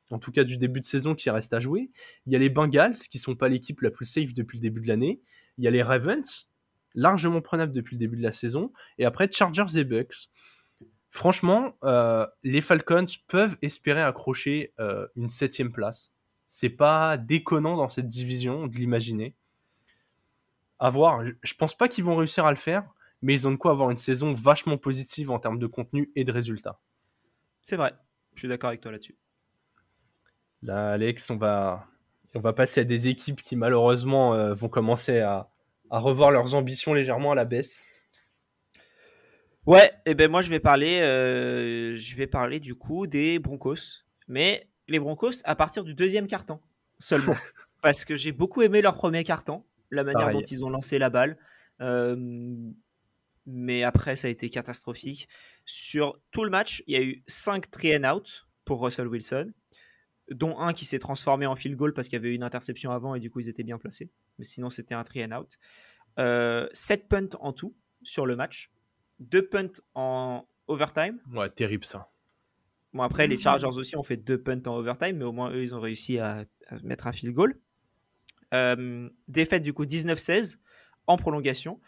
en 0.09 0.19
tout 0.19 0.31
cas 0.31 0.43
du 0.43 0.57
début 0.57 0.79
de 0.79 0.85
saison 0.85 1.15
qui 1.15 1.29
reste 1.29 1.53
à 1.53 1.59
jouer, 1.59 1.91
il 2.25 2.33
y 2.33 2.35
a 2.35 2.39
les 2.39 2.49
Bengals, 2.49 2.95
qui 2.95 3.19
sont 3.19 3.35
pas 3.35 3.49
l'équipe 3.49 3.81
la 3.81 3.91
plus 3.91 4.05
safe 4.05 4.33
depuis 4.33 4.57
le 4.57 4.61
début 4.61 4.81
de 4.81 4.87
l'année. 4.87 5.21
Il 5.57 5.63
y 5.63 5.67
a 5.67 5.71
les 5.71 5.83
Ravens, 5.83 6.49
largement 6.95 7.41
prenables 7.41 7.73
depuis 7.73 7.95
le 7.95 7.99
début 7.99 8.17
de 8.17 8.23
la 8.23 8.31
saison. 8.31 8.71
Et 8.97 9.05
après, 9.05 9.31
Chargers 9.31 9.77
et 9.77 9.83
Bucks. 9.83 10.29
Franchement, 11.09 11.77
euh, 11.83 12.25
les 12.43 12.61
Falcons 12.61 13.05
peuvent 13.27 13.55
espérer 13.61 14.01
accrocher 14.01 14.73
euh, 14.79 15.07
une 15.15 15.29
septième 15.29 15.71
place. 15.71 16.11
C'est 16.47 16.69
pas 16.69 17.17
déconnant 17.17 17.77
dans 17.77 17.89
cette 17.89 18.07
division 18.07 18.67
de 18.67 18.75
l'imaginer. 18.75 19.35
À 20.79 20.89
voir. 20.89 21.23
Je 21.43 21.53
pense 21.53 21.75
pas 21.75 21.87
qu'ils 21.87 22.03
vont 22.03 22.15
réussir 22.15 22.45
à 22.45 22.51
le 22.51 22.57
faire, 22.57 22.83
mais 23.21 23.33
ils 23.33 23.47
ont 23.47 23.51
de 23.51 23.57
quoi 23.57 23.71
avoir 23.71 23.91
une 23.91 23.97
saison 23.97 24.33
vachement 24.33 24.77
positive 24.77 25.31
en 25.31 25.39
termes 25.39 25.59
de 25.59 25.67
contenu 25.67 26.11
et 26.15 26.23
de 26.23 26.31
résultats. 26.31 26.79
C'est 27.61 27.77
vrai. 27.77 27.93
Je 28.33 28.39
suis 28.39 28.47
d'accord 28.47 28.69
avec 28.69 28.81
toi 28.81 28.91
là-dessus. 28.91 29.15
Là, 30.63 30.93
Alex, 30.93 31.29
on 31.29 31.37
va, 31.37 31.87
on 32.35 32.39
va 32.39 32.53
passer 32.53 32.81
à 32.81 32.83
des 32.83 33.07
équipes 33.07 33.41
qui 33.41 33.55
malheureusement 33.55 34.33
euh, 34.33 34.53
vont 34.53 34.69
commencer 34.69 35.19
à, 35.19 35.49
revoir 35.89 36.31
leurs 36.31 36.55
ambitions 36.55 36.93
légèrement 36.93 37.33
à 37.33 37.35
la 37.35 37.45
baisse. 37.45 37.87
Ouais, 39.67 39.91
et 40.05 40.11
eh 40.11 40.15
ben 40.15 40.29
moi 40.29 40.41
je 40.41 40.49
vais 40.49 40.59
parler, 40.59 40.99
euh, 41.01 41.95
je 41.97 42.15
vais 42.15 42.25
parler 42.25 42.59
du 42.59 42.73
coup 42.73 43.05
des 43.05 43.37
Broncos, 43.37 44.03
mais 44.27 44.67
les 44.87 44.99
Broncos 44.99 45.43
à 45.45 45.55
partir 45.55 45.83
du 45.83 45.93
deuxième 45.93 46.27
carton 46.27 46.59
seulement, 46.99 47.35
parce 47.81 48.05
que 48.05 48.17
j'ai 48.17 48.31
beaucoup 48.31 48.63
aimé 48.63 48.81
leur 48.81 48.95
premier 48.95 49.23
carton, 49.23 49.63
la 49.91 50.03
manière 50.03 50.31
dont 50.31 50.41
ils 50.41 50.65
ont 50.65 50.69
lancé 50.69 50.97
la 50.97 51.09
balle. 51.09 51.37
Euh, 51.79 52.15
mais 53.45 53.83
après 53.83 54.15
ça 54.15 54.27
a 54.27 54.31
été 54.31 54.49
catastrophique. 54.49 55.27
Sur 55.65 56.19
tout 56.31 56.43
le 56.43 56.49
match, 56.49 56.83
il 56.87 56.93
y 56.93 56.97
a 56.97 57.03
eu 57.03 57.23
5 57.27 57.69
three 57.69 57.95
and 57.95 58.03
out 58.03 58.47
pour 58.65 58.81
Russell 58.81 59.07
Wilson, 59.07 59.51
dont 60.31 60.57
un 60.57 60.73
qui 60.73 60.85
s'est 60.85 60.99
transformé 60.99 61.45
en 61.45 61.55
field 61.55 61.75
goal 61.75 61.93
parce 61.93 62.07
qu'il 62.07 62.17
y 62.17 62.19
avait 62.19 62.29
eu 62.29 62.35
une 62.35 62.43
interception 62.43 62.91
avant 62.91 63.15
et 63.15 63.19
du 63.19 63.29
coup 63.29 63.39
ils 63.39 63.49
étaient 63.49 63.63
bien 63.63 63.77
placés. 63.77 64.11
Mais 64.37 64.45
sinon 64.45 64.69
c'était 64.69 64.95
un 64.95 65.03
three 65.03 65.23
and 65.23 65.31
out. 65.31 65.57
7 66.17 66.19
euh, 66.19 66.67
punts 67.09 67.37
en 67.39 67.53
tout 67.53 67.75
sur 68.03 68.25
le 68.25 68.35
match, 68.35 68.71
2 69.19 69.47
punts 69.47 69.81
en 69.95 70.47
overtime. 70.67 71.19
Ouais, 71.33 71.49
terrible 71.49 71.85
ça. 71.85 72.09
Bon, 72.93 73.01
après, 73.01 73.25
les 73.25 73.37
Chargers 73.37 73.75
aussi 73.75 73.97
ont 73.97 74.03
fait 74.03 74.17
deux 74.17 74.39
punts 74.39 74.61
en 74.67 74.77
overtime, 74.77 75.17
mais 75.17 75.25
au 75.25 75.31
moins, 75.31 75.51
eux, 75.51 75.63
ils 75.63 75.73
ont 75.73 75.79
réussi 75.79 76.19
à, 76.19 76.45
mettre 76.83 77.07
un 77.07 77.11
field 77.11 77.33
goal. 77.33 77.59
Euh, 78.53 79.09
défaite, 79.27 79.63
du 79.63 79.73
coup, 79.73 79.85
19-16 79.85 80.57
en 81.07 81.17
prolongation. 81.17 81.81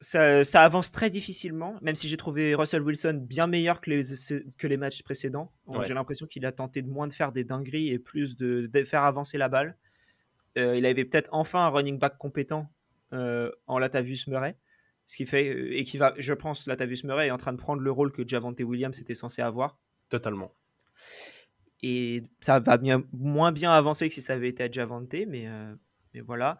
Ça, 0.00 0.42
avance 0.62 0.92
très 0.92 1.10
difficilement, 1.10 1.78
même 1.82 1.94
si 1.94 2.08
j'ai 2.08 2.16
trouvé 2.16 2.54
Russell 2.54 2.82
Wilson 2.82 3.20
bien 3.20 3.46
meilleur 3.46 3.80
que 3.80 3.90
les, 3.90 4.02
que 4.56 4.66
les 4.66 4.76
matchs 4.76 5.02
précédents. 5.02 5.52
J'ai 5.86 5.94
l'impression 5.94 6.26
qu'il 6.26 6.46
a 6.46 6.52
tenté 6.52 6.82
de 6.82 6.88
moins 6.88 7.08
de 7.08 7.12
faire 7.12 7.32
des 7.32 7.44
dingueries 7.44 7.90
et 7.90 7.98
plus 7.98 8.36
de, 8.36 8.70
faire 8.84 9.02
avancer 9.02 9.38
la 9.38 9.48
balle. 9.48 9.76
Euh, 10.56 10.76
il 10.76 10.86
avait 10.86 11.04
peut-être 11.04 11.28
enfin 11.32 11.66
un 11.66 11.68
running 11.68 11.98
back 11.98 12.16
compétent 12.18 12.70
euh, 13.12 13.50
en 13.66 13.78
Latavius 13.78 14.26
Murray. 14.26 14.56
Ce 15.06 15.16
qui 15.16 15.24
fait, 15.24 15.48
euh, 15.48 15.74
et 15.74 15.84
qui 15.84 15.96
va, 15.96 16.12
je 16.18 16.34
pense, 16.34 16.66
Latavius 16.66 17.04
Murray 17.04 17.28
est 17.28 17.30
en 17.30 17.38
train 17.38 17.52
de 17.52 17.58
prendre 17.58 17.80
le 17.80 17.90
rôle 17.90 18.12
que 18.12 18.26
Javante 18.26 18.60
Williams 18.60 19.00
était 19.00 19.14
censé 19.14 19.40
avoir. 19.40 19.78
Totalement. 20.10 20.52
Et 21.82 22.24
ça 22.40 22.60
va 22.60 22.76
bien, 22.76 23.02
moins 23.12 23.50
bien 23.50 23.72
avancer 23.72 24.08
que 24.08 24.14
si 24.14 24.20
ça 24.20 24.34
avait 24.34 24.48
été 24.48 24.64
à 24.64 24.70
Javante, 24.70 25.14
mais, 25.26 25.46
euh, 25.46 25.74
mais 26.12 26.20
voilà. 26.20 26.58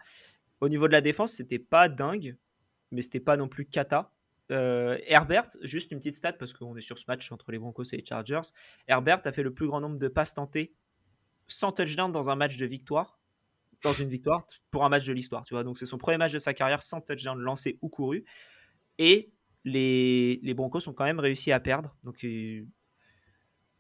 Au 0.61 0.69
niveau 0.71 0.87
de 0.87 0.93
la 0.93 1.03
défense, 1.03 1.33
c'était 1.33 1.59
pas 1.59 1.91
dingue, 1.91 2.37
mais 2.91 3.03
c'était 3.03 3.21
pas 3.21 3.37
non 3.37 3.49
plus 3.49 3.67
cata. 3.67 4.13
Euh, 4.51 4.99
Herbert, 5.07 5.49
juste 5.63 5.93
une 5.93 5.99
petite 5.99 6.15
stat 6.15 6.33
parce 6.33 6.53
qu'on 6.53 6.77
est 6.77 6.81
sur 6.81 6.99
ce 6.99 7.05
match 7.07 7.31
entre 7.33 7.53
les 7.53 7.59
Broncos 7.59 7.85
et 7.93 7.97
les 7.99 8.05
Chargers. 8.05 8.49
Herbert 8.87 9.21
a 9.25 9.33
fait 9.33 9.43
le 9.43 9.53
plus 9.53 9.67
grand 9.67 9.81
nombre 9.81 9.99
de 9.99 10.09
passes 10.09 10.35
tentées 10.35 10.75
sans 11.47 11.73
touchdown 11.73 12.11
dans 12.13 12.31
un 12.31 12.37
match 12.37 12.57
de 12.57 12.67
victoire 12.67 13.19
dans 13.83 13.93
une 13.93 14.09
victoire 14.09 14.47
pour 14.71 14.85
un 14.85 14.89
match 14.89 15.05
de 15.05 15.13
l'histoire. 15.13 15.45
Tu 15.45 15.55
vois, 15.55 15.65
donc 15.65 15.79
c'est 15.79 15.87
son 15.87 15.99
premier 15.99 16.19
match 16.19 16.33
de 16.33 16.39
sa 16.39 16.55
carrière 16.55 16.83
sans 16.83 17.01
touchdown 17.01 17.39
lancé 17.39 17.79
ou 17.81 17.89
couru. 17.89 18.25
Et 18.99 19.33
les, 19.65 20.41
les 20.43 20.55
Broncos 20.55 20.89
ont 20.89 20.93
quand 20.93 21.05
même 21.05 21.21
réussi 21.21 21.53
à 21.53 21.61
perdre. 21.61 21.97
Donc 22.03 22.27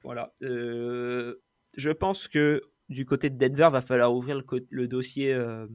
voilà. 0.02 0.34
Euh, 0.42 1.42
je 1.74 1.90
pense 1.90 2.28
que 2.28 2.62
du 2.88 3.04
côté 3.04 3.28
de 3.30 3.36
Denver, 3.36 3.68
va 3.70 3.80
falloir 3.80 4.14
ouvrir 4.14 4.40
le, 4.70 4.88
dossier 4.88 5.32
euh, 5.32 5.66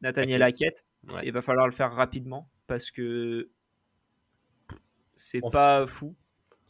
Nathaniel 0.00 0.42
Hackett. 0.42 0.84
Et 1.24 1.32
va 1.32 1.42
falloir 1.42 1.66
le 1.66 1.72
faire 1.72 1.92
rapidement 1.92 2.48
parce 2.72 2.90
que 2.90 3.50
c'est 5.14 5.42
pas 5.52 5.86
fou. 5.86 6.16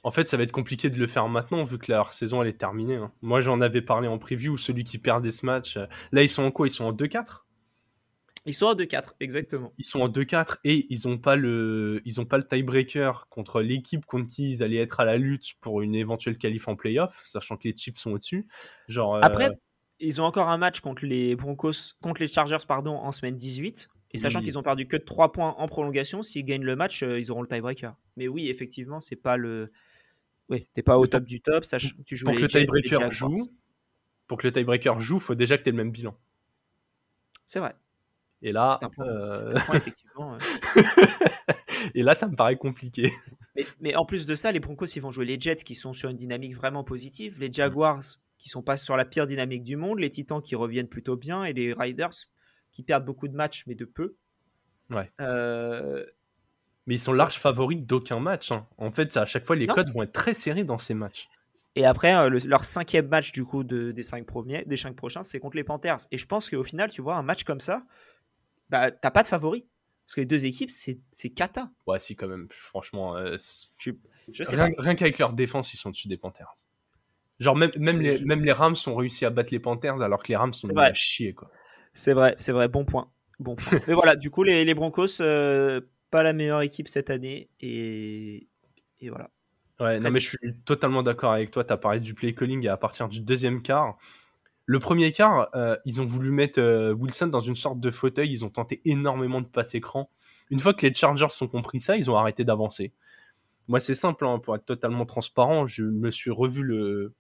En 0.03 0.11
fait, 0.11 0.27
ça 0.27 0.37
va 0.37 0.43
être 0.43 0.51
compliqué 0.51 0.91
de 0.91 0.99
le 0.99 1.07
faire 1.07 1.29
maintenant 1.29 1.62
vu 1.62 1.79
que 1.79 1.93
leur 1.93 2.12
saison 2.12 2.43
elle 2.43 2.49
est 2.49 2.59
terminée. 2.59 2.97
Hein. 2.97 3.12
Moi, 3.23 3.41
j'en 3.41 3.61
avais 3.61 3.83
parlé 3.83 4.09
en 4.09 4.19
preview. 4.19 4.57
Celui 4.57 4.83
qui 4.83 4.99
perdait 4.99 5.31
ce 5.31 5.47
match, 5.47 5.77
euh, 5.77 5.87
là, 6.11 6.25
ils 6.25 6.29
sont 6.29 6.43
en 6.43 6.51
quoi? 6.51 6.67
Ils 6.67 6.73
sont 6.73 6.87
en 6.87 6.93
2-4 6.93 7.45
Ils 8.47 8.53
sont 8.53 8.67
en 8.67 8.75
2-4, 8.75 9.12
exactement. 9.21 9.73
Ils 9.79 9.87
sont 9.87 10.01
en 10.01 10.09
2-4 10.09 10.57
et 10.65 10.88
ils 10.91 11.07
n'ont 11.07 11.19
pas 11.19 11.37
le, 11.37 12.03
ils 12.05 12.21
ont 12.21 12.25
pas 12.25 12.37
le 12.37 12.49
tiebreaker 12.49 13.29
contre 13.29 13.62
l'équipe 13.62 14.05
contre 14.05 14.29
qui 14.29 14.51
ils 14.51 14.65
allaient 14.65 14.83
être 14.83 14.99
à 14.99 15.05
la 15.05 15.19
lutte 15.19 15.53
pour 15.61 15.83
une 15.83 15.95
éventuelle 15.95 16.37
qualif 16.37 16.67
en 16.67 16.75
playoff, 16.75 17.23
sachant 17.25 17.57
que 17.57 17.69
les 17.69 17.77
Chiefs 17.77 17.99
sont 17.99 18.11
au-dessus. 18.11 18.49
Genre. 18.88 19.15
Euh, 19.15 19.21
Après, 19.23 19.51
ils 20.01 20.21
ont 20.21 20.25
encore 20.25 20.49
un 20.49 20.59
match 20.59 20.81
contre 20.81 21.07
les 21.07 21.37
Broncos, 21.37 21.95
contre 22.03 22.23
les 22.23 22.27
Chargers, 22.27 22.67
pardon, 22.67 22.97
en 22.97 23.12
semaine 23.12 23.37
18. 23.37 23.88
Et 24.14 24.18
sachant 24.18 24.40
qu'ils 24.40 24.59
ont 24.59 24.62
perdu 24.62 24.87
que 24.87 24.96
de 24.96 25.05
3 25.05 25.33
points 25.33 25.55
en 25.57 25.66
prolongation, 25.68 26.22
s'ils 26.22 26.44
gagnent 26.44 26.64
le 26.64 26.77
match, 26.77 27.03
euh, 27.03 27.18
ils 27.18 27.31
auront 27.31 27.42
le 27.42 27.48
tiebreaker. 27.48 27.96
Mais 28.16 28.29
oui, 28.29 28.51
effectivement, 28.51 29.01
c'est 29.01 29.16
pas 29.16 29.37
le 29.37 29.70
oui, 30.48 30.68
t'es 30.75 30.83
pas 30.83 30.98
au 30.98 31.07
top 31.07 31.25
du 31.25 31.40
top, 31.40 31.64
ça, 31.64 31.79
tu 31.79 32.16
joues 32.16 32.27
pour 32.27 32.35
les 32.35 32.40
que 32.40 32.59
le 32.59 32.66
tiebreaker 32.66 33.11
joue, 33.11 33.35
Pour 34.27 34.38
que 34.38 34.46
le 34.46 34.53
tiebreaker 34.53 35.01
joue, 35.01 35.18
faut 35.18 35.35
déjà 35.35 35.57
que 35.57 35.62
tu 35.62 35.70
aies 35.70 35.72
le 35.72 35.79
même 35.79 35.90
bilan. 35.90 36.14
C'est 37.46 37.59
vrai. 37.59 37.75
Et 38.42 38.53
là, 38.53 38.79
euh, 38.98 39.55
effectivement. 39.75 40.37
Et 41.94 42.03
là, 42.03 42.14
ça 42.14 42.29
me 42.29 42.37
paraît 42.37 42.57
compliqué. 42.57 43.12
Mais, 43.81 43.94
en 43.96 44.05
plus 44.05 44.27
de 44.27 44.35
ça, 44.35 44.53
les 44.53 44.61
Broncos, 44.61 44.87
ils 44.96 45.01
vont 45.01 45.11
jouer 45.11 45.25
les 45.25 45.40
Jets 45.40 45.57
qui 45.57 45.75
sont 45.75 45.92
sur 45.92 46.11
une 46.11 46.16
dynamique 46.16 46.55
vraiment 46.55 46.85
positive, 46.85 47.38
les 47.38 47.53
Jaguars 47.53 48.03
qui 48.38 48.48
sont 48.48 48.62
pas 48.62 48.77
sur 48.77 48.96
la 48.96 49.05
pire 49.05 49.27
dynamique 49.27 49.62
du 49.62 49.77
monde, 49.77 50.01
les 50.01 50.11
Titans 50.11 50.42
qui 50.42 50.57
reviennent 50.57 50.88
plutôt 50.88 51.16
bien 51.16 51.44
et 51.44 51.53
les 51.53 51.72
Riders 51.72 52.27
qui 52.72 52.82
perdent 52.82 53.04
beaucoup 53.04 53.28
de 53.28 53.35
matchs 53.35 53.64
mais 53.66 53.74
de 53.74 53.85
peu. 53.85 54.16
Ouais. 54.90 55.11
Euh, 55.20 56.04
mais 56.87 56.96
ils 56.96 57.00
sont 57.00 57.12
larges 57.12 57.38
favoris 57.38 57.80
d'aucun 57.80 58.18
match. 58.18 58.50
Hein. 58.50 58.66
En 58.76 58.90
fait, 58.90 59.16
à 59.16 59.26
chaque 59.26 59.46
fois, 59.46 59.56
les 59.56 59.66
codes 59.66 59.90
vont 59.90 60.02
être 60.02 60.12
très 60.12 60.35
serrés 60.35 60.64
dans 60.64 60.78
ces 60.78 60.94
matchs. 60.94 61.28
Et 61.74 61.87
après, 61.87 62.14
euh, 62.14 62.38
leur 62.46 62.64
cinquième 62.64 63.08
match 63.08 63.32
du 63.32 63.44
coup 63.44 63.64
de, 63.64 63.92
des, 63.92 64.02
cinq 64.02 64.26
premiers, 64.26 64.64
des 64.64 64.76
cinq 64.76 64.94
prochains, 64.94 65.22
c'est 65.22 65.40
contre 65.40 65.56
les 65.56 65.64
Panthers. 65.64 65.98
Et 66.11 66.18
je 66.18 66.26
pense 66.26 66.50
qu'au 66.50 66.64
final, 66.64 66.90
tu 66.90 67.00
vois, 67.00 67.16
un 67.16 67.22
match 67.22 67.44
comme 67.44 67.61
ça, 67.61 67.85
bah, 68.68 68.90
t'as 68.90 69.11
pas 69.11 69.22
de 69.22 69.28
favori. 69.28 69.64
Parce 70.06 70.16
que 70.16 70.20
les 70.20 70.26
deux 70.26 70.44
équipes, 70.44 70.70
c'est 70.70 71.30
cata. 71.30 71.70
Ouais, 71.87 71.98
si, 71.98 72.16
quand 72.16 72.26
même. 72.26 72.48
Franchement, 72.50 73.16
euh, 73.16 73.38
je, 73.78 73.92
sais 74.44 74.56
rien, 74.56 74.70
rien 74.76 74.94
qu'avec 74.94 75.18
leur 75.18 75.32
défense, 75.32 75.72
ils 75.72 75.78
sont 75.78 75.90
dessus 75.90 76.08
des 76.08 76.18
Panthers. 76.18 76.52
Genre, 77.38 77.56
même, 77.56 77.70
même, 77.78 78.00
les, 78.00 78.20
même 78.20 78.44
les 78.44 78.52
Rams 78.52 78.74
ont 78.87 78.94
réussi 78.94 79.24
à 79.24 79.30
battre 79.30 79.52
les 79.52 79.61
Panthers 79.61 80.02
alors 80.02 80.22
que 80.22 80.28
les 80.28 80.37
Rams 80.37 80.52
sont 80.52 80.76
à 80.76 80.92
chier. 80.92 81.35
C'est 81.92 82.14
vrai, 82.14 82.37
c'est 82.38 82.52
vrai. 82.52 82.68
Bon 82.68 82.85
point. 82.85 83.11
Bon 83.38 83.57
point. 83.57 83.81
Mais 83.88 83.94
voilà, 83.94 84.16
du 84.16 84.31
coup, 84.31 84.42
les, 84.42 84.64
les 84.64 84.74
Broncos, 84.74 85.20
euh, 85.20 85.81
pas 86.11 86.22
la 86.22 86.33
meilleure 86.33 86.62
équipe 86.62 86.88
cette 86.88 87.11
année. 87.11 87.48
Et, 87.61 88.48
et 89.00 89.11
voilà. 89.11 89.31
Ouais, 89.81 89.98
non, 89.98 90.11
mais 90.12 90.20
je 90.20 90.28
suis 90.28 90.55
totalement 90.64 91.02
d'accord 91.02 91.33
avec 91.33 91.50
toi. 91.50 91.64
Tu 91.64 91.72
as 91.72 91.76
parlé 91.76 91.98
du 91.98 92.14
play 92.14 92.35
calling 92.35 92.68
à 92.68 92.76
partir 92.76 93.09
du 93.09 93.20
deuxième 93.20 93.62
quart. 93.62 93.96
Le 94.64 94.78
premier 94.78 95.12
quart, 95.12 95.48
euh, 95.57 95.76
ils 95.85 96.00
ont 96.00 96.05
voulu 96.07 96.31
mettre 96.31 96.61
euh, 96.61 96.92
Wilson 96.92 97.26
dans 97.26 97.40
une 97.40 97.57
sorte 97.57 97.81
de 97.81 97.90
fauteuil. 97.90 98.31
Ils 98.31 98.44
ont 98.44 98.50
tenté 98.50 98.81
énormément 98.85 99.40
de 99.40 99.46
passes 99.46 99.74
écran. 99.74 100.09
Une 100.50 100.61
fois 100.61 100.72
que 100.72 100.87
les 100.87 100.94
Chargers 100.94 101.26
ont 101.40 101.48
compris 101.48 101.81
ça, 101.81 101.96
ils 101.96 102.11
ont 102.11 102.16
arrêté 102.16 102.44
d'avancer. 102.44 102.92
Moi, 103.66 103.81
c'est 103.81 103.94
simple, 103.94 104.24
hein, 104.24 104.38
pour 104.38 104.55
être 104.55 104.64
totalement 104.64 105.05
transparent. 105.05 105.66
Je 105.66 105.83
me 105.83 106.11
suis 106.12 106.31
revu 106.31 106.62
le, 106.62 107.12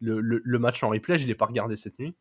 le, 0.00 0.20
le, 0.20 0.58
match 0.58 0.82
en 0.82 0.88
replay. 0.88 1.18
Je 1.18 1.24
ne 1.24 1.28
l'ai 1.28 1.34
pas 1.34 1.46
regardé 1.46 1.76
cette 1.76 1.98
nuit. 1.98 2.14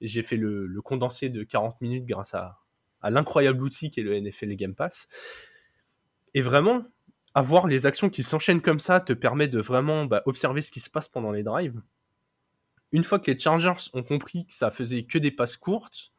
J'ai 0.00 0.22
fait 0.22 0.36
le, 0.36 0.80
condensé 0.82 1.28
de 1.28 1.42
40 1.42 1.80
minutes 1.80 2.06
grâce 2.06 2.34
à, 2.34 2.60
à 3.02 3.10
l'incroyable 3.10 3.62
outil 3.62 3.90
qui 3.90 4.00
est 4.00 4.02
le 4.02 4.18
NFL 4.18 4.54
Game 4.54 4.74
Pass. 4.74 5.08
Et 6.34 6.40
vraiment, 6.40 6.84
avoir 7.34 7.66
les 7.66 7.86
actions 7.86 8.10
qui 8.10 8.22
s'enchaînent 8.22 8.60
comme 8.60 8.80
ça 8.80 9.00
te 9.00 9.12
permet 9.12 9.48
de 9.48 9.60
vraiment 9.60 10.04
bah, 10.04 10.22
observer 10.26 10.62
ce 10.62 10.70
qui 10.70 10.80
se 10.80 10.90
passe 10.90 11.08
pendant 11.08 11.32
les 11.32 11.42
drives. 11.42 11.80
Une 12.92 13.04
fois 13.04 13.18
que 13.18 13.30
les 13.30 13.38
Chargers 13.38 13.90
ont 13.92 14.02
compris 14.02 14.46
que 14.46 14.52
ça 14.52 14.70
faisait 14.70 15.04
que 15.04 15.18
des 15.18 15.30
passes 15.30 15.56
courtes, 15.56 16.12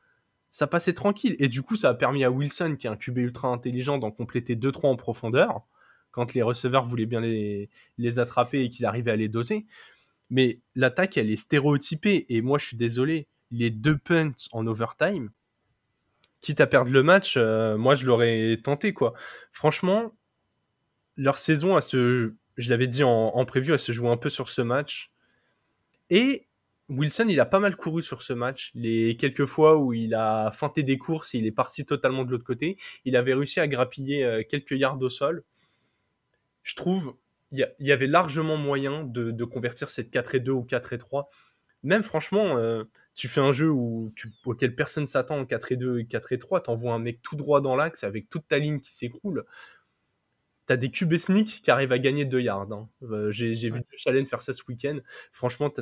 ça 0.52 0.68
passait 0.68 0.94
tranquille. 0.94 1.36
Et 1.39 1.48
du 1.48 1.62
coup, 1.62 1.76
ça 1.76 1.89
a 1.89 1.94
permis 1.94 2.24
à 2.24 2.32
Wilson, 2.32 2.76
qui 2.80 2.88
est 2.88 2.89
un 2.89 2.96
QB 2.96 3.18
ultra 3.18 3.48
intelligent, 3.50 3.98
d'en 3.98 4.12
compléter 4.12 4.56
2-3 4.56 4.88
en 4.88 4.96
profondeur, 4.96 5.62
quand 6.12 6.34
les 6.34 6.42
receveurs 6.42 6.86
voulaient 6.86 7.06
bien 7.06 7.22
les, 7.22 7.70
les 7.98 8.20
attraper 8.20 8.63
et 8.63 8.70
qu'il 8.70 8.86
arrivait 8.86 9.12
à 9.12 9.15
les 9.15 9.30
doser. 9.30 9.65
Mais 10.30 10.60
l'attaque, 10.76 11.18
elle 11.18 11.32
est 11.32 11.36
stéréotypée. 11.36 12.26
Et 12.30 12.42
moi, 12.42 12.58
je 12.60 12.65
suis 12.65 12.78
désolé, 12.78 13.28
les 13.52 13.70
deux 13.70 13.98
punts 13.98 14.32
en 14.52 14.66
overtime, 14.68 15.30
quitte 16.42 16.62
à 16.62 16.68
perdre 16.68 16.92
le 16.92 17.04
match, 17.04 17.36
euh, 17.38 17.78
moi 17.78 17.96
je 17.96 18.06
l'aurais 18.06 18.58
tenté 18.64 18.94
quoi. 18.94 19.14
Franchement, 19.52 20.16
leur 21.18 21.38
saison 21.38 21.76
à 21.76 21.82
se, 21.82 22.34
je 22.58 22.70
l'avais 22.70 22.88
dit 22.88 23.04
en, 23.04 23.10
en 23.10 23.46
prévu, 23.46 23.74
elle 23.74 23.80
se 23.80 23.92
joue 23.92 24.10
un 24.10 24.18
peu 24.18 24.30
sur 24.30 24.50
ce 24.50 24.62
match. 24.62 25.12
Et 26.10 26.48
Wilson, 26.90 27.28
il 27.30 27.40
a 27.40 27.46
pas 27.46 27.60
mal 27.60 27.76
couru 27.76 28.02
sur 28.02 28.24
ce 28.24 28.34
match. 28.34 28.72
Les 28.74 29.16
quelques 29.16 29.46
fois 29.46 29.78
où 29.78 29.94
il 29.94 30.16
a 30.16 30.50
feinté 30.52 30.82
des 30.82 30.98
courses, 30.98 31.36
il 31.36 31.46
est 31.46 31.52
parti 31.52 31.86
totalement 31.86 32.26
de 32.26 32.32
l'autre 32.32 32.44
côté. 32.44 32.78
Il 33.06 33.16
avait 33.16 33.36
réussi 33.36 33.60
à 33.60 33.68
grappiller 33.68 34.24
euh, 34.24 34.44
quelques 34.48 34.72
yards 34.72 35.02
au 35.02 35.10
sol. 35.10 35.44
Je 36.64 36.76
trouve, 36.76 37.16
il 37.52 37.68
y, 37.80 37.92
avait 37.92 38.08
largement 38.08 38.58
moyen 38.58 39.04
de, 39.04 39.44
convertir 39.44 39.90
cette 39.90 40.12
4 40.12 40.36
et 40.36 40.40
2 40.40 40.52
ou 40.52 40.64
4 40.64 40.94
et 40.94 40.98
3. 40.98 41.30
Même 41.84 42.04
franchement, 42.04 42.58
euh, 42.58 42.84
tu 43.15 43.28
fais 43.28 43.41
un 43.41 43.52
jeu 43.52 43.69
où 43.69 44.13
auquel 44.45 44.76
personne 44.76 45.06
s'attend 45.06 45.39
en 45.39 45.45
4 45.45 45.74
et 45.74 45.76
2 45.76 46.00
et 46.00 46.06
4 46.06 46.32
et 46.32 46.38
3, 46.38 46.62
t'envoies 46.62 46.93
un 46.93 47.00
mec 47.00 47.22
tout 47.22 47.36
droit 47.36 47.60
dans 47.60 47.76
l'axe 47.76 48.04
avec 48.04 48.30
toute 48.30 48.48
ta 48.48 48.60
ligne 48.60 48.80
qui 48.80 48.93
s'écroule. 48.93 49.45
T'as 50.65 50.78
des 50.78 50.91
QB 50.91 51.17
sneak 51.17 51.62
qui 51.63 51.72
arrivent 51.72 51.91
à 51.91 52.00
gagner 52.00 52.26
2 52.26 52.41
yards. 52.41 52.72
Hein. 52.72 52.88
Euh, 53.04 53.32
j'ai 53.32 53.69
vu 53.69 53.82
Challenge 53.98 54.28
faire 54.28 54.41
ça 54.41 54.54
ce 54.54 54.62
week-end. 54.67 55.00
Franchement, 55.32 55.74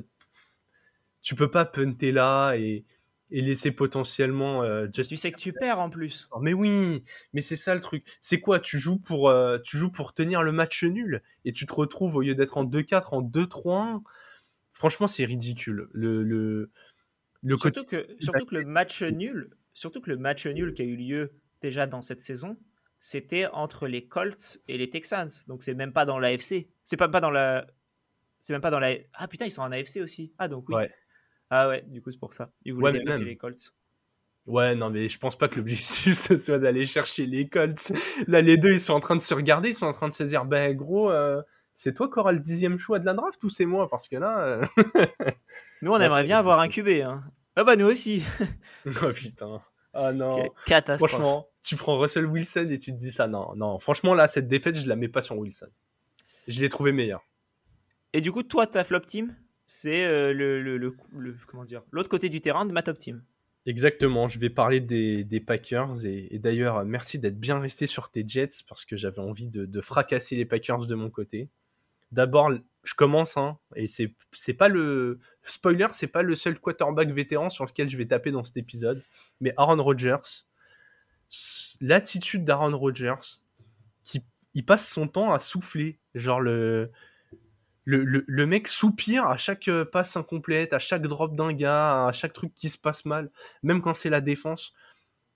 tu 1.21 1.35
peux 1.35 1.51
pas 1.51 1.65
punter 1.65 2.11
là 2.11 2.55
et, 2.55 2.85
laisser 3.29 3.71
potentiellement. 3.71 4.63
Euh, 4.63 4.87
tu 4.87 5.03
sais 5.03 5.31
que 5.31 5.37
tu 5.37 5.51
perds 5.51 5.79
en 5.79 5.89
plus. 5.89 6.29
mais 6.41 6.53
oui, 6.53 7.03
mais 7.33 7.41
c'est 7.41 7.57
ça 7.57 7.75
le 7.75 7.81
truc. 7.81 8.05
C'est 8.21 8.39
quoi? 8.39 8.59
Tu 8.59 8.79
joues, 8.79 8.97
pour, 8.97 9.29
euh, 9.29 9.59
tu 9.59 9.77
joues 9.77 9.91
pour 9.91 10.13
tenir 10.13 10.41
le 10.41 10.53
match 10.53 10.83
nul 10.85 11.21
et 11.43 11.51
tu 11.51 11.65
te 11.65 11.73
retrouves 11.73 12.15
au 12.15 12.21
lieu 12.21 12.33
d'être 12.33 12.57
en 12.57 12.63
2-4 12.63 13.13
en 13.13 13.21
2-3-1. 13.21 14.01
Franchement, 14.71 15.07
c'est 15.07 15.25
ridicule. 15.25 15.89
le, 15.91 16.71
surtout, 17.57 17.85
que, 17.85 18.07
surtout 18.19 18.45
que 18.45 18.55
le 18.55 18.65
match 18.65 19.03
nul, 19.03 19.55
surtout 19.73 20.01
que 20.01 20.09
le 20.09 20.17
match 20.17 20.45
nul 20.47 20.73
qui 20.73 20.81
a 20.81 20.85
eu 20.85 20.95
lieu 20.95 21.31
déjà 21.61 21.87
dans 21.87 22.01
cette 22.01 22.21
saison, 22.21 22.57
c'était 22.99 23.47
entre 23.47 23.87
les 23.87 24.07
Colts 24.07 24.59
et 24.67 24.77
les 24.77 24.89
Texans. 24.89 25.29
Donc 25.47 25.61
c'est 25.61 25.73
même 25.73 25.93
pas 25.93 26.05
dans 26.05 26.19
l'AFC. 26.19 26.67
C'est 26.83 26.97
pas, 26.97 27.07
pas 27.07 27.21
dans 27.21 27.31
la. 27.31 27.67
C'est 28.39 28.53
même 28.53 28.61
pas 28.61 28.71
dans 28.71 28.79
la. 28.79 28.95
Ah 29.13 29.27
putain, 29.27 29.45
ils 29.45 29.51
sont 29.51 29.61
en 29.61 29.71
AFC 29.71 29.97
aussi. 29.97 30.33
Ah 30.37 30.47
donc 30.47 30.69
oui. 30.69 30.85
Ah 31.49 31.69
ouais, 31.69 31.83
du 31.87 32.01
coup 32.01 32.11
c'est 32.11 32.19
pour 32.19 32.33
ça. 32.33 32.51
Ils 32.65 32.73
voulaient 32.73 33.03
ouais, 33.03 33.23
les 33.23 33.37
Colts. 33.37 33.73
Ouais, 34.47 34.75
non, 34.75 34.89
mais 34.89 35.09
je 35.09 35.19
pense 35.19 35.37
pas 35.37 35.49
que 35.49 35.57
l'objectif 35.57 36.13
ce 36.17 36.37
soit 36.37 36.57
d'aller 36.57 36.85
chercher 36.85 37.25
les 37.25 37.49
Colts. 37.49 37.91
Là, 38.27 38.41
les 38.41 38.57
deux, 38.57 38.71
ils 38.71 38.79
sont 38.79 38.93
en 38.93 38.99
train 38.99 39.15
de 39.15 39.21
se 39.21 39.33
regarder, 39.33 39.69
ils 39.69 39.75
sont 39.75 39.85
en 39.85 39.93
train 39.93 40.07
de 40.07 40.13
se 40.13 40.23
dire, 40.23 40.45
ben 40.45 40.73
gros, 40.73 41.11
euh, 41.11 41.41
c'est 41.77 41.93
toi 41.93 42.09
qui 42.11 42.19
auras 42.19 42.33
le 42.33 42.39
dixième 42.39 42.77
choix 42.79 42.99
de 42.99 43.05
la 43.05 43.13
draft 43.13 43.41
ou 43.45 43.49
c'est 43.49 43.65
moi? 43.65 43.87
Parce 43.89 44.09
que 44.09 44.17
là. 44.17 44.39
euh, 44.39 44.65
Nous, 45.81 45.91
on 45.91 45.95
Là, 45.97 46.05
aimerait 46.07 46.23
bien 46.25 46.39
avoir 46.39 46.59
un 46.59 46.67
QB. 46.67 46.87
Hein. 47.05 47.23
Ah 47.55 47.63
bah 47.63 47.75
nous 47.77 47.85
aussi. 47.85 48.23
oh 48.85 49.09
putain. 49.15 49.61
Ah 49.93 50.11
non. 50.11 50.49
Catastrophe. 50.65 51.09
Franchement, 51.11 51.47
tu 51.63 51.75
prends 51.75 51.97
Russell 51.97 52.25
Wilson 52.25 52.67
et 52.69 52.77
tu 52.79 52.91
te 52.91 52.97
dis 52.97 53.11
ça. 53.11 53.27
Non, 53.27 53.55
non. 53.55 53.79
Franchement, 53.79 54.13
là, 54.13 54.27
cette 54.27 54.47
défaite, 54.47 54.75
je 54.75 54.87
la 54.87 54.95
mets 54.95 55.07
pas 55.07 55.21
sur 55.21 55.37
Wilson. 55.37 55.69
Je 56.47 56.59
l'ai 56.61 56.69
trouvé 56.69 56.91
meilleur. 56.91 57.21
Et 58.13 58.21
du 58.21 58.31
coup, 58.31 58.43
toi, 58.43 58.67
ta 58.67 58.83
flop 58.83 59.01
team, 59.01 59.35
c'est 59.65 60.05
euh, 60.05 60.33
le, 60.33 60.61
le, 60.61 60.77
le- 60.77 60.95
le- 61.17 61.35
comment 61.47 61.63
dire, 61.65 61.81
l'autre 61.91 62.09
côté 62.09 62.29
du 62.29 62.41
terrain 62.41 62.65
de 62.65 62.73
ma 62.73 62.83
top 62.83 62.97
team. 62.99 63.23
Exactement, 63.65 64.29
je 64.29 64.39
vais 64.39 64.49
parler 64.49 64.79
des, 64.79 65.25
des 65.25 65.41
Packers 65.41 66.05
et, 66.05 66.33
et 66.33 66.39
d'ailleurs, 66.39 66.77
euh, 66.77 66.85
merci 66.85 67.19
d'être 67.19 67.37
bien 67.37 67.59
resté 67.59 67.85
sur 67.85 68.09
tes 68.09 68.23
Jets 68.25 68.63
parce 68.69 68.85
que 68.85 68.95
j'avais 68.95 69.19
envie 69.19 69.47
de, 69.47 69.65
de 69.65 69.81
fracasser 69.81 70.37
les 70.37 70.45
Packers 70.45 70.85
de 70.85 70.95
mon 70.95 71.09
côté. 71.09 71.49
D'abord, 72.11 72.51
je 72.83 72.93
commence, 72.93 73.37
hein, 73.37 73.57
et 73.75 73.87
c'est 73.87 74.13
c'est 74.31 74.53
pas 74.53 74.69
le 74.69 75.19
spoiler, 75.43 75.87
c'est 75.91 76.07
pas 76.07 76.23
le 76.23 76.35
seul 76.35 76.59
quarterback 76.59 77.09
vétéran 77.09 77.49
sur 77.49 77.65
lequel 77.65 77.89
je 77.89 77.97
vais 77.97 78.07
taper 78.07 78.31
dans 78.31 78.43
cet 78.43 78.57
épisode, 78.57 79.03
mais 79.41 79.53
Aaron 79.57 79.83
Rodgers, 79.83 80.45
l'attitude 81.81 82.45
d'Aaron 82.45 82.77
Rodgers, 82.77 83.39
qui 84.03 84.23
il 84.53 84.65
passe 84.65 84.87
son 84.87 85.07
temps 85.07 85.33
à 85.33 85.39
souffler, 85.39 85.99
genre 86.15 86.39
le 86.41 86.91
le, 87.85 88.03
le, 88.03 88.25
le 88.27 88.45
mec 88.45 88.67
soupire 88.67 89.25
à 89.25 89.37
chaque 89.37 89.69
euh, 89.69 89.85
passe 89.85 90.17
incomplète, 90.17 90.73
à 90.73 90.79
chaque 90.79 91.03
drop 91.03 91.33
d'un 91.35 91.53
gars, 91.53 92.07
à 92.07 92.11
chaque 92.11 92.33
truc 92.33 92.53
qui 92.53 92.69
se 92.69 92.77
passe 92.77 93.05
mal, 93.05 93.31
même 93.63 93.81
quand 93.81 93.93
c'est 93.95 94.09
la 94.09 94.19
défense. 94.19 94.73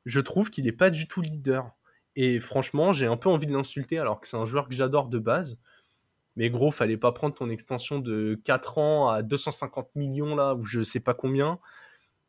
Je 0.05 0.19
trouve 0.19 0.49
qu'il 0.49 0.67
est 0.67 0.73
pas 0.73 0.89
du 0.89 1.07
tout 1.07 1.21
leader. 1.21 1.71
Et 2.17 2.41
franchement, 2.41 2.91
j'ai 2.91 3.05
un 3.05 3.15
peu 3.15 3.29
envie 3.29 3.47
de 3.47 3.53
l'insulter 3.53 3.99
alors 3.99 4.19
que 4.19 4.27
c'est 4.27 4.35
un 4.35 4.45
joueur 4.45 4.67
que 4.67 4.75
j'adore 4.75 5.07
de 5.07 5.17
base. 5.17 5.57
Mais 6.35 6.49
gros, 6.49 6.71
fallait 6.71 6.97
pas 6.97 7.11
prendre 7.11 7.35
ton 7.35 7.49
extension 7.49 7.99
de 7.99 8.39
4 8.45 8.77
ans 8.77 9.09
à 9.09 9.21
250 9.21 9.95
millions 9.95 10.35
là, 10.35 10.55
ou 10.55 10.63
je 10.63 10.81
sais 10.83 10.99
pas 10.99 11.13
combien, 11.13 11.59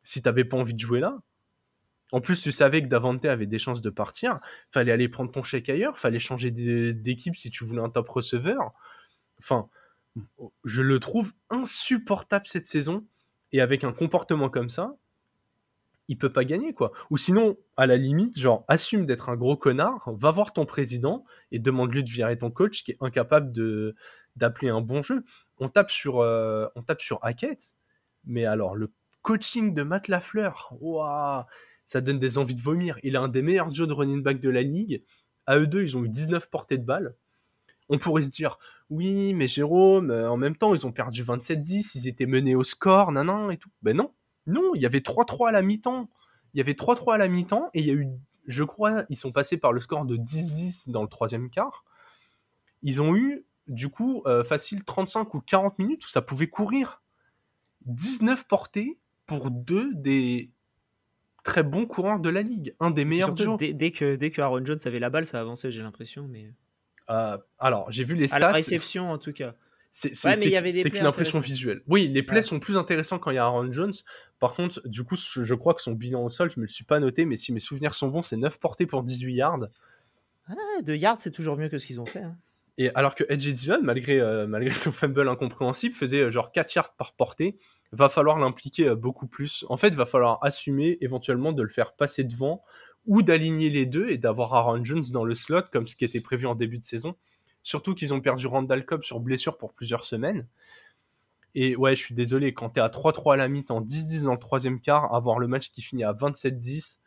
si 0.03 0.21
t'avais 0.21 0.43
pas 0.45 0.57
envie 0.57 0.73
de 0.73 0.79
jouer 0.79 0.99
là. 0.99 1.17
En 2.11 2.21
plus, 2.21 2.39
tu 2.41 2.51
savais 2.51 2.83
que 2.83 2.87
Davante 2.87 3.25
avait 3.25 3.47
des 3.47 3.57
chances 3.57 3.81
de 3.81 3.89
partir. 3.89 4.39
Fallait 4.71 4.91
aller 4.91 5.09
prendre 5.09 5.31
ton 5.31 5.41
chèque 5.41 5.67
ailleurs. 5.69 5.97
Fallait 5.97 6.19
changer 6.19 6.51
d'é- 6.51 6.93
d'équipe 6.93 7.35
si 7.35 7.49
tu 7.49 7.63
voulais 7.63 7.81
un 7.81 7.89
top 7.89 8.07
receveur. 8.07 8.71
Enfin, 9.39 9.67
je 10.63 10.83
le 10.83 10.99
trouve 10.99 11.33
insupportable 11.49 12.45
cette 12.45 12.67
saison. 12.67 13.03
Et 13.51 13.61
avec 13.61 13.83
un 13.83 13.93
comportement 13.93 14.49
comme 14.49 14.69
ça, 14.69 14.95
il 16.07 16.17
peut 16.17 16.31
pas 16.31 16.43
gagner 16.43 16.73
quoi. 16.73 16.91
Ou 17.09 17.17
sinon, 17.17 17.57
à 17.77 17.85
la 17.87 17.97
limite, 17.97 18.37
genre 18.37 18.65
assume 18.67 19.05
d'être 19.05 19.29
un 19.29 19.35
gros 19.35 19.55
connard, 19.57 20.09
va 20.17 20.31
voir 20.31 20.53
ton 20.53 20.65
président 20.65 21.23
et 21.51 21.59
demande-lui 21.59 22.03
de 22.03 22.09
virer 22.09 22.37
ton 22.37 22.51
coach 22.51 22.83
qui 22.83 22.91
est 22.91 22.97
incapable 22.99 23.53
d'appeler 24.35 24.69
un 24.69 24.81
bon 24.81 25.01
jeu. 25.01 25.23
On 25.59 25.69
tape 25.69 25.91
sur 25.91 26.19
euh, 26.19 26.67
on 26.75 26.83
tape 26.83 27.01
sur 27.01 27.19
Hackett, 27.23 27.75
mais 28.25 28.45
alors 28.45 28.75
le 28.75 28.91
coaching 29.21 29.73
de 29.73 29.83
Matt 29.83 30.07
Lafleur, 30.09 30.73
waouh, 30.81 31.43
ça 31.85 32.01
donne 32.01 32.19
des 32.19 32.37
envies 32.37 32.55
de 32.55 32.61
vomir. 32.61 32.97
Il 33.03 33.15
a 33.15 33.21
un 33.21 33.29
des 33.29 33.41
meilleurs 33.41 33.69
jeux 33.69 33.87
de 33.87 33.93
running 33.93 34.21
back 34.21 34.39
de 34.39 34.49
la 34.49 34.61
ligue. 34.61 35.03
À 35.45 35.57
eux 35.57 35.67
deux, 35.67 35.83
ils 35.83 35.97
ont 35.97 36.03
eu 36.03 36.09
19 36.09 36.49
portées 36.49 36.77
de 36.77 36.85
balles. 36.85 37.15
On 37.89 37.97
pourrait 37.97 38.23
se 38.23 38.29
dire, 38.29 38.57
oui, 38.89 39.33
mais 39.33 39.47
Jérôme, 39.47 40.09
euh, 40.09 40.29
en 40.29 40.37
même 40.37 40.55
temps, 40.55 40.73
ils 40.73 40.87
ont 40.87 40.93
perdu 40.93 41.23
27-10, 41.23 41.91
ils 41.95 42.07
étaient 42.07 42.25
menés 42.25 42.55
au 42.55 42.63
score, 42.63 43.11
nan, 43.11 43.27
nan, 43.27 43.51
et 43.51 43.57
tout. 43.57 43.69
Ben 43.81 43.95
non, 43.95 44.13
non, 44.47 44.73
il 44.75 44.81
y 44.81 44.85
avait 44.85 44.99
3-3 44.99 45.49
à 45.49 45.51
la 45.51 45.61
mi-temps. 45.61 46.09
Il 46.53 46.57
y 46.57 46.61
avait 46.61 46.73
3-3 46.73 47.15
à 47.15 47.17
la 47.17 47.27
mi-temps, 47.27 47.69
et 47.73 47.79
il 47.79 47.85
y 47.85 47.91
a 47.91 47.93
eu, 47.93 48.07
je 48.47 48.63
crois, 48.63 49.05
ils 49.09 49.17
sont 49.17 49.31
passés 49.31 49.57
par 49.57 49.73
le 49.73 49.79
score 49.79 50.05
de 50.05 50.17
10-10 50.17 50.89
dans 50.91 51.01
le 51.01 51.07
troisième 51.07 51.49
quart. 51.49 51.83
Ils 52.83 53.01
ont 53.01 53.15
eu, 53.15 53.45
du 53.67 53.89
coup, 53.89 54.21
euh, 54.25 54.43
facile 54.43 54.83
35 54.83 55.33
ou 55.33 55.39
40 55.41 55.79
minutes 55.79 56.05
où 56.05 56.09
ça 56.09 56.21
pouvait 56.21 56.47
courir. 56.47 57.01
19 57.85 58.47
portées 58.47 58.97
pour 59.25 59.51
deux 59.51 59.93
des 59.93 60.51
très 61.43 61.63
bons 61.63 61.85
coureurs 61.85 62.19
de 62.19 62.29
la 62.29 62.41
ligue. 62.41 62.75
Un 62.79 62.91
des 62.91 63.03
meilleurs 63.05 63.35
Surtout, 63.37 63.57
dès, 63.57 63.73
dès 63.73 63.91
que, 63.91 64.15
dès 64.15 64.31
que 64.31 64.41
Aaron 64.41 64.65
Jones 64.65 64.79
avait 64.85 64.99
la 64.99 65.09
balle, 65.09 65.25
ça 65.25 65.39
avançait, 65.39 65.71
j'ai 65.71 65.81
l'impression. 65.81 66.27
Mais... 66.29 66.51
Euh, 67.09 67.37
alors, 67.59 67.91
j'ai 67.91 68.03
vu 68.03 68.15
les 68.15 68.31
À 68.33 68.39
la 68.39 68.47
stats. 68.47 68.51
réception, 68.53 69.11
en 69.11 69.17
tout 69.17 69.33
cas. 69.33 69.55
C'est 69.91 70.09
Ouais, 70.25 70.31
mais 70.31 70.35
c'est- 70.37 70.45
il 70.47 70.51
y 70.51 70.57
avait 70.57 70.71
des 70.73 70.81
c'est 70.81 70.89
plays 70.89 70.99
qu'une 70.99 71.07
impression 71.07 71.39
visuelle. 71.39 71.83
Oui, 71.87 72.07
les 72.07 72.23
plays 72.23 72.37
Ouais. 72.37 72.41
sont 72.41 72.59
plus 72.59 72.77
intéressants 72.77 73.19
quand 73.19 73.29
il 73.31 73.35
y 73.35 73.37
a 73.37 73.43
Aaron 73.43 73.71
Jones. 73.71 73.91
Par 74.43 74.55
contre, 74.55 74.85
du 74.85 75.05
coup, 75.05 75.15
je 75.15 75.53
crois 75.53 75.73
que 75.73 75.81
son 75.81 75.93
bilan 75.93 76.21
au 76.21 76.27
sol, 76.27 76.51
je 76.51 76.59
me 76.59 76.65
le 76.65 76.69
suis 76.69 76.83
pas 76.83 76.99
noté, 76.99 77.23
mais 77.23 77.37
si 77.37 77.53
mes 77.53 77.61
souvenirs 77.61 77.93
sont 77.93 78.09
bons, 78.09 78.23
c'est 78.23 78.35
9 78.35 78.59
portées 78.59 78.85
pour 78.85 79.01
18 79.01 79.35
yards. 79.35 79.67
Ah, 80.49 80.81
de 80.81 80.93
yards, 80.93 81.21
c'est 81.21 81.31
toujours 81.31 81.55
mieux 81.55 81.69
que 81.69 81.77
ce 81.77 81.87
qu'ils 81.87 82.01
ont 82.01 82.05
fait. 82.05 82.23
hein. 82.23 82.35
Et 82.77 82.93
alors 82.93 83.15
que 83.15 83.23
Edge 83.29 83.47
Dillon, 83.47 83.79
malgré, 83.81 84.19
euh, 84.19 84.45
malgré 84.45 84.69
son 84.75 84.91
fumble 84.91 85.29
incompréhensible, 85.29 85.95
faisait 85.95 86.23
euh, 86.23 86.29
genre 86.29 86.51
4 86.51 86.75
yards 86.75 86.93
par 86.95 87.13
portée, 87.13 87.57
va 87.93 88.09
falloir 88.09 88.37
l'impliquer 88.37 88.89
euh, 88.89 88.95
beaucoup 88.95 89.27
plus. 89.27 89.63
En 89.69 89.77
fait, 89.77 89.95
va 89.95 90.05
falloir 90.05 90.39
assumer 90.43 90.97
éventuellement 90.99 91.53
de 91.53 91.63
le 91.63 91.69
faire 91.69 91.93
passer 91.93 92.25
devant 92.25 92.65
ou 93.05 93.21
d'aligner 93.21 93.69
les 93.69 93.85
deux 93.85 94.09
et 94.09 94.17
d'avoir 94.17 94.53
Aaron 94.55 94.83
Jones 94.83 95.05
dans 95.13 95.23
le 95.23 95.35
slot 95.35 95.67
comme 95.71 95.87
ce 95.87 95.95
qui 95.95 96.03
était 96.03 96.19
prévu 96.19 96.47
en 96.47 96.55
début 96.55 96.79
de 96.79 96.83
saison. 96.83 97.15
Surtout 97.61 97.95
qu'ils 97.95 98.13
ont 98.13 98.19
perdu 98.19 98.45
Randall 98.47 98.85
Cobb 98.85 99.05
sur 99.05 99.21
blessure 99.21 99.57
pour 99.57 99.71
plusieurs 99.71 100.03
semaines. 100.03 100.45
Et 101.55 101.75
ouais, 101.75 101.95
je 101.95 102.01
suis 102.01 102.15
désolé, 102.15 102.53
quand 102.53 102.69
t'es 102.69 102.81
à 102.81 102.89
3-3 102.89 103.33
à 103.33 103.37
la 103.37 103.47
mi-temps, 103.47 103.81
10-10 103.81 104.23
dans 104.23 104.33
le 104.33 104.39
troisième 104.39 104.79
quart, 104.79 105.13
avoir 105.13 105.39
le 105.39 105.47
match 105.47 105.71
qui 105.71 105.81
finit 105.81 106.03
à 106.03 106.13
27-10, 106.13 106.99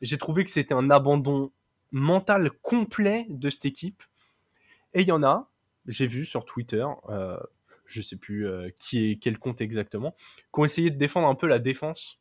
j'ai 0.00 0.18
trouvé 0.18 0.44
que 0.44 0.50
c'était 0.50 0.74
un 0.74 0.90
abandon 0.90 1.52
mental 1.92 2.50
complet 2.62 3.26
de 3.28 3.48
cette 3.48 3.66
équipe. 3.66 4.02
Et 4.94 5.02
il 5.02 5.08
y 5.08 5.12
en 5.12 5.22
a, 5.22 5.48
j'ai 5.86 6.06
vu 6.06 6.24
sur 6.24 6.44
Twitter, 6.44 6.84
euh, 7.08 7.38
je 7.86 8.02
sais 8.02 8.16
plus 8.16 8.48
euh, 8.48 8.70
qui 8.78 9.10
est 9.10 9.16
quel 9.16 9.38
compte 9.38 9.60
exactement, 9.60 10.16
qui 10.52 10.60
ont 10.60 10.64
essayé 10.64 10.90
de 10.90 10.96
défendre 10.96 11.28
un 11.28 11.34
peu 11.34 11.46
la 11.46 11.58
défense 11.58 12.18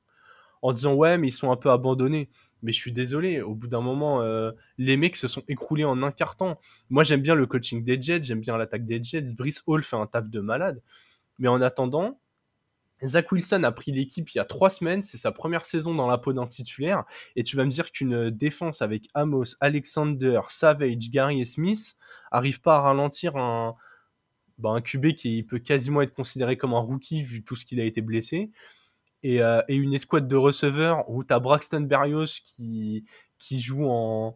en 0.62 0.74
disant 0.74 0.94
ouais 0.94 1.18
mais 1.18 1.30
ils 1.30 1.34
sont 1.34 1.52
un 1.52 1.58
peu 1.58 1.72
abandonnés. 1.72 2.30
Mais 2.64 2.72
je 2.74 2.78
suis 2.78 2.92
désolé, 2.92 3.42
au 3.42 3.56
bout 3.56 3.66
d'un 3.66 3.82
moment, 3.82 4.22
euh, 4.22 4.52
les 4.78 4.96
mecs 4.96 5.16
se 5.16 5.28
sont 5.28 5.42
écroulés 5.48 5.84
en 5.84 6.04
un 6.04 6.12
temps. 6.12 6.60
Moi 6.92 7.04
j'aime 7.04 7.22
bien 7.22 7.34
le 7.34 7.48
coaching 7.48 7.84
des 7.84 8.00
Jets, 8.00 8.22
j'aime 8.24 8.42
bien 8.42 8.56
l'attaque 8.56 8.86
des 8.86 9.04
Jets. 9.04 9.34
Brice 9.36 9.64
Hall 9.66 9.82
fait 9.82 9.96
un 9.96 10.06
taf 10.06 10.30
de 10.30 10.40
malade. 10.42 10.80
Mais 11.42 11.48
en 11.48 11.60
attendant, 11.60 12.20
Zach 13.04 13.32
Wilson 13.32 13.64
a 13.64 13.72
pris 13.72 13.92
l'équipe 13.92 14.30
il 14.30 14.38
y 14.38 14.40
a 14.40 14.46
trois 14.46 14.70
semaines, 14.70 15.02
c'est 15.02 15.18
sa 15.18 15.32
première 15.32 15.66
saison 15.66 15.96
dans 15.96 16.08
la 16.08 16.20
peau 16.20 16.34
d'un 16.34 16.46
titulaire, 16.46 17.04
et 17.36 17.44
tu 17.44 17.58
vas 17.58 17.66
me 17.66 17.72
dire 17.72 17.92
qu'une 17.92 18.30
défense 18.30 18.84
avec 18.84 19.10
Amos, 19.16 19.56
Alexander, 19.60 20.42
Savage, 20.50 21.10
Gary 21.10 21.42
et 21.42 21.46
Smith 21.46 21.98
arrive 22.30 22.62
pas 22.62 22.78
à 22.78 22.82
ralentir 22.82 23.38
un, 23.38 23.76
bah, 24.60 24.70
un 24.70 24.82
QB 24.82 25.14
qui 25.16 25.42
peut 25.42 25.58
quasiment 25.58 26.04
être 26.04 26.14
considéré 26.14 26.58
comme 26.58 26.76
un 26.76 26.80
rookie 26.80 27.24
vu 27.24 27.44
tout 27.44 27.56
ce 27.56 27.66
qu'il 27.66 27.80
a 27.80 27.86
été 27.86 28.02
blessé, 28.02 28.52
et, 29.24 29.42
euh, 29.42 29.62
une 29.68 29.96
escouade 29.96 30.28
de 30.28 30.36
receveurs 30.36 31.10
où 31.10 31.24
tu 31.24 31.34
as 31.34 31.40
Braxton 31.40 31.82
Berrios 31.82 32.40
qui 32.56 33.04
joue 33.50 33.88
en 33.90 34.36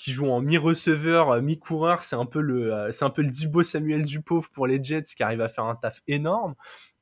qui 0.00 0.12
joue 0.12 0.30
en 0.30 0.40
mi-receveur, 0.40 1.28
euh, 1.30 1.40
mi-coureur, 1.42 2.02
c'est 2.02 2.16
un 2.16 2.24
peu 2.24 2.40
le 2.40 2.72
euh, 2.72 2.90
c'est 2.90 3.04
un 3.04 3.12
Dibo 3.18 3.62
Samuel 3.62 4.06
du 4.06 4.22
pour 4.22 4.66
les 4.66 4.82
Jets 4.82 5.02
qui 5.14 5.22
arrive 5.22 5.42
à 5.42 5.48
faire 5.48 5.64
un 5.64 5.76
taf 5.76 6.00
énorme. 6.08 6.54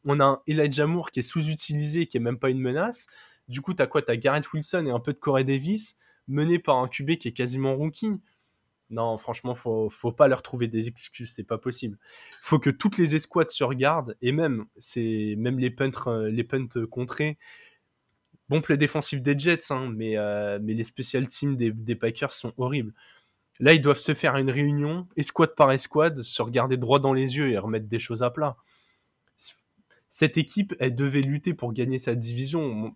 On 0.04 0.18
a 0.18 0.24
un 0.24 0.42
Elijah 0.48 0.88
Moore 0.88 1.12
qui 1.12 1.20
est 1.20 1.22
sous-utilisé, 1.22 2.06
qui 2.08 2.16
est 2.16 2.20
même 2.20 2.40
pas 2.40 2.50
une 2.50 2.58
menace. 2.58 3.06
Du 3.46 3.60
coup, 3.60 3.72
t'as 3.72 3.86
quoi? 3.86 4.02
T'as 4.02 4.16
Garrett 4.16 4.52
Wilson 4.52 4.84
et 4.86 4.90
un 4.90 4.98
peu 4.98 5.12
de 5.12 5.18
Corey 5.18 5.44
Davis, 5.44 5.96
mené 6.26 6.58
par 6.58 6.78
un 6.78 6.88
QB 6.88 7.18
qui 7.18 7.28
est 7.28 7.32
quasiment 7.32 7.76
rookie. 7.76 8.10
Non, 8.90 9.16
franchement, 9.16 9.54
faut, 9.54 9.88
faut 9.88 10.12
pas 10.12 10.26
leur 10.26 10.42
trouver 10.42 10.66
des 10.66 10.88
excuses, 10.88 11.32
c'est 11.36 11.44
pas 11.44 11.58
possible. 11.58 11.98
Faut 12.42 12.58
que 12.58 12.70
toutes 12.70 12.98
les 12.98 13.14
escouades 13.14 13.50
se 13.50 13.62
regardent, 13.62 14.16
et 14.22 14.32
même, 14.32 14.64
c'est 14.78 15.36
même 15.38 15.60
les 15.60 15.70
punts, 15.70 15.92
euh, 16.08 16.28
les 16.30 16.42
punts 16.42 16.66
contrés. 16.90 17.38
Bon 18.48 18.60
play 18.60 18.76
défensif 18.76 19.20
des 19.20 19.38
Jets, 19.38 19.70
hein, 19.70 19.92
mais, 19.94 20.16
euh, 20.16 20.58
mais 20.62 20.74
les 20.74 20.84
special 20.84 21.28
teams 21.28 21.56
des, 21.56 21.94
Packers 21.94 22.32
sont 22.32 22.52
horribles. 22.56 22.94
Là, 23.60 23.74
ils 23.74 23.82
doivent 23.82 23.98
se 23.98 24.14
faire 24.14 24.36
une 24.36 24.50
réunion, 24.50 25.06
escouade 25.16 25.54
par 25.54 25.72
escouade, 25.72 26.22
se 26.22 26.40
regarder 26.42 26.76
droit 26.76 27.00
dans 27.00 27.12
les 27.12 27.36
yeux 27.36 27.50
et 27.50 27.58
remettre 27.58 27.86
des 27.86 27.98
choses 27.98 28.22
à 28.22 28.30
plat. 28.30 28.56
Cette 30.08 30.38
équipe, 30.38 30.74
elle 30.78 30.94
devait 30.94 31.20
lutter 31.20 31.54
pour 31.54 31.72
gagner 31.72 31.98
sa 31.98 32.14
division. 32.14 32.94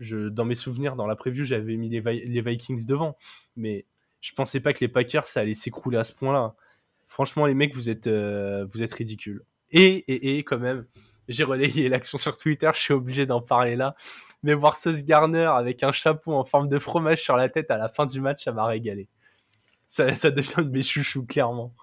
Dans 0.00 0.44
mes 0.44 0.56
souvenirs, 0.56 0.96
dans 0.96 1.06
la 1.06 1.14
preview, 1.14 1.44
j'avais 1.44 1.76
mis 1.76 1.88
les 1.88 2.40
Vikings 2.40 2.84
devant, 2.84 3.16
mais 3.56 3.86
je 4.20 4.32
pensais 4.32 4.60
pas 4.60 4.72
que 4.72 4.80
les 4.80 4.88
Packers, 4.88 5.26
ça 5.26 5.40
allait 5.40 5.54
s'écrouler 5.54 5.98
à 5.98 6.04
ce 6.04 6.12
point-là. 6.12 6.54
Franchement, 7.06 7.46
les 7.46 7.54
mecs, 7.54 7.74
vous 7.74 7.90
êtes, 7.90 8.06
euh, 8.06 8.64
vous 8.70 8.82
êtes 8.82 8.92
ridicules. 8.92 9.42
Et, 9.70 9.96
et, 10.12 10.38
et, 10.38 10.44
quand 10.44 10.58
même, 10.58 10.86
j'ai 11.28 11.44
relayé 11.44 11.88
l'action 11.88 12.18
sur 12.18 12.36
Twitter, 12.36 12.70
je 12.74 12.80
suis 12.80 12.94
obligé 12.94 13.26
d'en 13.26 13.40
parler 13.40 13.76
là. 13.76 13.96
Mais 14.42 14.54
voir 14.54 14.76
Sauce 14.76 15.04
Garner 15.04 15.44
avec 15.44 15.82
un 15.82 15.92
chapeau 15.92 16.32
en 16.32 16.44
forme 16.44 16.68
de 16.68 16.78
fromage 16.78 17.22
sur 17.22 17.36
la 17.36 17.48
tête 17.48 17.70
à 17.70 17.76
la 17.76 17.88
fin 17.88 18.06
du 18.06 18.20
match, 18.20 18.44
ça 18.44 18.52
m'a 18.52 18.66
régalé. 18.66 19.08
Ça, 19.86 20.06
devient 20.06 20.64
de 20.66 20.70
mes 20.70 20.82
chouchous, 20.82 21.26
clairement. 21.26 21.74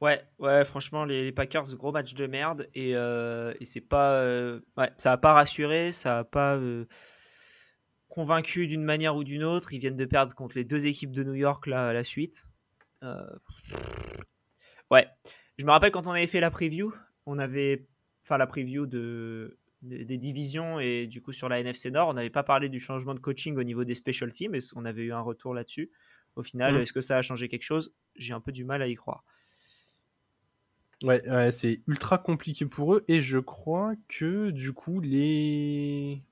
Ouais, 0.00 0.22
ouais, 0.38 0.64
franchement, 0.66 1.06
les, 1.06 1.32
Packers, 1.32 1.74
gros 1.74 1.90
match 1.90 2.12
de 2.12 2.26
merde. 2.26 2.68
Et, 2.74 2.94
euh, 2.94 3.54
c'est 3.62 3.80
pas. 3.80 4.16
euh, 4.16 4.60
ouais, 4.76 4.90
ça 4.98 5.12
a 5.12 5.16
pas 5.16 5.32
rassuré, 5.32 5.92
ça 5.92 6.18
a 6.18 6.24
pas 6.24 6.56
euh, 6.56 6.84
convaincu 8.08 8.66
d'une 8.66 8.84
manière 8.84 9.16
ou 9.16 9.24
d'une 9.24 9.42
autre. 9.42 9.72
Ils 9.72 9.78
viennent 9.78 9.96
de 9.96 10.04
perdre 10.04 10.34
contre 10.34 10.56
les 10.56 10.64
deux 10.64 10.86
équipes 10.86 11.12
de 11.12 11.24
New 11.24 11.34
York 11.34 11.66
là, 11.66 11.88
à 11.88 11.92
la 11.92 12.04
suite. 12.04 12.44
Ouais. 14.90 15.08
Je 15.58 15.64
me 15.64 15.70
rappelle 15.70 15.92
quand 15.92 16.06
on 16.06 16.10
avait 16.10 16.26
fait 16.26 16.40
la 16.40 16.50
preview, 16.50 16.92
on 17.26 17.38
avait, 17.38 17.86
enfin 18.24 18.38
la 18.38 18.46
preview 18.46 18.86
de, 18.86 19.56
des 19.84 20.18
divisions 20.18 20.80
et 20.80 21.06
du 21.06 21.20
coup 21.20 21.32
sur 21.32 21.48
la 21.48 21.60
NFC 21.60 21.90
Nord, 21.90 22.08
on 22.08 22.14
n'avait 22.14 22.30
pas 22.30 22.42
parlé 22.42 22.68
du 22.68 22.80
changement 22.80 23.14
de 23.14 23.20
coaching 23.20 23.56
au 23.56 23.62
niveau 23.62 23.84
des 23.84 23.94
special 23.94 24.32
teams, 24.32 24.50
mais 24.50 24.58
on 24.74 24.84
avait 24.84 25.02
eu 25.02 25.12
un 25.12 25.20
retour 25.20 25.54
là-dessus. 25.54 25.90
Au 26.36 26.42
final, 26.42 26.74
mm. 26.74 26.78
est-ce 26.78 26.92
que 26.92 27.00
ça 27.00 27.18
a 27.18 27.22
changé 27.22 27.48
quelque 27.48 27.62
chose? 27.62 27.94
J'ai 28.16 28.34
un 28.34 28.40
peu 28.40 28.52
du 28.52 28.64
mal 28.64 28.82
à 28.82 28.88
y 28.88 28.94
croire. 28.94 29.24
Ouais, 31.02 31.22
c'est 31.52 31.80
ultra 31.86 32.18
compliqué 32.18 32.64
pour 32.64 32.94
eux 32.94 33.04
et 33.08 33.20
je 33.20 33.38
crois 33.38 33.94
que 34.08 34.50
du 34.50 34.72
coup 34.72 35.00
les 35.00 36.22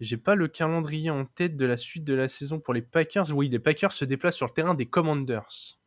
j'ai 0.00 0.16
pas 0.16 0.36
le 0.36 0.46
calendrier 0.46 1.10
en 1.10 1.24
tête 1.24 1.56
de 1.56 1.66
la 1.66 1.76
suite 1.76 2.04
de 2.04 2.14
la 2.14 2.28
saison 2.28 2.60
pour 2.60 2.72
les 2.72 2.82
Packers. 2.82 3.34
Oui, 3.34 3.48
les 3.48 3.58
Packers 3.58 3.92
se 3.92 4.04
déplacent 4.04 4.36
sur 4.36 4.46
le 4.46 4.52
terrain 4.52 4.74
des 4.74 4.86
Commanders. 4.86 5.78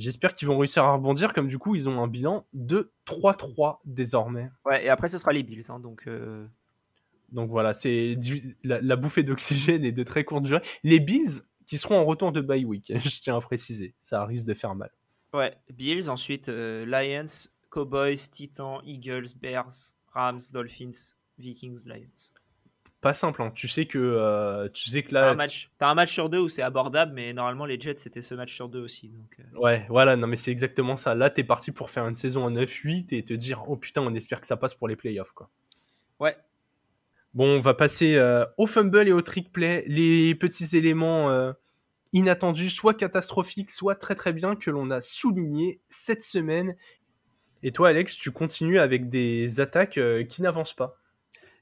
J'espère 0.00 0.34
qu'ils 0.34 0.48
vont 0.48 0.56
réussir 0.58 0.82
à 0.84 0.94
rebondir, 0.94 1.34
comme 1.34 1.46
du 1.46 1.58
coup, 1.58 1.74
ils 1.74 1.88
ont 1.88 2.02
un 2.02 2.08
bilan 2.08 2.46
de 2.54 2.90
3-3 3.06 3.80
désormais. 3.84 4.50
Ouais, 4.64 4.84
et 4.84 4.88
après, 4.88 5.08
ce 5.08 5.18
sera 5.18 5.32
les 5.32 5.42
Bills. 5.42 5.64
Hein, 5.68 5.78
donc, 5.78 6.04
euh. 6.06 6.46
donc 7.32 7.50
voilà, 7.50 7.74
c'est 7.74 8.18
la, 8.64 8.96
bouffée 8.96 9.22
d'oxygène 9.22 9.84
est 9.84 9.92
de 9.92 10.02
très 10.02 10.24
courte 10.24 10.44
durée. 10.44 10.62
Les 10.84 11.00
Bills 11.00 11.42
qui 11.66 11.76
seront 11.76 11.98
en 11.98 12.04
retour 12.04 12.32
de 12.32 12.40
bye 12.40 12.64
week, 12.64 12.90
je 12.96 13.20
tiens 13.20 13.36
à 13.36 13.40
préciser. 13.40 13.94
Ça 14.00 14.24
risque 14.24 14.46
de 14.46 14.54
faire 14.54 14.74
mal. 14.74 14.90
Ouais, 15.34 15.54
Bills, 15.72 16.08
ensuite 16.08 16.48
euh, 16.48 16.86
Lions, 16.86 17.50
Cowboys, 17.70 18.16
Titans, 18.32 18.80
Eagles, 18.84 19.28
Bears, 19.40 19.94
Rams, 20.12 20.40
Dolphins, 20.52 21.14
Vikings, 21.38 21.84
Lions 21.86 22.30
pas 23.00 23.14
simple. 23.14 23.42
Hein. 23.42 23.52
Tu 23.54 23.68
sais 23.68 23.86
que 23.86 23.98
euh, 23.98 24.68
tu 24.72 24.90
sais 24.90 25.02
que 25.02 25.14
là, 25.14 25.22
t'as 25.22 25.30
un 25.30 25.34
match, 25.34 25.70
as 25.80 25.88
un 25.88 25.94
match 25.94 26.12
sur 26.12 26.28
deux 26.28 26.38
où 26.38 26.48
c'est 26.48 26.62
abordable, 26.62 27.12
mais 27.14 27.32
normalement 27.32 27.64
les 27.64 27.80
Jets 27.80 27.96
c'était 27.96 28.22
ce 28.22 28.34
match 28.34 28.54
sur 28.54 28.68
deux 28.68 28.80
aussi. 28.80 29.08
Donc, 29.08 29.36
euh. 29.38 29.58
Ouais, 29.58 29.86
voilà, 29.88 30.16
non 30.16 30.26
mais 30.26 30.36
c'est 30.36 30.50
exactement 30.50 30.96
ça. 30.96 31.14
Là, 31.14 31.30
t'es 31.30 31.44
parti 31.44 31.72
pour 31.72 31.90
faire 31.90 32.06
une 32.06 32.16
saison 32.16 32.44
en 32.44 32.50
9-8 32.50 33.14
et 33.14 33.24
te 33.24 33.32
dire 33.32 33.64
oh 33.68 33.76
putain, 33.76 34.02
on 34.02 34.14
espère 34.14 34.40
que 34.40 34.46
ça 34.46 34.56
passe 34.56 34.74
pour 34.74 34.88
les 34.88 34.96
playoffs 34.96 35.32
quoi. 35.32 35.48
Ouais. 36.18 36.36
Bon, 37.32 37.46
on 37.56 37.60
va 37.60 37.74
passer 37.74 38.16
euh, 38.16 38.44
au 38.58 38.66
fumble 38.66 39.08
et 39.08 39.12
au 39.12 39.22
trick 39.22 39.52
play, 39.52 39.84
les 39.86 40.34
petits 40.34 40.76
éléments 40.76 41.54
inattendus, 42.12 42.70
soit 42.70 42.94
catastrophiques, 42.94 43.70
soit 43.70 43.94
très 43.94 44.16
très 44.16 44.32
bien 44.32 44.56
que 44.56 44.70
l'on 44.70 44.90
a 44.90 45.00
souligné 45.00 45.80
cette 45.88 46.22
semaine. 46.22 46.76
Et 47.62 47.72
toi, 47.72 47.90
Alex, 47.90 48.16
tu 48.16 48.32
continues 48.32 48.80
avec 48.80 49.08
des 49.08 49.60
attaques 49.60 50.00
qui 50.28 50.42
n'avancent 50.42 50.74
pas. 50.74 50.99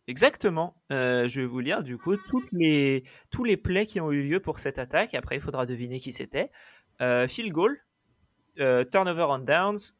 Exactement. 0.08 0.74
Euh, 0.90 1.28
je 1.28 1.42
vais 1.42 1.46
vous 1.46 1.60
lire 1.60 1.82
du 1.82 1.98
coup 1.98 2.16
toutes 2.16 2.50
les, 2.50 3.04
tous 3.30 3.44
les 3.44 3.58
plays 3.58 3.84
qui 3.84 4.00
ont 4.00 4.10
eu 4.10 4.22
lieu 4.22 4.40
pour 4.40 4.58
cette 4.58 4.78
attaque. 4.78 5.12
Après, 5.12 5.36
il 5.36 5.40
faudra 5.40 5.66
deviner 5.66 6.00
qui 6.00 6.12
c'était. 6.12 6.50
Euh, 7.02 7.28
field 7.28 7.52
goal, 7.52 7.78
euh, 8.58 8.84
turnover 8.84 9.26
on 9.28 9.40
downs, 9.40 9.94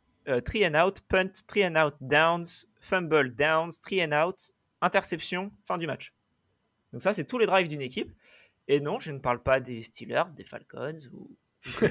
three 0.46 0.66
and 0.66 0.74
out, 0.74 1.02
punt, 1.08 1.30
three 1.46 1.64
and 1.64 1.76
out, 1.76 1.94
downs, 2.00 2.66
fumble, 2.80 3.34
downs, 3.34 3.82
three 3.82 4.02
and 4.02 4.12
out, 4.12 4.50
interception, 4.80 5.52
fin 5.66 5.76
du 5.76 5.86
match. 5.86 6.14
Donc 6.94 7.02
ça, 7.02 7.12
c'est 7.12 7.26
tous 7.26 7.38
les 7.38 7.46
drives 7.46 7.68
d'une 7.68 7.82
équipe. 7.82 8.10
Et 8.66 8.80
non, 8.80 8.98
je 8.98 9.12
ne 9.12 9.18
parle 9.18 9.42
pas 9.42 9.60
des 9.60 9.82
Steelers, 9.82 10.32
des 10.34 10.44
Falcons 10.44 10.96
ou 11.12 11.36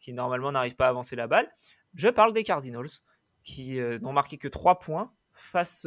qui 0.00 0.14
normalement 0.14 0.50
n'arrivent 0.50 0.76
pas 0.76 0.86
à 0.86 0.90
avancer 0.90 1.14
la 1.14 1.26
balle. 1.26 1.50
Je 1.94 2.08
parle 2.08 2.32
des 2.32 2.42
Cardinals 2.42 2.88
qui 3.42 3.78
n'ont 4.00 4.12
marqué 4.12 4.38
que 4.38 4.48
3 4.48 4.78
points 4.78 5.12
face 5.34 5.86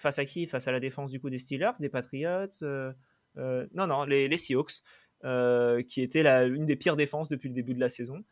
Face 0.00 0.18
à 0.18 0.24
qui? 0.24 0.46
Face 0.46 0.66
à 0.66 0.72
la 0.72 0.80
défense 0.80 1.10
du 1.10 1.20
coup 1.20 1.28
des 1.28 1.38
Steelers, 1.38 1.72
des 1.78 1.90
Patriots 1.90 2.48
euh, 2.62 2.90
euh, 3.36 3.66
Non, 3.74 3.86
non, 3.86 4.04
les, 4.04 4.34
Seahawks, 4.38 4.82
euh, 5.24 5.82
qui 5.82 6.00
étaient 6.00 6.22
la, 6.22 6.44
une 6.44 6.64
des 6.64 6.76
pires 6.76 6.96
défenses 6.96 7.28
depuis 7.28 7.50
le 7.50 7.54
début 7.54 7.74
de 7.74 7.80
la 7.80 7.90
saison. 7.90 8.24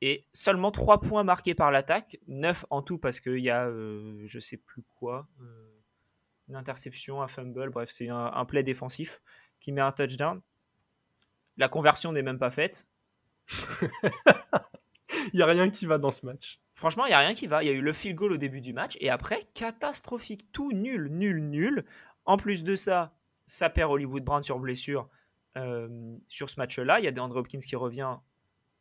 Et 0.00 0.26
seulement 0.32 0.70
3 0.70 1.02
points 1.02 1.22
marqués 1.22 1.54
par 1.54 1.70
l'attaque, 1.70 2.18
9 2.26 2.64
en 2.70 2.80
tout 2.80 2.96
parce 2.96 3.20
qu'il 3.20 3.40
y 3.40 3.50
a 3.50 3.70
je 3.70 4.38
sais 4.38 4.56
plus 4.56 4.82
quoi, 4.96 5.28
une 6.48 6.56
interception, 6.56 7.22
un 7.22 7.28
fumble, 7.28 7.70
bref, 7.70 7.90
c'est 7.90 8.08
un, 8.08 8.32
un 8.34 8.44
play 8.46 8.62
défensif 8.62 9.20
qui 9.60 9.72
met 9.72 9.82
un 9.82 9.92
touchdown. 9.92 10.40
La 11.58 11.68
conversion 11.68 12.12
n'est 12.12 12.22
même 12.22 12.38
pas 12.38 12.50
faite. 12.50 12.86
Il 15.32 15.36
n'y 15.36 15.42
a 15.42 15.46
rien 15.46 15.70
qui 15.70 15.86
va 15.86 15.98
dans 15.98 16.10
ce 16.10 16.24
match. 16.24 16.60
Franchement, 16.74 17.06
il 17.06 17.10
n'y 17.10 17.14
a 17.14 17.20
rien 17.20 17.34
qui 17.34 17.46
va. 17.46 17.62
Il 17.62 17.66
y 17.66 17.70
a 17.70 17.72
eu 17.72 17.80
le 17.80 17.92
field 17.92 18.16
goal 18.16 18.32
au 18.32 18.36
début 18.36 18.60
du 18.60 18.72
match 18.72 18.96
et 19.00 19.10
après, 19.10 19.40
catastrophique. 19.54 20.50
Tout 20.52 20.72
nul, 20.72 21.08
nul, 21.10 21.42
nul. 21.48 21.84
En 22.24 22.36
plus 22.36 22.64
de 22.64 22.74
ça, 22.74 23.14
ça 23.46 23.70
perd 23.70 23.90
Hollywood 23.92 24.24
Brown 24.24 24.42
sur 24.42 24.58
blessure 24.58 25.08
euh, 25.56 26.16
sur 26.26 26.50
ce 26.50 26.58
match-là. 26.58 26.98
Il 26.98 27.04
y 27.04 27.08
a 27.08 27.12
DeAndre 27.12 27.36
Hopkins 27.36 27.58
qui 27.58 27.76
revient. 27.76 28.16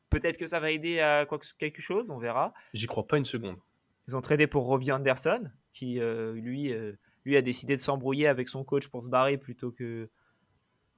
Peut-être 0.10 0.38
que 0.38 0.48
ça 0.48 0.60
va 0.60 0.72
aider 0.72 1.00
à 1.00 1.26
quoi 1.26 1.38
que, 1.38 1.46
quelque 1.60 1.82
chose, 1.82 2.10
on 2.10 2.18
verra. 2.18 2.54
J'y 2.74 2.88
crois 2.88 3.06
pas 3.06 3.18
une 3.18 3.26
seconde. 3.26 3.58
Ils 4.08 4.16
ont 4.16 4.22
tradé 4.22 4.48
pour 4.48 4.66
Robbie 4.66 4.92
Anderson, 4.92 5.44
qui 5.72 6.00
euh, 6.00 6.34
lui, 6.34 6.74
euh, 6.74 6.94
lui 7.26 7.38
a 7.38 7.42
décidé 7.42 7.76
de 7.76 7.82
s'embrouiller 7.82 8.28
avec 8.28 8.48
son 8.48 8.64
coach 8.64 8.88
pour 8.88 9.04
se 9.04 9.10
barrer 9.10 9.38
plutôt 9.38 9.72
que, 9.72 10.08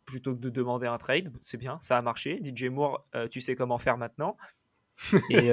plutôt 0.05 0.33
que 0.33 0.39
de 0.39 0.49
demander 0.49 0.87
un 0.87 0.97
trade. 0.97 1.31
C'est 1.43 1.57
bien, 1.57 1.77
ça 1.81 1.97
a 1.97 2.01
marché. 2.01 2.41
DJ 2.41 2.65
Moore, 2.65 3.05
tu 3.29 3.41
sais 3.41 3.55
comment 3.55 3.77
faire 3.77 3.97
maintenant. 3.97 4.37
Et 5.29 5.51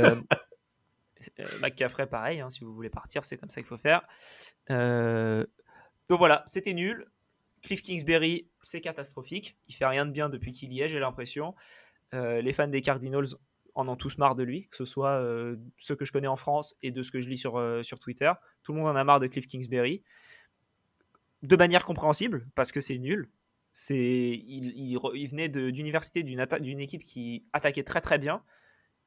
McCaffrey, 1.60 2.06
pareil, 2.06 2.40
hein, 2.40 2.50
si 2.50 2.64
vous 2.64 2.74
voulez 2.74 2.90
partir, 2.90 3.24
c'est 3.24 3.36
comme 3.36 3.50
ça 3.50 3.60
qu'il 3.60 3.68
faut 3.68 3.78
faire. 3.78 4.02
Euh, 4.70 5.44
donc 6.08 6.18
voilà, 6.18 6.42
c'était 6.46 6.74
nul. 6.74 7.06
Cliff 7.62 7.82
Kingsbury, 7.82 8.48
c'est 8.62 8.80
catastrophique. 8.80 9.56
Il 9.68 9.74
fait 9.74 9.86
rien 9.86 10.06
de 10.06 10.10
bien 10.10 10.28
depuis 10.28 10.52
qu'il 10.52 10.72
y 10.72 10.80
est, 10.80 10.88
j'ai 10.88 10.98
l'impression. 10.98 11.54
Euh, 12.14 12.40
les 12.40 12.52
fans 12.52 12.68
des 12.68 12.82
Cardinals 12.82 13.26
en 13.74 13.88
ont 13.88 13.96
tous 13.96 14.18
marre 14.18 14.34
de 14.34 14.42
lui, 14.42 14.68
que 14.68 14.76
ce 14.76 14.84
soit 14.84 15.24
ceux 15.78 15.96
que 15.96 16.04
je 16.04 16.12
connais 16.12 16.26
en 16.26 16.36
France 16.36 16.76
et 16.82 16.90
de 16.90 17.00
ce 17.00 17.10
que 17.10 17.20
je 17.20 17.28
lis 17.28 17.38
sur, 17.38 17.80
sur 17.82 18.00
Twitter. 18.00 18.30
Tout 18.62 18.72
le 18.72 18.80
monde 18.80 18.88
en 18.88 18.96
a 18.96 19.04
marre 19.04 19.20
de 19.20 19.28
Cliff 19.28 19.46
Kingsbury. 19.46 20.02
De 21.42 21.56
manière 21.56 21.84
compréhensible, 21.84 22.46
parce 22.54 22.70
que 22.70 22.80
c'est 22.80 22.98
nul. 22.98 23.30
Il, 23.88 24.72
il, 24.76 25.28
venait 25.28 25.48
d'université 25.48 26.22
d'une 26.22 26.80
équipe 26.80 27.02
qui 27.02 27.46
attaquait 27.52 27.84
très 27.84 28.02
très 28.02 28.18
bien 28.18 28.42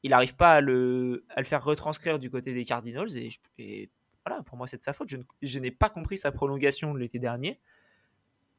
il 0.06 0.12
n'arrive 0.12 0.36
pas 0.36 0.54
à 0.54 0.62
le, 0.62 1.26
à 1.30 1.40
le, 1.40 1.48
faire 1.48 1.64
retranscrire 1.64 2.20
du 2.20 2.30
côté 2.30 2.54
des 2.54 2.64
Cardinals. 2.64 3.18
Et, 3.58 3.90
voilà, 4.24 4.44
pour 4.44 4.56
moi, 4.56 4.68
c'est 4.68 4.78
de 4.78 4.84
sa 4.84 4.94
faute. 4.94 5.10
Je, 5.42 5.60
n'ai 5.60 5.72
pas 5.72 5.90
compris 5.90 6.16
sa 6.16 6.32
prolongation 6.32 6.94
de 6.94 7.00
l'été 7.00 7.18
dernier. 7.18 7.60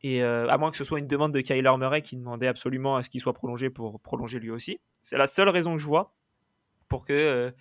Et 0.02 0.24
euh, 0.24 0.48
à 0.48 0.58
moins 0.58 0.72
que 0.72 0.76
ce 0.76 0.82
soit 0.82 0.98
une 0.98 1.06
demande 1.06 1.32
de 1.32 1.40
Kyler 1.40 1.70
Murray 1.78 2.02
qui 2.02 2.16
demandait 2.16 2.48
absolument 2.48 2.96
à 2.96 3.04
ce 3.04 3.10
qu'il 3.10 3.20
soit 3.20 3.32
prolongé 3.32 3.70
pour 3.70 4.00
prolonger 4.00 4.40
lui 4.40 4.50
aussi. 4.50 4.80
C'est 5.02 5.16
la 5.16 5.28
seule 5.28 5.48
raison 5.48 5.74
que 5.74 5.78
je 5.78 5.86
vois 5.86 6.16
pour 6.88 7.04
que 7.04 7.12
euh, 7.12 7.52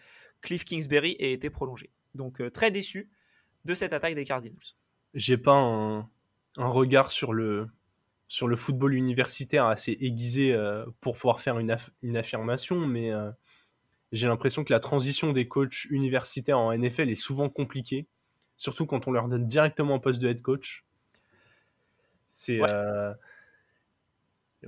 Cliff 0.41 0.65
Kingsbury 0.65 1.15
ait 1.19 1.31
été 1.31 1.51
prolongé. 1.51 1.91
Donc 2.15 2.41
euh, 2.41 2.49
très 2.49 2.71
déçu 2.71 3.11
de 3.65 3.75
cette 3.75 3.93
attaque 3.93 4.15
des 4.15 4.25
Cardinals. 4.25 4.57
J'ai 5.13 5.37
pas 5.37 5.53
un, 5.53 6.09
regard 6.57 7.11
sur 7.11 7.33
le, 7.33 7.67
sur 8.27 8.47
le 8.47 8.55
football 8.55 8.95
universitaire 8.95 9.65
assez 9.65 9.95
aiguisé 10.01 10.57
pour 11.01 11.17
pouvoir 11.17 11.39
faire 11.39 11.59
une, 11.59 11.77
une 12.01 12.17
affirmation, 12.17 12.87
mais 12.87 13.11
j'ai 14.15 14.27
l'impression 14.27 14.63
que 14.63 14.71
la 14.71 14.79
transition 14.79 15.33
des 15.33 15.47
coachs 15.47 15.85
universitaires 15.85 16.57
en 16.57 16.75
NFL 16.75 17.09
est 17.09 17.15
souvent 17.15 17.49
compliquée, 17.49 18.07
surtout 18.57 18.85
quand 18.85 19.07
on 19.07 19.11
leur 19.11 19.27
donne 19.27 19.45
directement 19.45 19.95
un 19.95 19.99
poste 19.99 20.21
de 20.21 20.29
head 20.29 20.41
coach. 20.41 20.85
C'est. 22.27 22.61
Ouais, 22.61 22.69
euh, 22.69 23.13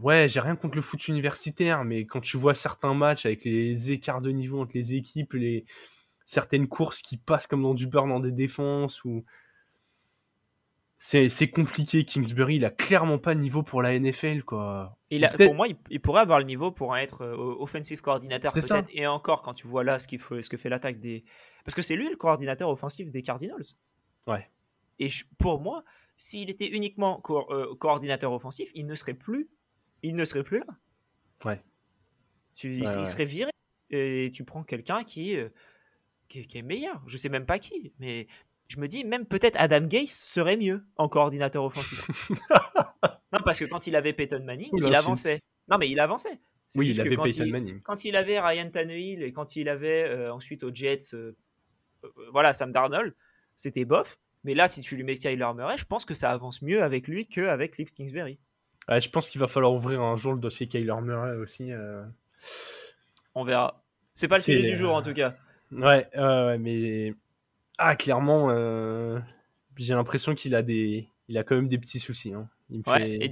ouais 0.02 0.28
j'ai 0.30 0.40
rien 0.40 0.56
contre 0.56 0.76
le 0.76 0.82
foot 0.82 1.08
universitaire, 1.08 1.86
mais 1.86 2.06
quand 2.06 2.22
tu 2.22 2.38
vois 2.38 2.56
certains 2.56 2.94
matchs 2.94 3.26
avec 3.26 3.46
les 3.46 3.92
écarts 3.92 4.22
de 4.22 4.32
niveau 4.32 4.62
entre 4.62 4.74
les 4.76 4.94
équipes, 4.94 5.34
les 5.34 5.66
certaines 6.26 6.68
courses 6.68 7.02
qui 7.02 7.18
passent 7.18 7.48
comme 7.48 7.64
dans 7.64 7.74
du 7.74 7.88
beurre 7.88 8.08
dans 8.08 8.20
des 8.20 8.32
défenses, 8.32 9.04
ou 9.06 9.24
c'est 10.98 11.50
compliqué. 11.50 12.06
Kingsbury, 12.06 12.56
il 12.56 12.66
a 12.66 12.72
clairement 12.72 13.20
pas 13.20 13.36
de 13.36 13.40
niveau 13.40 13.64
pour 13.64 13.82
la 13.82 13.98
NFL, 13.98 14.44
quoi. 14.44 14.98
Il 15.10 15.30
pour 15.38 15.56
moi, 15.56 15.68
il, 15.90 16.02
pourrait 16.02 16.22
avoir 16.22 16.40
le 16.40 16.46
niveau 16.46 16.72
pour 16.72 16.98
être 16.98 17.22
euh, 17.22 17.56
offensive 17.60 18.02
coordinateur 18.02 18.52
peut-être. 18.52 18.90
Et 18.92 19.08
encore, 19.08 19.42
quand 19.42 19.54
tu 19.54 19.68
vois 19.68 19.84
là 19.84 20.00
ce, 20.00 20.08
qu'il 20.08 20.20
faut, 20.20 20.42
ce 20.42 20.50
que 20.50 20.58
fait 20.58 20.70
l'attaque 20.70 21.00
des... 21.00 21.24
Parce 21.64 21.76
que 21.76 21.82
c'est 21.82 21.96
lui 21.96 22.10
le 22.10 22.16
coordinateur 22.16 22.70
offensif 22.70 23.10
des 23.12 23.22
Cardinals. 23.22 23.64
Ouais. 24.26 24.50
Et 25.00 25.10
pour 25.38 25.62
moi, 25.62 25.84
s'il 26.16 26.50
était 26.50 26.68
uniquement 26.68 27.22
euh, 27.30 27.76
coordinateur 27.76 28.34
offensif, 28.34 28.70
il 28.74 28.86
ne 28.88 28.96
serait 28.96 29.14
plus, 29.14 29.50
il 30.02 30.16
ne 30.16 30.26
serait 30.26 30.44
plus 30.44 30.60
là. 30.60 30.78
Ouais. 31.46 31.62
Tu, 32.56 32.80
il, 32.80 32.88
serait 32.88 33.26
viré. 33.26 33.52
Et 33.92 34.32
tu 34.34 34.44
prends 34.44 34.64
quelqu'un 34.64 35.04
qui, 35.04 35.38
euh, 35.38 35.50
qui, 36.28 36.48
qui, 36.48 36.58
est 36.58 36.64
meilleur. 36.64 37.02
Je 37.06 37.18
sais 37.18 37.30
même 37.30 37.46
pas 37.46 37.60
qui, 37.60 37.94
mais 38.00 38.28
je 38.68 38.80
me 38.80 38.88
dis 38.88 39.04
même 39.04 39.26
peut-être 39.26 39.56
Adam 39.58 39.82
Gase 39.82 40.12
serait 40.12 40.58
mieux 40.58 40.84
en 40.98 41.08
coordinateur 41.08 41.64
offensif. 41.64 42.08
non, 43.32 43.40
parce 43.46 43.60
que 43.60 43.66
quand 43.66 43.88
il 43.88 43.96
avait 43.96 44.14
Peyton 44.14 44.44
Manning, 44.44 44.70
il 44.74 44.96
avançait. 44.96 45.42
Non, 45.70 45.78
mais 45.78 45.90
il 45.90 46.00
avançait. 46.00 46.40
Oui, 46.76 46.90
il 46.90 47.00
avait 47.00 47.16
quand 47.16 47.24
Peyton 47.24 47.48
Manning. 47.50 47.82
Quand 47.82 48.04
il 48.04 48.16
avait 48.16 48.40
Ryan 48.40 48.70
Tannehill 48.70 49.24
et 49.24 49.32
quand 49.32 49.56
il 49.56 49.70
avait 49.70 50.04
euh, 50.04 50.34
ensuite 50.34 50.64
aux 50.64 50.74
Jets, 50.74 51.14
euh, 51.14 51.36
euh, 52.04 52.10
voilà, 52.32 52.52
Sam 52.52 52.72
Darnold, 52.72 53.14
c'était 53.56 53.86
bof. 53.86 54.20
Mais 54.44 54.54
là, 54.54 54.68
si 54.68 54.82
tu 54.82 54.96
lui 54.96 55.04
mets 55.04 55.18
Kyler 55.18 55.48
Murray, 55.56 55.78
je 55.78 55.86
pense 55.86 56.06
que 56.06 56.14
ça 56.14 56.32
avance 56.32 56.62
mieux 56.62 56.84
avec 56.84 57.08
lui 57.08 57.28
qu'avec 57.28 57.74
Cliff 57.74 57.94
Kingsbury. 57.94 58.38
je 58.90 59.10
pense 59.10 59.30
qu'il 59.30 59.40
va 59.40 59.48
falloir 59.48 59.74
ouvrir 59.74 60.02
un 60.02 60.16
jour 60.16 60.34
le 60.34 60.40
dossier 60.40 60.68
Kyler 60.68 61.02
Murray 61.02 61.36
aussi. 61.38 61.72
On 63.34 63.44
verra. 63.44 63.84
C'est 64.14 64.28
pas 64.28 64.38
le 64.38 64.44
sujet 64.44 64.62
du 64.62 64.76
jour 64.76 64.94
en 64.94 65.02
tout 65.02 65.14
cas. 65.14 65.36
Ouais, 65.72 66.08
ouais, 66.16 66.22
ouais, 66.22 66.58
mais 66.58 67.14
ah 67.78 67.96
clairement, 67.96 68.48
euh, 68.52 69.20
j'ai 69.78 69.94
l'impression 69.94 70.36
qu'il 70.36 70.56
a 70.56 70.62
des, 70.64 71.08
il 71.28 71.38
a 71.38 71.44
quand 71.44 71.56
même 71.56 71.68
des 71.68 71.78
petits 71.78 72.00
soucis. 72.00 72.34
hein. 72.34 72.50
Il 72.70 72.80
me 72.80 72.84
Ouais, 72.92 73.00
fait, 73.00 73.26
et- 73.26 73.32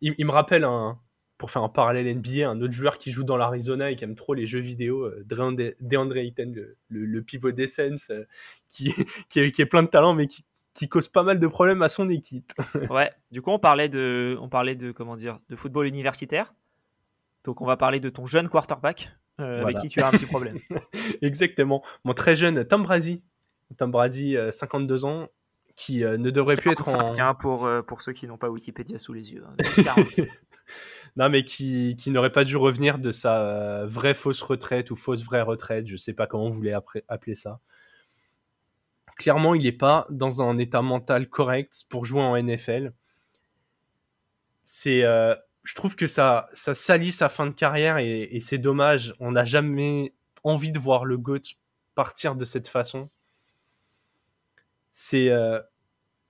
il, 0.00 0.14
il 0.18 0.26
me 0.26 0.30
rappelle 0.32 0.64
un, 0.64 0.98
pour 1.38 1.50
faire 1.50 1.62
un 1.62 1.68
parallèle 1.68 2.06
NBA, 2.06 2.48
un 2.48 2.60
autre 2.60 2.72
joueur 2.72 2.98
qui 2.98 3.12
joue 3.12 3.24
dans 3.24 3.36
l'Arizona 3.36 3.90
et 3.90 3.96
qui 3.96 4.04
aime 4.04 4.14
trop 4.14 4.34
les 4.34 4.46
jeux 4.46 4.60
vidéo, 4.60 5.04
euh, 5.04 5.22
DeAndre 5.26 5.70
DeAndre 5.80 6.16
Ayton, 6.18 6.52
le, 6.54 6.76
le, 6.88 7.04
le 7.06 7.22
pivot 7.22 7.50
d'Essence, 7.52 8.10
euh, 8.10 8.24
qui, 8.68 8.92
qui, 9.28 9.40
est, 9.40 9.50
qui 9.52 9.62
est 9.62 9.66
plein 9.66 9.82
de 9.82 9.88
talent, 9.88 10.14
mais 10.14 10.26
qui, 10.26 10.44
qui 10.74 10.88
cause 10.88 11.08
pas 11.08 11.22
mal 11.22 11.38
de 11.40 11.46
problèmes 11.46 11.82
à 11.82 11.88
son 11.88 12.08
équipe. 12.10 12.52
Ouais, 12.90 13.10
du 13.30 13.40
coup, 13.42 13.50
on 13.50 13.58
parlait 13.58 13.88
de, 13.88 14.36
on 14.40 14.48
parlait 14.48 14.76
de 14.76 14.92
comment 14.92 15.16
dire, 15.16 15.38
de 15.48 15.56
football 15.56 15.86
universitaire. 15.86 16.54
Donc, 17.44 17.60
on 17.62 17.66
va 17.66 17.76
parler 17.76 18.00
de 18.00 18.08
ton 18.08 18.26
jeune 18.26 18.48
quarterback 18.48 19.10
euh, 19.40 19.62
avec 19.62 19.78
qui 19.78 19.88
tu 19.88 20.00
as 20.02 20.08
un 20.08 20.10
petit 20.10 20.26
problème. 20.26 20.58
Exactement. 21.22 21.82
Mon 22.04 22.12
très 22.12 22.34
jeune 22.36 22.64
Tom 22.64 22.82
Brady, 22.82 23.22
Tom 23.76 23.90
Brady, 23.90 24.36
euh, 24.36 24.50
52 24.50 25.04
ans, 25.04 25.28
qui 25.74 26.04
euh, 26.04 26.16
ne 26.16 26.30
devrait 26.30 26.56
plus 26.56 26.70
être 26.72 26.88
en, 26.88 26.92
45, 27.14 27.22
hein, 27.22 27.34
pour, 27.34 27.66
euh, 27.66 27.82
pour 27.82 28.00
ceux 28.02 28.12
qui 28.12 28.26
n'ont 28.26 28.38
pas 28.38 28.48
Wikipédia 28.48 28.98
sous 28.98 29.12
les 29.12 29.32
yeux. 29.32 29.44
hein. 29.46 29.54
Juste 29.64 29.84
45. 29.84 30.28
Non, 31.16 31.28
mais 31.30 31.44
qui, 31.44 31.96
qui 31.98 32.10
n'aurait 32.10 32.32
pas 32.32 32.44
dû 32.44 32.56
revenir 32.56 32.98
de 32.98 33.10
sa 33.10 33.40
euh, 33.40 33.86
vraie 33.86 34.14
fausse 34.14 34.42
retraite 34.42 34.90
ou 34.90 34.96
fausse 34.96 35.22
vraie 35.24 35.42
retraite, 35.42 35.86
je 35.86 35.96
sais 35.96 36.12
pas 36.12 36.26
comment 36.26 36.48
vous 36.48 36.54
voulez 36.54 36.72
après- 36.72 37.04
appeler 37.08 37.34
ça. 37.34 37.60
Clairement, 39.16 39.54
il 39.54 39.64
n'est 39.64 39.72
pas 39.72 40.06
dans 40.10 40.42
un 40.42 40.58
état 40.58 40.82
mental 40.82 41.28
correct 41.28 41.84
pour 41.88 42.04
jouer 42.04 42.20
en 42.20 42.36
NFL. 42.36 42.92
C'est, 44.64 45.04
euh, 45.04 45.34
je 45.62 45.74
trouve 45.74 45.96
que 45.96 46.06
ça, 46.06 46.46
ça 46.52 46.74
salit 46.74 47.12
sa 47.12 47.28
fin 47.30 47.46
de 47.46 47.52
carrière 47.52 47.96
et, 47.98 48.22
et 48.22 48.40
c'est 48.40 48.58
dommage. 48.58 49.14
On 49.18 49.32
n'a 49.32 49.44
jamais 49.46 50.12
envie 50.44 50.70
de 50.72 50.78
voir 50.78 51.04
le 51.06 51.16
GOAT 51.16 51.40
partir 51.94 52.34
de 52.36 52.44
cette 52.44 52.68
façon. 52.68 53.08
C'est 54.98 55.28
euh, 55.28 55.60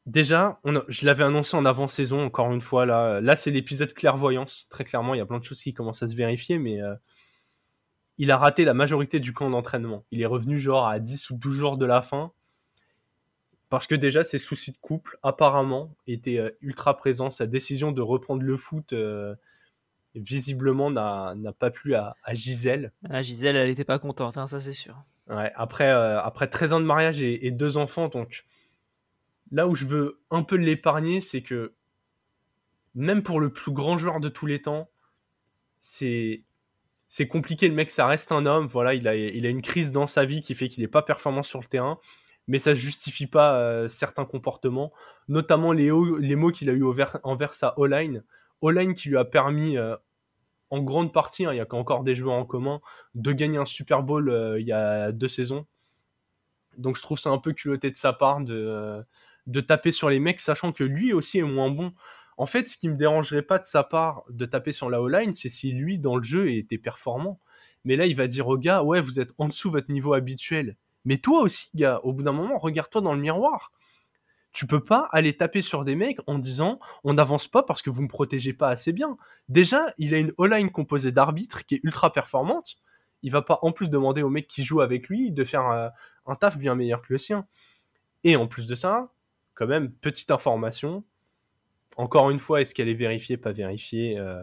déjà, 0.07 0.59
on 0.64 0.75
a- 0.75 0.85
je 0.89 1.07
l'avais 1.07 1.23
annoncé 1.23 1.57
en 1.57 1.64
avant-saison, 1.64 2.21
encore 2.21 2.53
une 2.53 2.61
fois. 2.61 2.85
Là, 2.85 3.21
là 3.21 3.37
c'est 3.37 3.53
l'épisode 3.53 3.95
clairvoyance. 3.95 4.67
Très 4.71 4.83
clairement, 4.83 5.14
il 5.14 5.19
y 5.19 5.21
a 5.21 5.25
plein 5.27 5.39
de 5.39 5.45
choses 5.45 5.62
qui 5.62 5.73
commencent 5.73 6.03
à 6.03 6.09
se 6.09 6.17
vérifier, 6.17 6.59
mais 6.59 6.83
euh, 6.83 6.97
il 8.19 8.33
a 8.33 8.37
raté 8.37 8.64
la 8.64 8.75
majorité 8.75 9.21
du 9.21 9.33
camp 9.33 9.49
d'entraînement. 9.51 10.05
Il 10.11 10.21
est 10.21 10.27
revenu 10.27 10.59
genre 10.59 10.89
à 10.89 10.99
10 10.99 11.31
ou 11.31 11.37
12 11.37 11.57
jours 11.57 11.77
de 11.77 11.87
la 11.87 12.03
fin. 12.03 12.33
Parce 13.69 13.87
que 13.87 13.95
déjà, 13.95 14.25
ses 14.25 14.39
soucis 14.39 14.73
de 14.73 14.79
couple, 14.79 15.17
apparemment, 15.23 15.95
étaient 16.09 16.39
euh, 16.39 16.51
ultra 16.61 16.97
présents. 16.97 17.31
Sa 17.31 17.47
décision 17.47 17.93
de 17.93 18.03
reprendre 18.03 18.43
le 18.43 18.57
foot, 18.57 18.95
euh, 18.95 19.37
visiblement, 20.17 20.91
n'a 20.91 21.37
pas 21.57 21.71
plu 21.71 21.95
à, 21.95 22.17
à 22.25 22.35
Gisèle. 22.35 22.91
Ah, 23.09 23.23
Gisèle, 23.23 23.55
elle 23.55 23.71
était 23.71 23.85
pas 23.85 24.01
contente, 24.01 24.37
hein, 24.39 24.49
ça 24.49 24.59
c'est 24.59 24.73
sûr. 24.73 24.97
Ouais, 25.29 25.53
après, 25.55 25.89
euh, 25.89 26.21
après 26.21 26.49
13 26.49 26.73
ans 26.73 26.81
de 26.81 26.85
mariage 26.85 27.23
et, 27.23 27.47
et 27.47 27.53
deux 27.53 27.77
enfants, 27.77 28.09
donc 28.09 28.45
là 29.53 29.69
où 29.69 29.75
je 29.75 29.85
veux 29.85 30.21
un 30.31 30.43
peu 30.43 30.57
l'épargner, 30.57 31.21
c'est 31.21 31.43
que 31.43 31.75
même 32.95 33.23
pour 33.23 33.41
le 33.41 33.53
plus 33.53 33.73
grand 33.73 33.99
joueur 33.99 34.21
de 34.21 34.29
tous 34.29 34.47
les 34.47 34.63
temps, 34.63 34.91
c'est 35.79 36.45
compliqué. 37.29 37.69
Le 37.69 37.75
mec, 37.75 37.91
ça 37.91 38.07
reste 38.07 38.33
un 38.33 38.47
homme. 38.47 38.67
Voilà, 38.67 38.95
il 38.95 39.07
a, 39.07 39.13
a 39.13 39.51
une 39.51 39.63
crise 39.63 39.93
dans 39.93 40.07
sa 40.07 40.25
vie 40.25 40.41
qui 40.41 40.55
fait 40.55 40.69
qu'il 40.69 40.83
n'est 40.83 40.89
pas 40.89 41.03
performant 41.03 41.43
sur 41.43 41.61
le 41.61 41.67
terrain, 41.67 41.99
mais 42.49 42.59
ça 42.59 42.75
justifie 42.75 43.27
pas 43.27 43.59
euh, 43.59 43.89
certains 43.89 44.25
comportements, 44.25 44.93
notamment 45.29 45.73
les, 45.73 45.91
mots 45.91 46.51
qu'il 46.51 46.71
a 46.71 46.73
eu 46.73 46.85
envers, 46.85 47.55
sa 47.55 47.79
O-line. 47.79 48.25
O-line 48.61 48.95
qui 48.95 49.11
lui 49.11 49.19
a 49.19 49.25
permis, 49.25 49.77
euh, 49.77 49.97
en 50.71 50.83
grande 50.83 51.13
partie, 51.13 51.45
hein, 51.45 51.53
il 51.53 51.57
y 51.57 51.61
a 51.61 51.67
encore 51.73 52.03
des 52.03 52.15
joueurs 52.15 52.37
en 52.37 52.47
commun, 52.47 52.81
de 53.15 53.33
gagner 53.33 53.59
un 53.59 53.67
Super 53.67 54.03
Bowl 54.03 54.29
euh, 54.31 54.61
il 54.61 54.67
y 54.67 54.73
a 54.73 55.13
deux 55.13 55.29
saisons. 55.29 55.67
Donc 56.79 56.97
je 56.97 57.03
trouve 57.03 57.19
ça 57.19 57.31
un 57.31 57.39
peu 57.39 57.53
culotté 57.53 57.91
de 57.91 57.97
sa 57.97 58.13
part 58.13 58.41
de, 58.41 59.03
de 59.47 59.61
taper 59.61 59.93
sur 59.93 60.11
les 60.11 60.19
mecs, 60.19 60.41
sachant 60.41 60.73
que 60.73 60.85
lui 60.85 61.13
aussi 61.13 61.39
est 61.39 61.43
moins 61.43 61.71
bon. 61.71 61.93
En 62.37 62.47
fait, 62.47 62.69
ce 62.69 62.77
qui 62.77 62.89
me 62.89 62.97
dérangerait 62.97 63.43
pas 63.43 63.59
de 63.59 63.67
sa 63.67 63.83
part 63.83 64.25
de 64.29 64.45
taper 64.45 64.73
sur 64.73 64.91
la 64.91 65.01
O-line, 65.01 65.35
c'est 65.35 65.49
si 65.49 65.73
lui, 65.73 65.99
dans 65.99 66.17
le 66.17 66.23
jeu, 66.23 66.53
était 66.53 66.79
performant. 66.79 67.41
Mais 67.85 67.97
là, 67.97 68.07
il 68.07 68.17
va 68.17 68.27
dire 68.27 68.49
au 68.49 68.59
gars, 68.59 68.83
ouais, 68.83 69.01
vous 69.01 69.21
êtes 69.21 69.33
en 69.39 69.49
dessous 69.49 69.69
de 69.69 69.75
votre 69.75 69.91
niveau 69.91 70.13
habituel. 70.13 70.77
Mais 71.05 71.19
toi 71.19 71.41
aussi, 71.41 71.71
gars, 71.75 72.01
au 72.03 72.13
bout 72.13 72.25
d'un 72.25 72.33
moment, 72.33 72.59
regarde-toi 72.59 73.01
dans 73.01 73.15
le 73.15 73.21
miroir. 73.21 73.73
Tu 74.53 74.67
peux 74.67 74.83
pas 74.83 75.09
aller 75.13 75.37
taper 75.37 75.63
sur 75.63 75.85
des 75.85 75.95
mecs 75.95 76.19
en 76.27 76.39
disant 76.39 76.81
on 77.05 77.15
n'avance 77.15 77.47
pas 77.47 77.63
parce 77.63 77.83
que 77.83 77.91
vous 77.91 78.03
me 78.03 78.09
protégez 78.09 78.53
pas 78.55 78.71
assez 78.71 78.93
bien. 78.93 79.17
Déjà, 79.49 79.85
il 79.99 80.15
a 80.15 80.19
une 80.19 80.33
O-line 80.39 80.71
composée 80.71 81.13
d'arbitres 81.13 81.65
qui 81.65 81.77
est 81.77 81.81
ultra 81.85 82.13
performante. 82.13 82.77
Il 83.23 83.31
va 83.31 83.43
pas 83.43 83.59
en 83.63 83.71
plus 83.71 83.89
demander 83.91 84.23
aux 84.23 84.31
mecs 84.31 84.49
qui 84.49 84.65
jouent 84.65 84.81
avec 84.81 85.09
lui 85.09 85.31
de 85.31 85.45
faire 85.45 85.69
euh, 85.69 85.89
un 86.27 86.35
taf 86.35 86.59
bien 86.59 86.75
meilleur 86.75 87.03
que 87.03 87.09
le 87.11 87.19
sien. 87.19 87.47
Et 88.25 88.35
en 88.35 88.47
plus 88.47 88.67
de 88.67 88.75
ça, 88.75 89.13
quand 89.57 89.67
même, 89.67 89.91
petite 89.91 90.31
information. 90.31 91.03
Encore 91.97 92.31
une 92.31 92.39
fois, 92.39 92.61
est-ce 92.61 92.75
qu'elle 92.75 92.89
est 92.89 92.95
vérifiée, 92.95 93.37
pas 93.37 93.53
vérifiée 93.53 94.19
euh, 94.19 94.43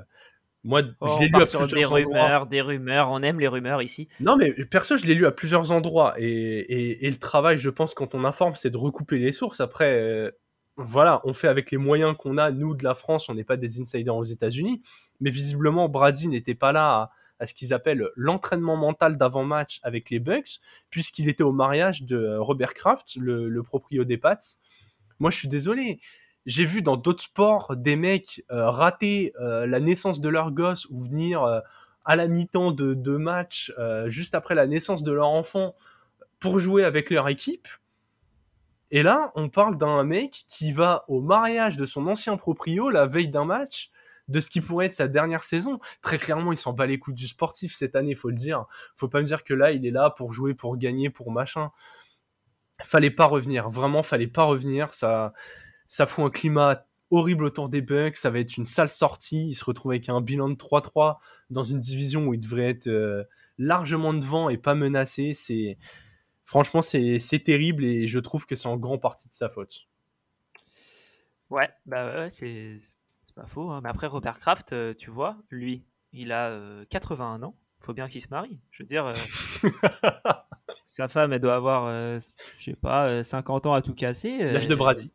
Moi, 0.64 0.82
Oh, 1.02 1.08
je 1.08 1.20
l'ai 1.22 1.28
lu 1.28 1.36
à 1.36 1.40
plusieurs 1.40 1.68
des 1.68 1.86
endroits. 1.86 1.98
rumeurs, 2.00 2.48
des 2.48 2.62
rumeurs. 2.62 3.10
On 3.12 3.22
aime 3.22 3.40
les 3.40 3.48
rumeurs 3.48 3.82
ici. 3.82 4.08
Non, 4.20 4.36
mais 4.38 4.52
perso, 4.66 4.98
je 4.98 5.06
l'ai 5.06 5.14
lu 5.14 5.26
à 5.28 5.32
plusieurs 5.32 5.72
endroits. 5.72 6.16
Et, 6.18 6.26
et- 6.26 7.06
et 7.06 7.10
le 7.12 7.18
travail, 7.18 7.58
je 7.60 7.70
pense, 7.70 7.94
quand 7.94 8.16
on 8.16 8.24
informe, 8.26 8.56
c'est 8.56 8.72
de 8.72 8.78
recouper 8.78 9.20
les 9.20 9.32
sources. 9.34 9.62
Après, 9.62 9.94
euh, 9.94 10.32
voilà, 10.78 11.22
on 11.26 11.34
fait 11.34 11.48
avec 11.48 11.70
les 11.70 11.78
moyens 11.78 12.16
qu'on 12.18 12.38
a, 12.40 12.50
nous, 12.50 12.74
de 12.74 12.84
la 12.84 12.96
France. 12.96 13.30
On 13.30 13.36
n'est 13.36 13.44
pas 13.44 13.58
des 13.58 13.80
insiders 13.80 14.16
aux 14.16 14.24
États-Unis. 14.24 14.82
Mais 15.22 15.30
visiblement, 15.30 15.90
Brady 15.90 16.28
n'était 16.30 16.56
pas 16.56 16.72
là 16.72 16.86
à, 16.88 17.12
à 17.40 17.46
ce 17.46 17.54
qu'ils 17.54 17.72
appellent 17.74 18.08
l'entraînement 18.16 18.78
mental 18.78 19.16
d'avant-match 19.18 19.80
avec 19.84 20.10
les 20.10 20.20
Bucks, 20.20 20.60
puisqu'il 20.90 21.30
était 21.30 21.44
au 21.44 21.52
mariage 21.52 22.02
de 22.04 22.18
euh, 22.18 22.42
Robert 22.42 22.74
Kraft, 22.74 23.16
le, 23.18 23.48
le 23.50 23.64
proprio 23.64 24.06
des 24.06 24.18
Pats. 24.18 24.40
Moi, 25.20 25.32
je 25.32 25.38
suis 25.38 25.48
désolé. 25.48 26.00
J'ai 26.46 26.66
vu 26.66 26.82
dans 26.82 26.98
d'autres 26.98 27.24
sports 27.24 27.76
des 27.76 27.96
mecs 27.96 28.44
euh, 28.52 28.70
rater 28.70 29.34
euh, 29.40 29.66
la 29.66 29.80
naissance 29.80 30.20
de 30.20 30.30
leur 30.30 30.52
gosse 30.52 30.88
ou 30.90 31.02
venir 31.02 31.44
euh, 31.44 31.60
à 32.06 32.16
la 32.16 32.28
mi-temps 32.28 32.72
de, 32.72 32.94
de 32.94 33.16
match, 33.16 33.74
euh, 33.78 34.10
juste 34.10 34.36
après 34.36 34.56
la 34.56 34.68
naissance 34.68 35.04
de 35.04 35.12
leur 35.14 35.30
enfant, 35.30 35.76
pour 36.40 36.60
jouer 36.60 36.84
avec 36.84 37.10
leur 37.10 37.30
équipe. 37.30 37.68
Et 38.92 39.02
là, 39.02 39.32
on 39.36 39.50
parle 39.50 39.78
d'un 39.78 40.04
mec 40.04 40.44
qui 40.48 40.72
va 40.72 41.06
au 41.08 41.22
mariage 41.22 41.78
de 41.78 41.86
son 41.86 42.06
ancien 42.08 42.38
proprio 42.38 42.90
la 42.90 43.08
veille 43.08 43.30
d'un 43.30 43.46
match, 43.46 43.90
de 44.28 44.40
ce 44.40 44.50
qui 44.50 44.62
pourrait 44.62 44.86
être 44.88 44.94
sa 44.94 45.08
dernière 45.08 45.44
saison. 45.44 45.80
Très 46.02 46.18
clairement, 46.18 46.52
il 46.52 46.58
s'en 46.58 46.74
bat 46.74 46.86
les 46.86 47.00
coups 47.00 47.16
du 47.16 47.28
sportif 47.28 47.74
cette 47.74 47.96
année, 47.96 48.16
faut 48.16 48.30
le 48.30 48.36
dire. 48.36 48.66
Faut 48.96 49.08
pas 49.08 49.20
me 49.20 49.26
dire 49.26 49.44
que 49.44 49.54
là, 49.54 49.72
il 49.72 49.86
est 49.86 49.92
là 49.92 50.10
pour 50.10 50.34
jouer, 50.34 50.54
pour 50.54 50.78
gagner, 50.78 51.10
pour 51.10 51.32
machin. 51.32 51.72
Fallait 52.84 53.12
pas 53.12 53.26
revenir, 53.26 53.70
vraiment, 53.70 54.04
fallait 54.04 54.28
pas 54.28 54.44
revenir. 54.44 54.94
Ça, 54.94 55.34
ça 55.88 56.06
fout 56.06 56.26
un 56.26 56.30
climat 56.30 56.86
horrible 57.12 57.46
autour 57.46 57.70
des 57.70 57.82
Bucks. 57.82 58.16
Ça 58.18 58.30
va 58.30 58.40
être 58.40 58.58
une 58.58 58.66
sale 58.66 58.90
sortie. 58.90 59.48
Il 59.48 59.56
se 59.56 59.66
retrouve 59.66 59.92
avec 59.92 60.10
un 60.10 60.22
bilan 60.22 60.50
de 60.50 60.56
3-3 60.56 61.18
dans 61.50 61.64
une 61.64 61.80
division 61.80 62.26
où 62.28 62.34
il 62.34 62.40
devrait 62.40 62.70
être 62.70 62.88
euh, 62.88 63.24
largement 63.58 64.14
devant 64.14 64.50
et 64.50 64.58
pas 64.58 64.76
menacé. 64.76 65.34
C'est 65.34 65.78
franchement 66.44 66.82
c'est 66.82 67.20
c'est 67.20 67.40
terrible 67.40 67.86
et 67.86 68.08
je 68.08 68.20
trouve 68.20 68.46
que 68.46 68.56
c'est 68.56 68.68
en 68.68 68.78
grande 68.78 69.02
partie 69.02 69.30
de 69.30 69.34
sa 69.34 69.48
faute. 69.50 69.88
Ouais, 71.50 71.70
bah 71.86 72.06
ouais, 72.22 72.30
c'est 72.30 72.78
pas 73.36 73.46
faux. 73.48 73.70
hein. 73.72 73.82
Mais 73.84 73.90
après, 73.90 74.08
Robert 74.08 74.40
Kraft, 74.40 74.74
euh, 74.74 74.94
tu 74.94 75.10
vois, 75.10 75.38
lui, 75.50 75.84
il 76.12 76.32
a 76.32 76.50
euh, 76.50 76.86
81 76.90 77.44
ans. 77.44 77.56
Faut 77.80 77.94
bien 77.94 78.08
qu'il 78.08 78.22
se 78.22 78.30
marie. 78.30 78.60
Je 78.72 78.84
veux 78.84 78.88
dire, 78.88 79.06
euh, 79.08 79.14
sa 80.96 81.08
femme, 81.08 81.34
elle 81.34 81.40
doit 81.42 81.56
avoir, 81.56 81.86
euh, 81.88 82.20
je 82.60 82.64
sais 82.66 82.76
pas, 82.76 83.08
euh, 83.08 83.24
50 83.24 83.66
ans 83.66 83.74
à 83.74 83.82
tout 83.82 83.96
casser. 83.96 84.38
euh, 84.42 84.52
L'âge 84.54 84.68
de 84.68 84.76
Brady. 84.76 85.10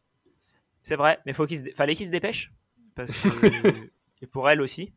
C'est 0.82 0.96
vrai, 0.96 1.20
mais 1.24 1.32
faut 1.32 1.46
qu'il 1.46 1.62
dé- 1.62 1.70
fallait 1.72 1.94
qu'il 1.94 2.06
se 2.06 2.10
dépêche. 2.10 2.52
Parce 2.96 3.16
que... 3.16 3.28
et 4.22 4.26
pour 4.26 4.50
elle 4.50 4.60
aussi. 4.60 4.92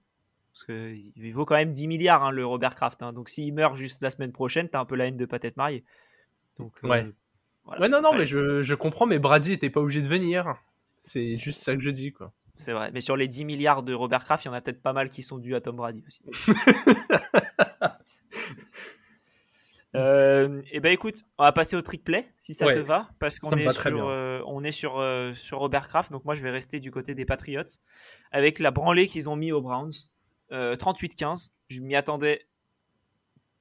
Parce 0.53 0.63
qu'il 0.63 1.33
vaut 1.33 1.45
quand 1.45 1.55
même 1.55 1.71
10 1.71 1.85
milliards, 1.87 2.23
hein, 2.23 2.31
le 2.31 2.45
Robert 2.45 2.73
Kraft. 2.73 3.03
hein. 3.03 3.13
Donc 3.13 3.29
s'il 3.29 3.53
meurt 3.53 3.75
juste 3.75 4.01
la 4.01 4.09
semaine 4.09 4.31
prochaine, 4.31 4.69
t'as 4.69 4.79
un 4.79 4.85
peu 4.85 4.95
la 4.95 5.05
haine 5.05 5.17
de 5.17 5.25
pas 5.25 5.37
t'être 5.37 5.55
marié. 5.57 5.83
Donc, 6.57 6.73
euh, 6.83 6.87
Ouais. 6.87 7.07
voilà. 7.63 7.81
Ouais 7.81 7.89
non 7.89 8.01
non 8.01 8.13
mais 8.17 8.25
je, 8.25 8.63
je 8.63 8.73
comprends 8.73 9.05
mais 9.05 9.19
Brady 9.19 9.53
était 9.53 9.69
pas 9.69 9.81
obligé 9.81 10.01
de 10.01 10.07
venir. 10.07 10.55
C'est 11.03 11.37
juste 11.37 11.61
ça 11.61 11.75
que 11.75 11.81
je 11.81 11.91
dis 11.91 12.11
quoi. 12.11 12.33
C'est 12.55 12.73
vrai. 12.73 12.91
Mais 12.91 13.01
sur 13.01 13.15
les 13.15 13.27
10 13.27 13.45
milliards 13.45 13.83
de 13.83 13.93
Robert 13.93 14.23
Kraft, 14.23 14.45
il 14.45 14.47
y 14.47 14.51
en 14.51 14.53
a 14.53 14.61
peut-être 14.61 14.81
pas 14.81 14.93
mal 14.93 15.09
qui 15.11 15.21
sont 15.21 15.37
dus 15.37 15.53
à 15.55 15.61
Tom 15.61 15.75
Brady 15.77 16.03
aussi. 16.07 16.21
Euh, 19.95 20.61
et 20.71 20.79
ben 20.79 20.91
écoute, 20.93 21.23
on 21.37 21.43
va 21.43 21.51
passer 21.51 21.75
au 21.75 21.81
trick 21.81 22.03
play 22.03 22.33
si 22.37 22.53
ça 22.53 22.65
Ouais. 22.67 22.73
te 22.75 22.79
va, 22.79 23.09
parce 23.19 23.39
qu'on 23.39 23.51
est, 23.51 23.69
sur, 23.69 24.07
euh, 24.07 24.41
on 24.47 24.63
est 24.63 24.71
sur, 24.71 24.99
euh, 24.99 25.33
sur 25.33 25.59
Robert 25.59 25.87
Kraft, 25.89 26.11
donc 26.11 26.23
moi 26.23 26.33
je 26.35 26.41
vais 26.43 26.49
rester 26.51 26.79
du 26.79 26.91
côté 26.91 27.13
des 27.13 27.25
Patriots 27.25 27.63
avec 28.31 28.59
la 28.59 28.71
branlée 28.71 29.07
qu'ils 29.07 29.27
ont 29.29 29.35
mis 29.35 29.51
aux 29.51 29.61
Browns, 29.61 29.91
Euh, 30.53 30.75
38-15. 30.75 31.51
Je 31.69 31.79
m'y 31.81 31.95
attendais 31.95 32.45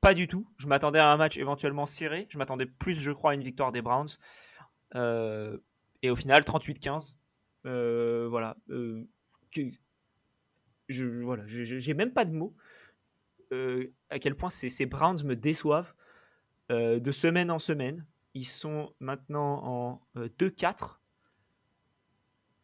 pas 0.01 0.13
du 0.15 0.27
tout. 0.27 0.49
Je 0.57 0.67
m'attendais 0.67 0.99
à 0.99 1.09
un 1.13 1.17
match 1.17 1.37
éventuellement 1.37 1.87
serré. 1.87 2.27
Je 2.31 2.39
m'attendais 2.39 2.67
plus, 2.67 2.95
je 2.99 3.13
crois, 3.13 3.31
à 3.31 3.35
une 3.35 3.45
victoire 3.45 3.71
des 3.71 3.81
Browns. 3.83 4.09
Euh, 4.97 5.57
et 6.03 6.11
au 6.11 6.17
final, 6.17 6.43
38-15. 6.43 7.17
Euh, 7.67 8.27
voilà. 8.29 8.57
Euh, 8.71 9.05
que- 9.55 9.71
je, 10.89 11.05
voilà, 11.05 11.45
j'ai 11.47 11.95
même 11.95 12.13
pas 12.13 12.25
de 12.25 12.33
mots. 12.33 12.55
à 14.11 14.19
quel 14.19 14.35
point 14.37 14.51
ces, 14.51 14.69
ces 14.69 14.87
Browns 14.87 15.23
me 15.25 15.35
déçoivent 15.37 15.93
de 16.71 17.13
semaine 17.13 17.51
en 17.51 17.59
semaine. 17.59 18.07
Ils 18.35 18.45
sont 18.45 18.95
maintenant 19.01 19.61
en 19.65 20.03
2-4. 20.17 20.99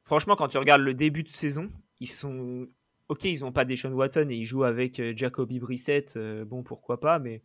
Franchement, 0.04 0.36
quand 0.36 0.48
tu 0.48 0.58
regardes 0.58 0.82
le 0.82 0.94
début 0.94 1.24
de 1.24 1.28
saison, 1.28 1.68
ils 2.00 2.08
sont. 2.08 2.68
Ok, 3.08 3.24
ils 3.24 3.40
n'ont 3.40 3.52
pas 3.52 3.64
Deshaun 3.64 3.92
Watson 3.92 4.26
et 4.30 4.34
ils 4.34 4.44
jouent 4.44 4.64
avec 4.64 5.00
Jacoby 5.16 5.58
Brissett. 5.58 6.18
bon, 6.46 6.62
pourquoi 6.62 7.00
pas, 7.00 7.18
mais, 7.18 7.42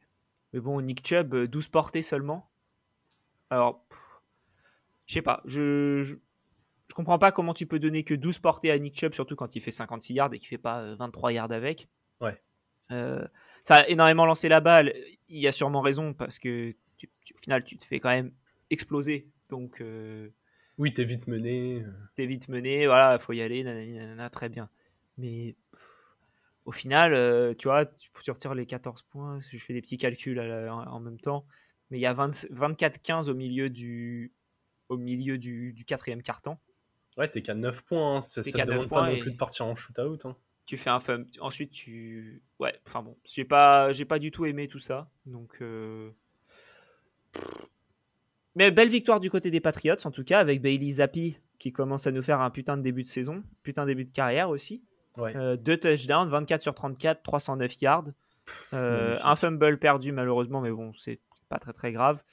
mais 0.53 0.59
bon, 0.59 0.79
Nick 0.81 1.05
Chubb, 1.05 1.35
12 1.35 1.67
portées 1.69 2.01
seulement. 2.01 2.49
Alors, 3.49 3.85
je 5.07 5.13
sais 5.15 5.21
pas. 5.21 5.41
Je, 5.45 6.01
je, 6.01 6.15
comprends 6.95 7.19
pas 7.19 7.31
comment 7.31 7.53
tu 7.53 7.65
peux 7.65 7.79
donner 7.79 8.03
que 8.03 8.13
12 8.13 8.39
portées 8.39 8.71
à 8.71 8.79
Nick 8.79 8.97
Chubb, 8.97 9.13
surtout 9.13 9.35
quand 9.35 9.55
il 9.55 9.61
fait 9.61 9.71
56 9.71 10.13
yards 10.13 10.33
et 10.33 10.39
qu'il 10.39 10.47
fait 10.47 10.57
pas 10.57 10.95
23 10.95 11.33
yards 11.33 11.51
avec. 11.51 11.87
Ouais. 12.21 12.39
ça 12.89 13.75
a 13.75 13.87
énormément 13.87 14.25
lancé 14.25 14.49
la 14.49 14.61
balle. 14.61 14.93
Il 15.31 15.39
y 15.39 15.47
a 15.47 15.51
sûrement 15.51 15.81
raison 15.81 16.13
parce 16.13 16.37
que 16.39 16.75
au 17.03 17.37
final, 17.41 17.63
tu 17.63 17.77
te 17.77 17.85
fais 17.85 17.99
quand 17.99 18.09
même 18.09 18.31
exploser. 18.69 19.27
Donc. 19.49 19.81
Euh, 19.81 20.29
oui, 20.77 20.93
t'es 20.93 21.03
vite 21.03 21.27
mené. 21.27 21.83
T'es 22.15 22.25
vite 22.25 22.47
mené, 22.47 22.85
voilà, 22.85 23.15
il 23.15 23.21
faut 23.21 23.33
y 23.33 23.41
aller, 23.41 23.63
nanana, 23.63 24.29
très 24.29 24.49
bien. 24.49 24.69
Mais 25.17 25.55
au 26.65 26.71
final, 26.71 27.13
euh, 27.13 27.53
tu 27.53 27.67
vois, 27.67 27.85
tu, 27.85 28.09
tu, 28.23 28.31
retires 28.31 28.55
les 28.55 28.65
14 28.65 29.03
points, 29.03 29.39
je 29.39 29.57
fais 29.57 29.73
des 29.73 29.81
petits 29.81 29.97
calculs 29.97 30.39
en, 30.39 30.99
même 30.99 31.19
temps, 31.19 31.45
mais 31.89 31.97
il 31.97 32.01
y 32.01 32.05
a 32.05 32.13
24-15 32.13 33.29
au 33.29 33.33
milieu 33.33 33.69
du, 33.69 34.33
au 34.89 34.97
milieu 34.97 35.37
du, 35.37 35.73
du 35.73 35.85
quatrième 35.85 36.21
carton. 36.21 36.57
Ouais, 37.17 37.29
t'es 37.29 37.41
qu'à 37.41 37.55
9 37.55 37.83
points, 37.83 38.17
hein. 38.17 38.21
ça, 38.21 38.41
ça 38.41 38.65
demande 38.65 38.89
pas 38.89 39.11
non 39.11 39.19
plus 39.19 39.31
de 39.31 39.37
partir 39.37 39.65
en 39.65 39.75
shootout. 39.75 40.19
Hein. 40.23 40.37
Tu 40.71 40.77
fais 40.77 40.89
un 40.89 41.01
fun, 41.01 41.25
ensuite 41.41 41.71
tu... 41.71 42.41
Ouais, 42.57 42.73
enfin 42.87 43.03
bon, 43.03 43.17
j'ai 43.25 43.43
pas, 43.43 43.91
pas 44.07 44.19
du 44.19 44.31
tout 44.31 44.45
aimé 44.45 44.69
tout 44.69 44.79
ça, 44.79 45.09
donc... 45.25 45.57
Euh, 45.61 46.11
mais 48.55 48.71
belle 48.71 48.87
victoire 48.87 49.19
du 49.19 49.29
côté 49.29 49.51
des 49.51 49.59
Patriots, 49.59 49.97
en 50.05 50.11
tout 50.11 50.23
cas, 50.23 50.39
avec 50.39 50.61
Bailey 50.61 50.89
Zappi 50.89 51.35
qui 51.59 51.73
commence 51.73 52.07
à 52.07 52.13
nous 52.13 52.23
faire 52.23 52.39
un 52.39 52.49
putain 52.51 52.77
de 52.77 52.83
début 52.83 53.03
de 53.03 53.09
saison, 53.09 53.43
putain 53.63 53.81
de 53.81 53.87
début 53.87 54.05
de 54.05 54.13
carrière 54.13 54.47
aussi. 54.47 54.81
Euh, 55.19 55.57
deux 55.57 55.75
touchdowns, 55.75 56.29
24 56.29 56.61
sur 56.61 56.73
34, 56.73 57.21
309 57.21 57.81
yards. 57.81 58.05
Euh, 58.71 59.17
un 59.25 59.35
fumble 59.35 59.77
perdu 59.77 60.13
malheureusement, 60.13 60.61
mais 60.61 60.71
bon, 60.71 60.93
c'est 60.93 61.19
pas 61.49 61.59
très 61.59 61.73
très 61.73 61.91
grave. 61.91 62.23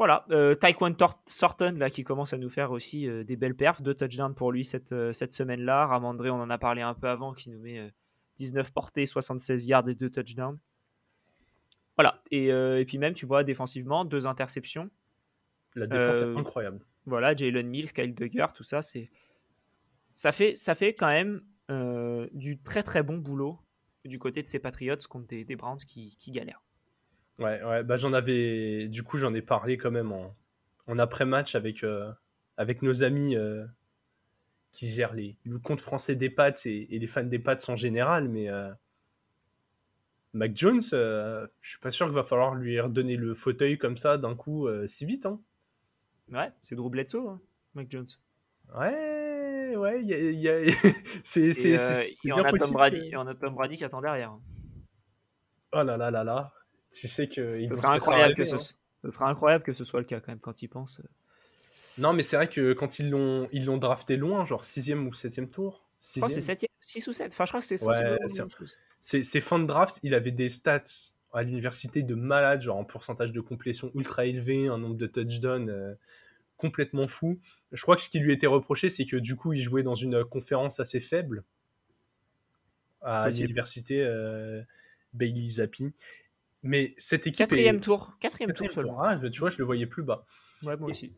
Euh, 0.00 0.24
voilà, 0.26 0.26
Taekwondo 0.60 1.06
Sorton 1.26 1.76
là, 1.76 1.88
qui 1.88 2.04
commence 2.04 2.32
à 2.32 2.38
nous 2.38 2.50
faire 2.50 2.72
aussi 2.72 3.08
des 3.24 3.36
belles 3.36 3.56
perfs. 3.56 3.80
Deux 3.80 3.94
touchdowns 3.94 4.34
pour 4.34 4.52
lui 4.52 4.64
cette, 4.64 4.94
cette 5.12 5.32
semaine-là. 5.32 5.86
Ramandré, 5.86 6.30
on 6.30 6.40
en 6.40 6.50
a 6.50 6.58
parlé 6.58 6.82
un 6.82 6.94
peu 6.94 7.08
avant, 7.08 7.32
qui 7.32 7.50
nous 7.50 7.60
met 7.60 7.92
19 8.36 8.72
portées, 8.72 9.06
76 9.06 9.66
yards 9.66 9.88
et 9.88 9.94
deux 9.94 10.10
touchdowns. 10.10 10.58
Voilà. 11.96 12.22
Euh, 12.32 12.78
et, 12.78 12.84
puis 12.84 12.98
même, 12.98 13.14
tu 13.14 13.26
vois, 13.26 13.44
défensivement, 13.44 14.04
deux 14.04 14.26
interceptions. 14.26 14.90
La 15.74 15.86
défense 15.86 16.18
est 16.18 16.24
euh, 16.24 16.36
incroyable. 16.36 16.80
Voilà, 17.06 17.34
Jalen 17.34 17.68
Mills, 17.68 17.92
Kyle 17.92 18.14
Duggar, 18.14 18.52
tout 18.52 18.62
ça, 18.62 18.80
c'est 18.82 19.10
ça 20.14 20.30
fait 20.30 20.54
ça 20.54 20.76
fait 20.76 20.94
quand 20.94 21.08
même 21.08 21.42
euh, 21.70 22.28
du 22.32 22.62
très 22.62 22.84
très 22.84 23.02
bon 23.02 23.18
boulot 23.18 23.58
du 24.04 24.18
côté 24.20 24.42
de 24.42 24.46
ces 24.46 24.60
Patriots 24.60 24.96
contre 25.08 25.26
des, 25.26 25.44
des 25.44 25.56
Browns 25.56 25.78
qui, 25.78 26.16
qui, 26.16 26.30
galèrent. 26.30 26.62
Ouais, 27.38 27.62
ouais, 27.64 27.82
bah 27.82 27.96
j'en 27.96 28.12
avais, 28.12 28.86
du 28.86 29.02
coup 29.02 29.18
j'en 29.18 29.34
ai 29.34 29.42
parlé 29.42 29.76
quand 29.76 29.90
même 29.90 30.12
en, 30.12 30.32
en 30.86 30.98
après-match 30.98 31.56
avec 31.56 31.84
avec 32.56 32.82
nos 32.82 33.02
amis 33.02 33.36
qui 34.72 34.88
gèrent 34.88 35.14
les, 35.14 35.36
le 35.44 35.58
compte 35.58 35.80
français 35.80 36.14
des 36.14 36.30
Pats 36.30 36.52
et, 36.64 36.94
et, 36.94 36.98
les 36.98 37.06
fans 37.06 37.24
des 37.24 37.38
Pats 37.40 37.56
en 37.68 37.76
général, 37.76 38.28
mais 38.28 38.48
Mac 40.34 40.56
Jones, 40.56 40.82
euh, 40.92 41.46
je 41.60 41.70
suis 41.70 41.78
pas 41.78 41.92
sûr 41.92 42.06
qu'il 42.06 42.14
va 42.14 42.24
falloir 42.24 42.56
lui 42.56 42.78
redonner 42.80 43.16
le 43.16 43.34
fauteuil 43.34 43.78
comme 43.78 43.96
ça 43.96 44.18
d'un 44.18 44.34
coup 44.34 44.66
euh, 44.66 44.86
si 44.88 45.06
vite. 45.06 45.26
Hein. 45.26 45.40
Ouais, 46.32 46.50
c'est 46.60 46.74
Drew 46.74 46.90
Bledsoe, 46.90 47.28
hein, 47.28 47.40
Mac 47.74 47.86
Jones. 47.88 48.06
Ouais, 48.76 49.76
ouais, 49.76 50.02
il 50.02 50.40
y 50.40 50.48
a, 50.48 50.58
c'est 51.24 51.52
c'est 51.52 51.78
euh, 51.78 52.34
on, 52.34 52.42
a 52.42 52.52
Tom 52.52 52.72
Brady, 52.72 53.16
on 53.16 53.26
a 53.28 53.34
Tom 53.34 53.54
Brady 53.54 53.76
qui 53.76 53.84
attend 53.84 54.00
derrière. 54.00 54.36
Oh 55.72 55.82
là 55.84 55.96
là 55.96 56.10
là 56.10 56.24
là, 56.24 56.52
tu 56.94 57.08
sais 57.08 57.28
que 57.28 57.64
ce 57.66 57.76
sera 57.76 57.94
incroyable 57.94 58.34
que 58.34 58.46
ce, 58.46 58.54
hein. 58.56 58.60
ce, 59.02 59.10
sera 59.10 59.28
incroyable 59.28 59.64
que 59.64 59.72
ce 59.72 59.84
soit 59.84 60.00
le 60.00 60.06
cas 60.06 60.20
quand 60.20 60.32
même 60.32 60.40
quand 60.40 60.62
il 60.62 60.68
pense. 60.68 61.00
Non, 61.98 62.12
mais 62.12 62.22
c'est 62.22 62.36
vrai 62.36 62.48
que 62.48 62.72
quand 62.72 62.98
ils 62.98 63.10
l'ont 63.10 63.48
ils 63.52 63.66
l'ont 63.66 63.78
drafté 63.78 64.16
loin, 64.16 64.44
genre 64.44 64.64
6 64.64 64.94
ou 64.94 65.12
7 65.12 65.50
tour. 65.50 65.84
Je 66.00 66.20
crois 66.20 66.28
que 66.28 66.40
c'est 66.40 66.68
6 66.80 67.08
ou 67.08 67.12
7. 67.12 67.32
Enfin, 67.32 67.44
je 67.44 67.50
crois 67.50 67.60
que 67.60 67.66
c'est 67.66 67.82
ouais, 67.84 69.22
c'est 69.22 69.40
fin 69.40 69.58
de 69.58 69.66
draft, 69.66 70.00
il 70.02 70.14
avait 70.14 70.30
des 70.30 70.48
stats 70.48 70.82
à 71.32 71.42
l'université 71.42 72.02
de 72.02 72.14
malade, 72.14 72.62
genre 72.62 72.78
un 72.78 72.84
pourcentage 72.84 73.32
de 73.32 73.40
complétion 73.40 73.90
ultra 73.94 74.24
élevé, 74.24 74.68
un 74.68 74.78
nombre 74.78 74.96
de 74.96 75.06
touchdowns 75.06 75.68
euh, 75.68 75.94
complètement 76.56 77.08
fou. 77.08 77.40
Je 77.72 77.82
crois 77.82 77.96
que 77.96 78.02
ce 78.02 78.08
qui 78.08 78.20
lui 78.20 78.32
était 78.32 78.46
reproché, 78.46 78.88
c'est 78.88 79.04
que 79.04 79.16
du 79.16 79.34
coup, 79.36 79.52
il 79.52 79.60
jouait 79.60 79.82
dans 79.82 79.96
une 79.96 80.24
conférence 80.24 80.80
assez 80.80 81.00
faible 81.00 81.44
à 83.02 83.28
l'université 83.28 84.02
euh, 84.02 84.62
Bailey 85.12 85.48
Zappi. 85.48 85.92
Mais 86.64 86.94
cette 86.96 87.26
équipe. 87.26 87.46
Quatrième 87.46 87.80
tour. 87.80 88.16
Quatrième, 88.20 88.52
tour, 88.54 88.66
ah, 88.98 89.18
tu 89.30 89.38
vois, 89.38 89.50
je 89.50 89.58
le 89.58 89.64
voyais 89.64 89.86
plus 89.86 90.02
bas. 90.02 90.24
Ouais, 90.62 90.76
moi 90.76 90.90
aussi. 90.90 91.14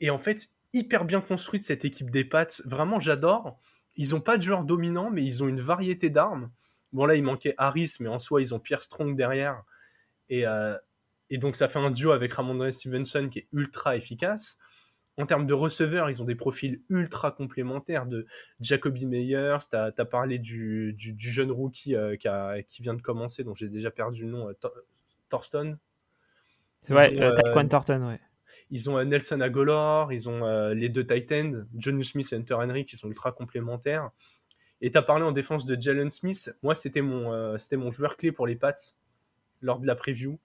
Et 0.00 0.08
en 0.08 0.18
fait, 0.18 0.48
hyper 0.72 1.04
bien 1.04 1.20
construite 1.20 1.62
cette 1.62 1.84
équipe 1.84 2.10
des 2.10 2.24
Pats. 2.24 2.46
Vraiment, 2.64 2.98
j'adore. 2.98 3.60
Ils 3.96 4.10
n'ont 4.10 4.22
pas 4.22 4.38
de 4.38 4.42
joueurs 4.42 4.64
dominants, 4.64 5.10
mais 5.10 5.22
ils 5.22 5.44
ont 5.44 5.48
une 5.48 5.60
variété 5.60 6.08
d'armes. 6.08 6.50
Bon, 6.92 7.04
là, 7.04 7.14
il 7.14 7.22
manquait 7.22 7.54
Harris, 7.58 7.96
mais 8.00 8.08
en 8.08 8.18
soi, 8.18 8.40
ils 8.40 8.54
ont 8.54 8.58
Pierre 8.58 8.82
Strong 8.82 9.16
derrière. 9.16 9.62
Et, 10.30 10.46
euh, 10.46 10.76
et 11.28 11.36
donc, 11.36 11.56
ça 11.56 11.68
fait 11.68 11.78
un 11.78 11.90
duo 11.90 12.12
avec 12.12 12.32
Ramondre 12.32 12.72
Stevenson 12.72 13.28
qui 13.30 13.40
est 13.40 13.48
ultra 13.52 13.96
efficace. 13.96 14.58
En 15.16 15.26
termes 15.26 15.46
de 15.46 15.54
receveurs, 15.54 16.10
ils 16.10 16.20
ont 16.22 16.24
des 16.24 16.34
profils 16.34 16.80
ultra 16.88 17.30
complémentaires 17.30 18.06
de 18.06 18.26
Jacoby 18.60 19.06
Meyers. 19.06 19.58
Tu 19.70 19.76
as, 19.76 20.04
parlé 20.04 20.38
du, 20.38 20.92
du, 20.92 21.32
jeune 21.32 21.52
rookie 21.52 21.94
euh, 21.94 22.16
qui, 22.16 22.26
a, 22.26 22.62
qui, 22.62 22.82
vient 22.82 22.94
de 22.94 23.02
commencer, 23.02 23.44
dont 23.44 23.54
j'ai 23.54 23.68
déjà 23.68 23.92
perdu 23.92 24.24
le 24.24 24.30
nom, 24.30 24.48
euh, 24.48 24.70
Thorston. 25.28 25.78
Ouais, 26.90 27.16
Taquan 27.16 27.68
Thornton, 27.68 28.08
ouais. 28.08 28.20
Ils 28.70 28.90
ont 28.90 29.02
Nelson 29.04 29.40
Agolor, 29.40 30.12
ils 30.12 30.28
ont 30.28 30.72
les 30.72 30.88
deux 30.88 31.06
Titans, 31.06 31.66
John 31.76 32.02
Smith 32.02 32.32
et 32.32 32.36
Hunter 32.36 32.54
Henry, 32.54 32.84
qui 32.84 32.96
sont 32.96 33.08
ultra 33.08 33.30
complémentaires. 33.30 34.10
Et 34.80 34.90
tu 34.90 34.98
as 34.98 35.02
parlé 35.02 35.24
en 35.24 35.32
défense 35.32 35.64
de 35.64 35.80
Jalen 35.80 36.10
Smith. 36.10 36.54
Moi, 36.62 36.74
c'était 36.74 37.00
mon, 37.00 37.32
euh, 37.32 37.56
c'était 37.56 37.78
mon 37.78 37.90
joueur 37.90 38.18
clé 38.18 38.32
pour 38.32 38.46
les 38.46 38.54
Pats 38.54 38.74
lors 39.62 39.80
de 39.80 39.86
la 39.86 39.94
preview, 39.94 40.38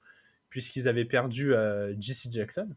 puisqu'ils 0.49 0.88
avaient 0.88 1.03
perdu 1.03 1.53
euh, 1.53 1.93
JC 1.99 2.32
Jackson. 2.32 2.70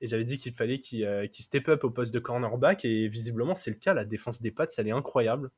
Et 0.00 0.08
j'avais 0.08 0.24
dit 0.24 0.38
qu'il 0.38 0.52
fallait 0.52 0.78
qu'il 0.78 1.04
euh, 1.04 1.26
step 1.32 1.68
up 1.68 1.84
au 1.84 1.90
poste 1.90 2.14
de 2.14 2.18
cornerback. 2.18 2.84
Et 2.84 3.08
visiblement, 3.08 3.54
c'est 3.54 3.70
le 3.70 3.76
cas. 3.76 3.94
La 3.94 4.04
défense 4.04 4.40
des 4.40 4.50
Pats, 4.50 4.66
elle 4.76 4.88
est 4.88 4.92
incroyable. 4.92 5.50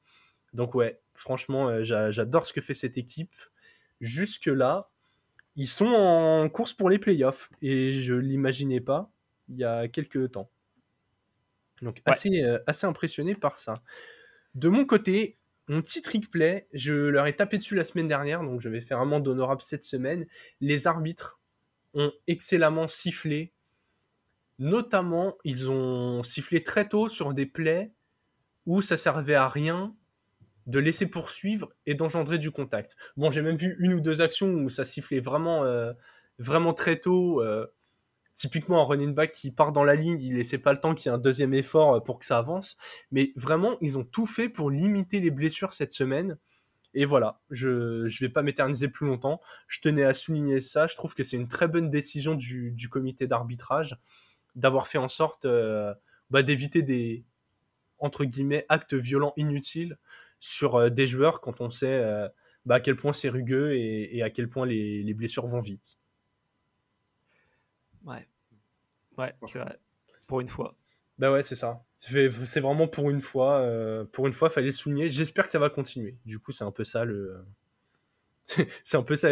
Donc, 0.52 0.74
ouais, 0.74 1.00
franchement, 1.14 1.84
j'adore 1.84 2.46
ce 2.46 2.52
que 2.52 2.60
fait 2.60 2.74
cette 2.74 2.98
équipe. 2.98 3.34
Jusque-là, 4.00 4.90
ils 5.56 5.68
sont 5.68 5.86
en 5.86 6.48
course 6.48 6.72
pour 6.72 6.90
les 6.90 6.98
playoffs. 6.98 7.50
Et 7.62 8.00
je 8.00 8.14
ne 8.14 8.20
l'imaginais 8.20 8.80
pas 8.80 9.12
il 9.48 9.58
y 9.58 9.64
a 9.64 9.88
quelques 9.88 10.32
temps. 10.32 10.50
Donc, 11.82 12.00
assez, 12.04 12.42
assez 12.66 12.86
impressionné 12.86 13.34
par 13.34 13.58
ça. 13.58 13.82
De 14.54 14.68
mon 14.68 14.84
côté, 14.84 15.38
mon 15.70 15.82
petit 15.82 16.02
trick 16.02 16.28
play, 16.32 16.66
je 16.72 16.92
leur 16.92 17.28
ai 17.28 17.36
tapé 17.36 17.56
dessus 17.56 17.76
la 17.76 17.84
semaine 17.84 18.08
dernière, 18.08 18.42
donc 18.42 18.60
je 18.60 18.68
vais 18.68 18.80
faire 18.80 18.98
un 18.98 19.04
monde 19.04 19.28
honorable 19.28 19.62
cette 19.62 19.84
semaine. 19.84 20.26
Les 20.60 20.88
arbitres 20.88 21.38
ont 21.94 22.12
excellemment 22.26 22.88
sifflé. 22.88 23.52
Notamment, 24.60 25.36
ils 25.44 25.70
ont 25.70 26.22
sifflé 26.22 26.62
très 26.62 26.88
tôt 26.88 27.08
sur 27.08 27.34
des 27.34 27.46
plays 27.46 27.92
où 28.66 28.82
ça 28.82 28.96
servait 28.96 29.34
à 29.34 29.48
rien 29.48 29.96
de 30.66 30.78
laisser 30.78 31.06
poursuivre 31.06 31.70
et 31.86 31.94
d'engendrer 31.94 32.38
du 32.38 32.50
contact. 32.50 32.96
Bon, 33.16 33.30
j'ai 33.30 33.42
même 33.42 33.56
vu 33.56 33.74
une 33.80 33.94
ou 33.94 34.00
deux 34.00 34.20
actions 34.20 34.52
où 34.52 34.70
ça 34.70 34.84
sifflait 34.84 35.20
vraiment, 35.20 35.64
euh, 35.64 35.92
très 36.76 37.00
tôt. 37.00 37.42
Euh, 37.42 37.66
typiquement 38.34 38.80
un 38.80 38.84
running 38.84 39.14
back 39.14 39.32
qui 39.32 39.50
part 39.50 39.72
dans 39.72 39.84
la 39.84 39.94
ligne, 39.94 40.20
il 40.20 40.36
laissait 40.36 40.58
pas 40.58 40.72
le 40.72 40.78
temps 40.78 40.94
qu'il 40.94 41.10
y 41.10 41.12
ait 41.12 41.16
un 41.16 41.18
deuxième 41.18 41.52
effort 41.52 41.94
euh, 41.94 42.00
pour 42.00 42.18
que 42.18 42.24
ça 42.24 42.38
avance. 42.38 42.76
Mais 43.10 43.32
vraiment, 43.36 43.76
ils 43.80 43.98
ont 43.98 44.04
tout 44.04 44.26
fait 44.26 44.48
pour 44.48 44.70
limiter 44.70 45.20
les 45.20 45.30
blessures 45.30 45.72
cette 45.72 45.92
semaine. 45.92 46.38
Et 46.92 47.04
voilà, 47.04 47.40
je 47.50 48.04
ne 48.04 48.20
vais 48.20 48.28
pas 48.28 48.42
m'éterniser 48.42 48.88
plus 48.88 49.06
longtemps. 49.06 49.40
Je 49.68 49.80
tenais 49.80 50.04
à 50.04 50.12
souligner 50.12 50.60
ça. 50.60 50.86
Je 50.86 50.96
trouve 50.96 51.14
que 51.14 51.22
c'est 51.22 51.36
une 51.36 51.48
très 51.48 51.68
bonne 51.68 51.88
décision 51.88 52.34
du, 52.34 52.88
comité 52.90 53.26
d'arbitrage 53.26 53.96
d'avoir 54.54 54.88
fait 54.88 54.98
en 54.98 55.08
sorte 55.08 55.44
euh, 55.44 55.94
bah, 56.30 56.42
d'éviter 56.42 56.82
des 56.82 57.24
entre 57.98 58.24
guillemets 58.24 58.64
actes 58.68 58.94
violents 58.94 59.32
inutiles 59.36 59.98
sur 60.40 60.76
euh, 60.76 60.90
des 60.90 61.06
joueurs 61.06 61.40
quand 61.40 61.60
on 61.60 61.70
sait 61.70 62.02
bah, 62.66 62.76
à 62.76 62.80
quel 62.80 62.96
point 62.96 63.12
c'est 63.12 63.28
rugueux 63.28 63.74
et, 63.74 64.22
à 64.22 64.30
quel 64.30 64.48
point 64.48 64.66
les 64.66 65.14
blessures 65.14 65.46
vont 65.46 65.60
vite. 65.60 65.98
Ouais. 68.04 68.26
Ouais, 69.18 69.34
c'est 69.46 69.58
vrai. 69.58 69.78
Pour 70.26 70.40
une 70.40 70.48
fois. 70.48 70.76
Bah 71.18 71.30
ouais, 71.30 71.42
c'est 71.42 71.56
ça. 71.56 71.84
C'est 72.00 72.60
vraiment 72.60 72.88
pour 72.88 73.10
une 73.10 73.20
fois. 73.20 73.58
Euh, 73.58 74.04
pour 74.04 74.26
une 74.26 74.32
fois, 74.32 74.48
fallait 74.48 74.68
le 74.68 74.72
souligner. 74.72 75.10
J'espère 75.10 75.44
que 75.44 75.50
ça 75.50 75.58
va 75.58 75.68
continuer. 75.68 76.16
Du 76.24 76.38
coup, 76.38 76.52
c'est 76.52 76.64
un 76.64 76.72
peu 76.72 76.84
ça 76.84 77.04
le. 77.04 77.44
c'est 78.84 78.96
un 78.96 79.02
peu 79.02 79.16
ça 79.16 79.28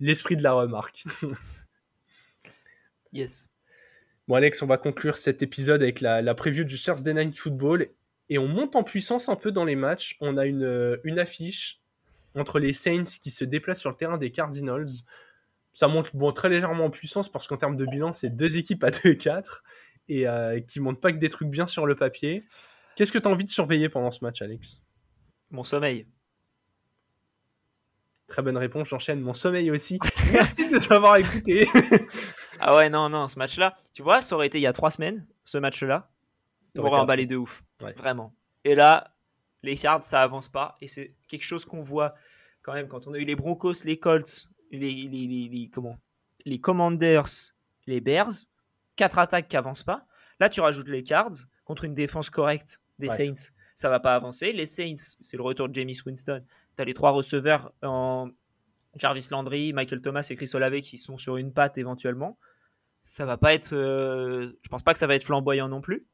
l'esprit 0.00 0.36
de 0.36 0.42
la 0.42 0.52
remarque. 0.52 1.04
yes. 3.12 3.48
Bon, 4.26 4.36
Alex, 4.36 4.62
on 4.62 4.66
va 4.66 4.78
conclure 4.78 5.18
cet 5.18 5.42
épisode 5.42 5.82
avec 5.82 6.00
la, 6.00 6.22
la 6.22 6.34
preview 6.34 6.64
du 6.64 6.80
Thursday 6.80 7.12
Night 7.12 7.38
Football. 7.38 7.88
Et 8.30 8.38
on 8.38 8.48
monte 8.48 8.74
en 8.74 8.82
puissance 8.82 9.28
un 9.28 9.36
peu 9.36 9.52
dans 9.52 9.66
les 9.66 9.76
matchs. 9.76 10.16
On 10.20 10.38
a 10.38 10.46
une, 10.46 10.98
une 11.04 11.18
affiche 11.18 11.80
entre 12.34 12.58
les 12.58 12.72
Saints 12.72 13.18
qui 13.22 13.30
se 13.30 13.44
déplacent 13.44 13.80
sur 13.80 13.90
le 13.90 13.96
terrain 13.96 14.16
des 14.16 14.30
Cardinals. 14.30 14.88
Ça 15.72 15.88
monte 15.88 16.14
bon, 16.14 16.32
très 16.32 16.48
légèrement 16.48 16.86
en 16.86 16.90
puissance 16.90 17.30
parce 17.30 17.46
qu'en 17.46 17.56
termes 17.56 17.76
de 17.76 17.84
bilan, 17.84 18.12
c'est 18.12 18.30
deux 18.30 18.56
équipes 18.56 18.82
à 18.84 18.90
2-4 18.90 19.60
et 20.08 20.26
euh, 20.28 20.60
qui 20.60 20.80
montrent 20.80 21.00
pas 21.00 21.12
que 21.12 21.18
des 21.18 21.28
trucs 21.28 21.48
bien 21.48 21.66
sur 21.66 21.86
le 21.86 21.94
papier. 21.94 22.44
Qu'est-ce 22.96 23.12
que 23.12 23.18
tu 23.18 23.28
as 23.28 23.30
envie 23.30 23.44
de 23.44 23.50
surveiller 23.50 23.88
pendant 23.88 24.10
ce 24.10 24.24
match, 24.24 24.40
Alex? 24.40 24.80
Mon 25.50 25.64
sommeil. 25.64 26.06
Très 28.26 28.40
bonne 28.40 28.56
réponse, 28.56 28.88
j'enchaîne. 28.88 29.20
Mon 29.20 29.34
sommeil 29.34 29.70
aussi. 29.70 29.98
Merci 30.32 30.68
de 30.68 30.78
savoir 30.78 31.16
écouté. 31.16 31.68
ah 32.64 32.76
ouais, 32.76 32.88
non, 32.88 33.10
non, 33.10 33.28
ce 33.28 33.38
match-là, 33.38 33.76
tu 33.92 34.02
vois, 34.02 34.22
ça 34.22 34.34
aurait 34.34 34.46
été 34.46 34.58
il 34.58 34.62
y 34.62 34.66
a 34.66 34.72
trois 34.72 34.90
semaines, 34.90 35.26
ce 35.44 35.58
match-là. 35.58 36.10
On 36.76 36.80
aurait 36.80 36.98
emballé 36.98 37.26
de 37.26 37.36
ouf. 37.36 37.62
Vraiment. 37.78 38.34
Et 38.64 38.74
là, 38.74 39.14
les 39.62 39.76
cards, 39.76 40.02
ça 40.02 40.22
avance 40.22 40.48
pas. 40.48 40.76
Et 40.80 40.88
c'est 40.88 41.14
quelque 41.28 41.44
chose 41.44 41.64
qu'on 41.66 41.82
voit 41.82 42.14
quand 42.62 42.72
même 42.72 42.88
quand 42.88 43.06
on 43.06 43.12
a 43.12 43.18
eu 43.18 43.24
les 43.24 43.36
Broncos, 43.36 43.84
les 43.84 43.98
Colts, 43.98 44.48
les, 44.70 45.08
les, 45.08 45.48
les, 45.48 45.70
comment? 45.72 45.98
Les 46.46 46.58
Commanders, 46.58 47.52
les 47.86 48.00
Bears 48.00 48.32
quatre 48.96 49.18
attaques 49.18 49.48
qui 49.48 49.56
avancent 49.56 49.82
pas. 49.82 50.06
Là, 50.40 50.48
tu 50.48 50.60
rajoutes 50.60 50.88
les 50.88 51.04
Cards 51.04 51.34
contre 51.64 51.84
une 51.84 51.94
défense 51.94 52.30
correcte 52.30 52.78
des 52.98 53.10
Saints. 53.10 53.50
Ça 53.74 53.90
va 53.90 54.00
pas 54.00 54.14
avancer. 54.14 54.52
Les 54.52 54.66
Saints, 54.66 55.16
c'est 55.20 55.36
le 55.36 55.42
retour 55.42 55.68
de 55.68 55.74
James 55.74 55.90
Winston. 56.06 56.42
Tu 56.76 56.82
as 56.82 56.84
les 56.84 56.94
trois 56.94 57.10
receveurs 57.10 57.72
en 57.82 58.30
Jarvis 58.96 59.28
Landry, 59.30 59.72
Michael 59.72 60.00
Thomas 60.00 60.26
et 60.30 60.36
Chris 60.36 60.50
Olave 60.54 60.80
qui 60.80 60.96
sont 60.96 61.18
sur 61.18 61.36
une 61.36 61.52
patte 61.52 61.76
éventuellement. 61.78 62.38
Ça 63.04 63.24
va 63.24 63.36
pas 63.36 63.54
être. 63.54 63.72
Euh, 63.72 64.58
je 64.62 64.68
pense 64.68 64.82
pas 64.82 64.92
que 64.92 64.98
ça 64.98 65.06
va 65.06 65.14
être 65.14 65.24
flamboyant 65.24 65.68
non 65.68 65.80
plus. 65.80 66.06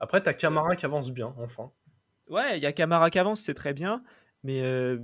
Après, 0.00 0.22
tu 0.22 0.28
as 0.28 0.34
Camara 0.34 0.74
qui 0.74 0.84
avance 0.84 1.12
bien, 1.12 1.34
enfin. 1.38 1.70
Ouais, 2.28 2.58
il 2.58 2.62
y 2.62 2.66
a 2.66 2.72
Camara 2.72 3.10
qui 3.10 3.18
avance, 3.18 3.40
c'est 3.40 3.54
très 3.54 3.72
bien. 3.72 4.02
Mais 4.42 4.62
euh, 4.62 4.98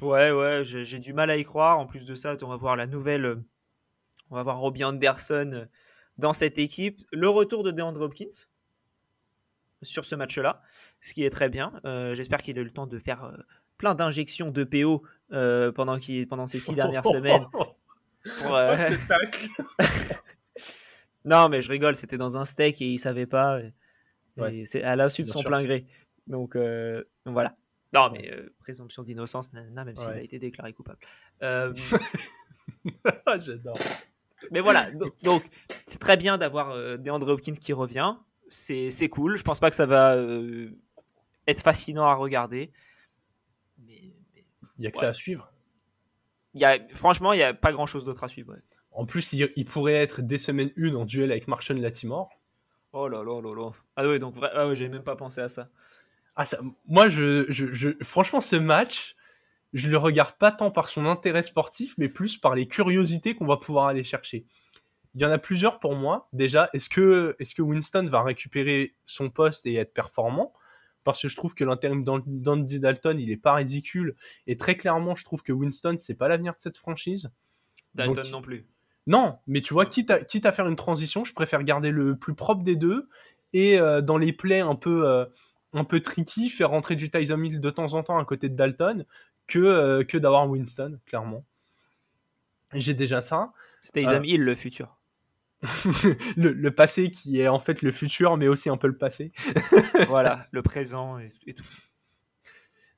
ouais, 0.00 0.30
ouais, 0.30 0.62
j'ai 0.64 0.98
du 0.98 1.12
mal 1.12 1.30
à 1.30 1.36
y 1.36 1.44
croire. 1.44 1.78
En 1.78 1.86
plus 1.86 2.04
de 2.04 2.14
ça, 2.14 2.36
on 2.42 2.48
va 2.48 2.56
voir 2.56 2.76
la 2.76 2.86
nouvelle. 2.86 3.42
On 4.30 4.36
va 4.36 4.42
voir 4.42 4.58
Robbie 4.58 4.84
Anderson 4.84 5.66
dans 6.18 6.32
cette 6.32 6.58
équipe. 6.58 7.00
Le 7.12 7.28
retour 7.28 7.62
de 7.62 7.70
DeAndre 7.70 8.02
Hopkins 8.02 8.46
sur 9.82 10.04
ce 10.04 10.14
match-là, 10.14 10.62
ce 11.00 11.12
qui 11.12 11.24
est 11.24 11.30
très 11.30 11.48
bien. 11.48 11.72
Euh, 11.84 12.14
j'espère 12.14 12.42
qu'il 12.42 12.56
a 12.58 12.62
eu 12.62 12.64
le 12.64 12.70
temps 12.70 12.86
de 12.86 12.98
faire 12.98 13.24
euh, 13.24 13.36
plein 13.78 13.94
d'injections 13.94 14.50
de 14.50 14.64
PO 14.64 15.02
pendant, 15.28 15.98
pendant 16.28 16.46
ces 16.46 16.58
six 16.58 16.74
dernières 16.74 17.04
semaines. 17.04 17.46
Pour, 18.38 18.50
non, 21.24 21.48
mais 21.48 21.62
je 21.62 21.70
rigole, 21.70 21.96
c'était 21.96 22.18
dans 22.18 22.38
un 22.38 22.44
steak 22.44 22.80
et 22.80 22.86
il 22.86 22.98
savait 22.98 23.26
pas. 23.26 23.60
C'est 24.64 24.82
à 24.82 24.96
l'insu 24.96 25.24
de 25.24 25.30
son 25.30 25.42
plein 25.42 25.62
gré. 25.62 25.86
Donc, 26.26 26.56
voilà. 27.24 27.56
Non, 27.92 28.10
mais 28.10 28.30
présomption 28.60 29.02
d'innocence, 29.02 29.52
même 29.52 29.96
s'il 29.96 30.10
a 30.10 30.20
été 30.20 30.38
déclaré 30.38 30.72
coupable. 30.72 30.98
J'adore. 33.38 33.78
Mais 34.50 34.60
voilà, 34.60 34.90
donc 35.22 35.44
c'est 35.86 36.00
très 36.00 36.16
bien 36.16 36.38
d'avoir 36.38 36.70
euh, 36.70 36.96
DeAndre 36.96 37.28
Hopkins 37.28 37.52
qui 37.52 37.72
revient. 37.72 38.16
C'est 38.48 39.08
cool. 39.08 39.36
Je 39.36 39.44
pense 39.44 39.60
pas 39.60 39.70
que 39.70 39.76
ça 39.76 39.86
va 39.86 40.14
euh, 40.14 40.70
être 41.46 41.62
fascinant 41.62 42.04
à 42.04 42.14
regarder. 42.14 42.72
Mais, 43.78 44.12
il 44.78 44.84
y 44.84 44.86
a 44.86 44.90
que 44.90 44.98
ça 44.98 45.08
à 45.08 45.12
suivre. 45.12 45.51
Y 46.54 46.64
a, 46.64 46.78
franchement, 46.92 47.32
il 47.32 47.38
n'y 47.38 47.42
a 47.42 47.54
pas 47.54 47.72
grand 47.72 47.86
chose 47.86 48.04
d'autre 48.04 48.24
à 48.24 48.28
suivre. 48.28 48.56
En 48.90 49.06
plus, 49.06 49.32
il, 49.32 49.64
pourrait 49.64 49.94
être 49.94 50.20
dès 50.20 50.38
semaine 50.38 50.70
1 50.76 50.94
en 50.94 51.04
duel 51.04 51.32
avec 51.32 51.48
Marshall 51.48 51.78
Latimore. 51.78 52.30
Oh 52.92 53.08
là 53.08 53.22
là 53.22 53.40
là 53.40 53.54
là. 53.54 53.70
Ah 53.96 54.06
oui, 54.06 54.18
donc 54.18 54.34
ah 54.42 54.68
ouais, 54.68 54.76
j'avais 54.76 54.90
même 54.90 55.02
pas 55.02 55.16
pensé 55.16 55.40
à 55.40 55.48
ça. 55.48 55.70
Ah, 56.36 56.44
ça 56.44 56.58
moi, 56.86 57.08
je, 57.08 57.46
je, 57.48 57.72
je, 57.72 57.90
franchement, 58.02 58.42
ce 58.42 58.56
match, 58.56 59.16
je 59.72 59.88
le 59.88 59.96
regarde 59.96 60.36
pas 60.36 60.52
tant 60.52 60.70
par 60.70 60.88
son 60.88 61.06
intérêt 61.06 61.42
sportif, 61.42 61.94
mais 61.96 62.10
plus 62.10 62.36
par 62.36 62.54
les 62.54 62.68
curiosités 62.68 63.34
qu'on 63.34 63.46
va 63.46 63.56
pouvoir 63.56 63.86
aller 63.86 64.04
chercher. 64.04 64.44
Il 65.14 65.22
y 65.22 65.24
en 65.24 65.30
a 65.30 65.38
plusieurs 65.38 65.78
pour 65.78 65.94
moi. 65.94 66.28
Déjà, 66.32 66.68
est-ce 66.74 66.90
que, 66.90 67.34
est 67.38 67.54
que 67.54 67.62
Winston 67.62 68.04
va 68.04 68.22
récupérer 68.22 68.94
son 69.06 69.30
poste 69.30 69.66
et 69.66 69.74
être 69.76 69.92
performant? 69.92 70.52
Parce 71.04 71.20
que 71.20 71.28
je 71.28 71.36
trouve 71.36 71.54
que 71.54 71.64
l'intérim 71.64 72.04
d'Andy 72.04 72.78
Dalton, 72.78 73.18
il 73.18 73.30
est 73.30 73.36
pas 73.36 73.54
ridicule. 73.54 74.14
Et 74.46 74.56
très 74.56 74.76
clairement, 74.76 75.14
je 75.16 75.24
trouve 75.24 75.42
que 75.42 75.52
Winston, 75.52 75.96
c'est 75.98 76.14
pas 76.14 76.28
l'avenir 76.28 76.52
de 76.54 76.60
cette 76.60 76.78
franchise. 76.78 77.30
Dalton 77.94 78.30
non 78.30 78.42
plus. 78.42 78.66
Non, 79.06 79.38
mais 79.46 79.60
tu 79.60 79.74
vois, 79.74 79.86
quitte 79.86 80.10
à, 80.10 80.20
quitte 80.20 80.46
à 80.46 80.52
faire 80.52 80.68
une 80.68 80.76
transition, 80.76 81.24
je 81.24 81.34
préfère 81.34 81.64
garder 81.64 81.90
le 81.90 82.16
plus 82.16 82.34
propre 82.34 82.62
des 82.62 82.76
deux. 82.76 83.08
Et 83.52 83.78
euh, 83.78 84.00
dans 84.00 84.16
les 84.16 84.32
plays 84.32 84.60
un 84.60 84.76
peu, 84.76 85.06
euh, 85.08 85.24
un 85.72 85.84
peu 85.84 86.00
tricky, 86.00 86.48
faire 86.48 86.70
rentrer 86.70 86.96
du 86.96 87.10
Tyson 87.10 87.42
Hill 87.42 87.60
de 87.60 87.70
temps 87.70 87.94
en 87.94 88.02
temps 88.02 88.18
à 88.18 88.24
côté 88.24 88.48
de 88.48 88.54
Dalton, 88.54 89.04
que, 89.46 89.58
euh, 89.58 90.04
que 90.04 90.18
d'avoir 90.18 90.48
Winston, 90.48 90.98
clairement. 91.06 91.44
J'ai 92.74 92.94
déjà 92.94 93.20
ça. 93.20 93.52
Isam 93.94 94.22
euh, 94.22 94.26
Hill, 94.26 94.42
le 94.42 94.54
futur. 94.54 94.96
le, 96.36 96.70
passé 96.70 97.10
qui 97.10 97.40
est 97.40 97.48
en 97.48 97.60
fait 97.60 97.82
le 97.82 97.92
futur, 97.92 98.36
mais 98.36 98.48
aussi 98.48 98.68
un 98.68 98.76
peu 98.76 98.88
le 98.88 98.96
passé. 98.96 99.32
voilà, 100.08 100.46
le 100.50 100.62
présent 100.62 101.18
et, 101.18 101.30
tout. 101.54 101.64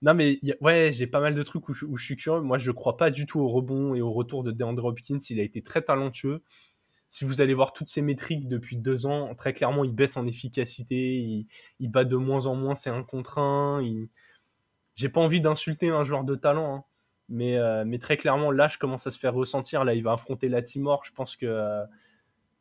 Non, 0.03 0.15
mais 0.15 0.39
ouais, 0.61 0.91
j'ai 0.93 1.07
pas 1.07 1.21
mal 1.21 1.35
de 1.35 1.43
trucs 1.43 1.69
où 1.69 1.75
je, 1.75 1.87
suis 1.97 2.17
curieux. 2.17 2.43
Moi, 2.43 2.59
je 2.59 2.71
crois 2.71 2.97
pas 2.97 3.11
du 3.11 3.27
tout 3.27 3.41
au 3.41 3.49
rebond 3.49 3.95
et 3.95 4.03
au 4.03 4.13
retour 4.13 4.45
de 4.45 4.51
DeAndre 4.51 4.85
Hopkins. 4.85 5.19
Il 5.31 5.41
a 5.41 5.43
été 5.43 5.63
très 5.63 5.83
talentueux. 5.83 6.43
Si 7.09 7.25
vous 7.25 7.41
allez 7.41 7.55
voir 7.55 7.73
toutes 7.73 7.89
ses 7.89 8.03
métriques 8.03 8.49
depuis 8.49 8.77
deux 8.77 9.07
ans, 9.07 9.35
très 9.35 9.55
clairement, 9.55 9.85
il 9.85 9.93
baisse 9.93 10.17
en 10.17 10.27
efficacité. 10.27 11.17
Il, 11.17 11.47
il 11.81 11.91
bat 11.91 12.05
de 12.05 12.17
moins 12.17 12.47
en 12.47 12.55
moins 12.55 12.75
c'est 12.75 12.91
un 12.91 13.03
contre 13.03 13.39
un. 13.39 13.83
Il, 13.83 14.09
j'ai 14.95 15.09
pas 15.09 15.21
envie 15.21 15.41
d'insulter 15.41 15.89
un 15.91 16.05
joueur 16.05 16.25
de 16.25 16.35
talent, 16.35 16.77
hein. 16.77 16.85
mais, 17.29 17.57
euh, 17.57 17.85
mais 17.87 17.99
très 17.99 18.17
clairement, 18.17 18.51
là, 18.51 18.69
je 18.69 18.79
commence 18.79 19.07
à 19.07 19.11
se 19.11 19.19
faire 19.19 19.35
ressentir. 19.35 19.85
Là, 19.85 19.95
il 19.95 20.03
va 20.03 20.13
affronter 20.13 20.49
la 20.49 20.63
Timor. 20.63 21.05
Je 21.05 21.13
pense 21.13 21.37
que 21.37 21.47
euh, 21.47 21.85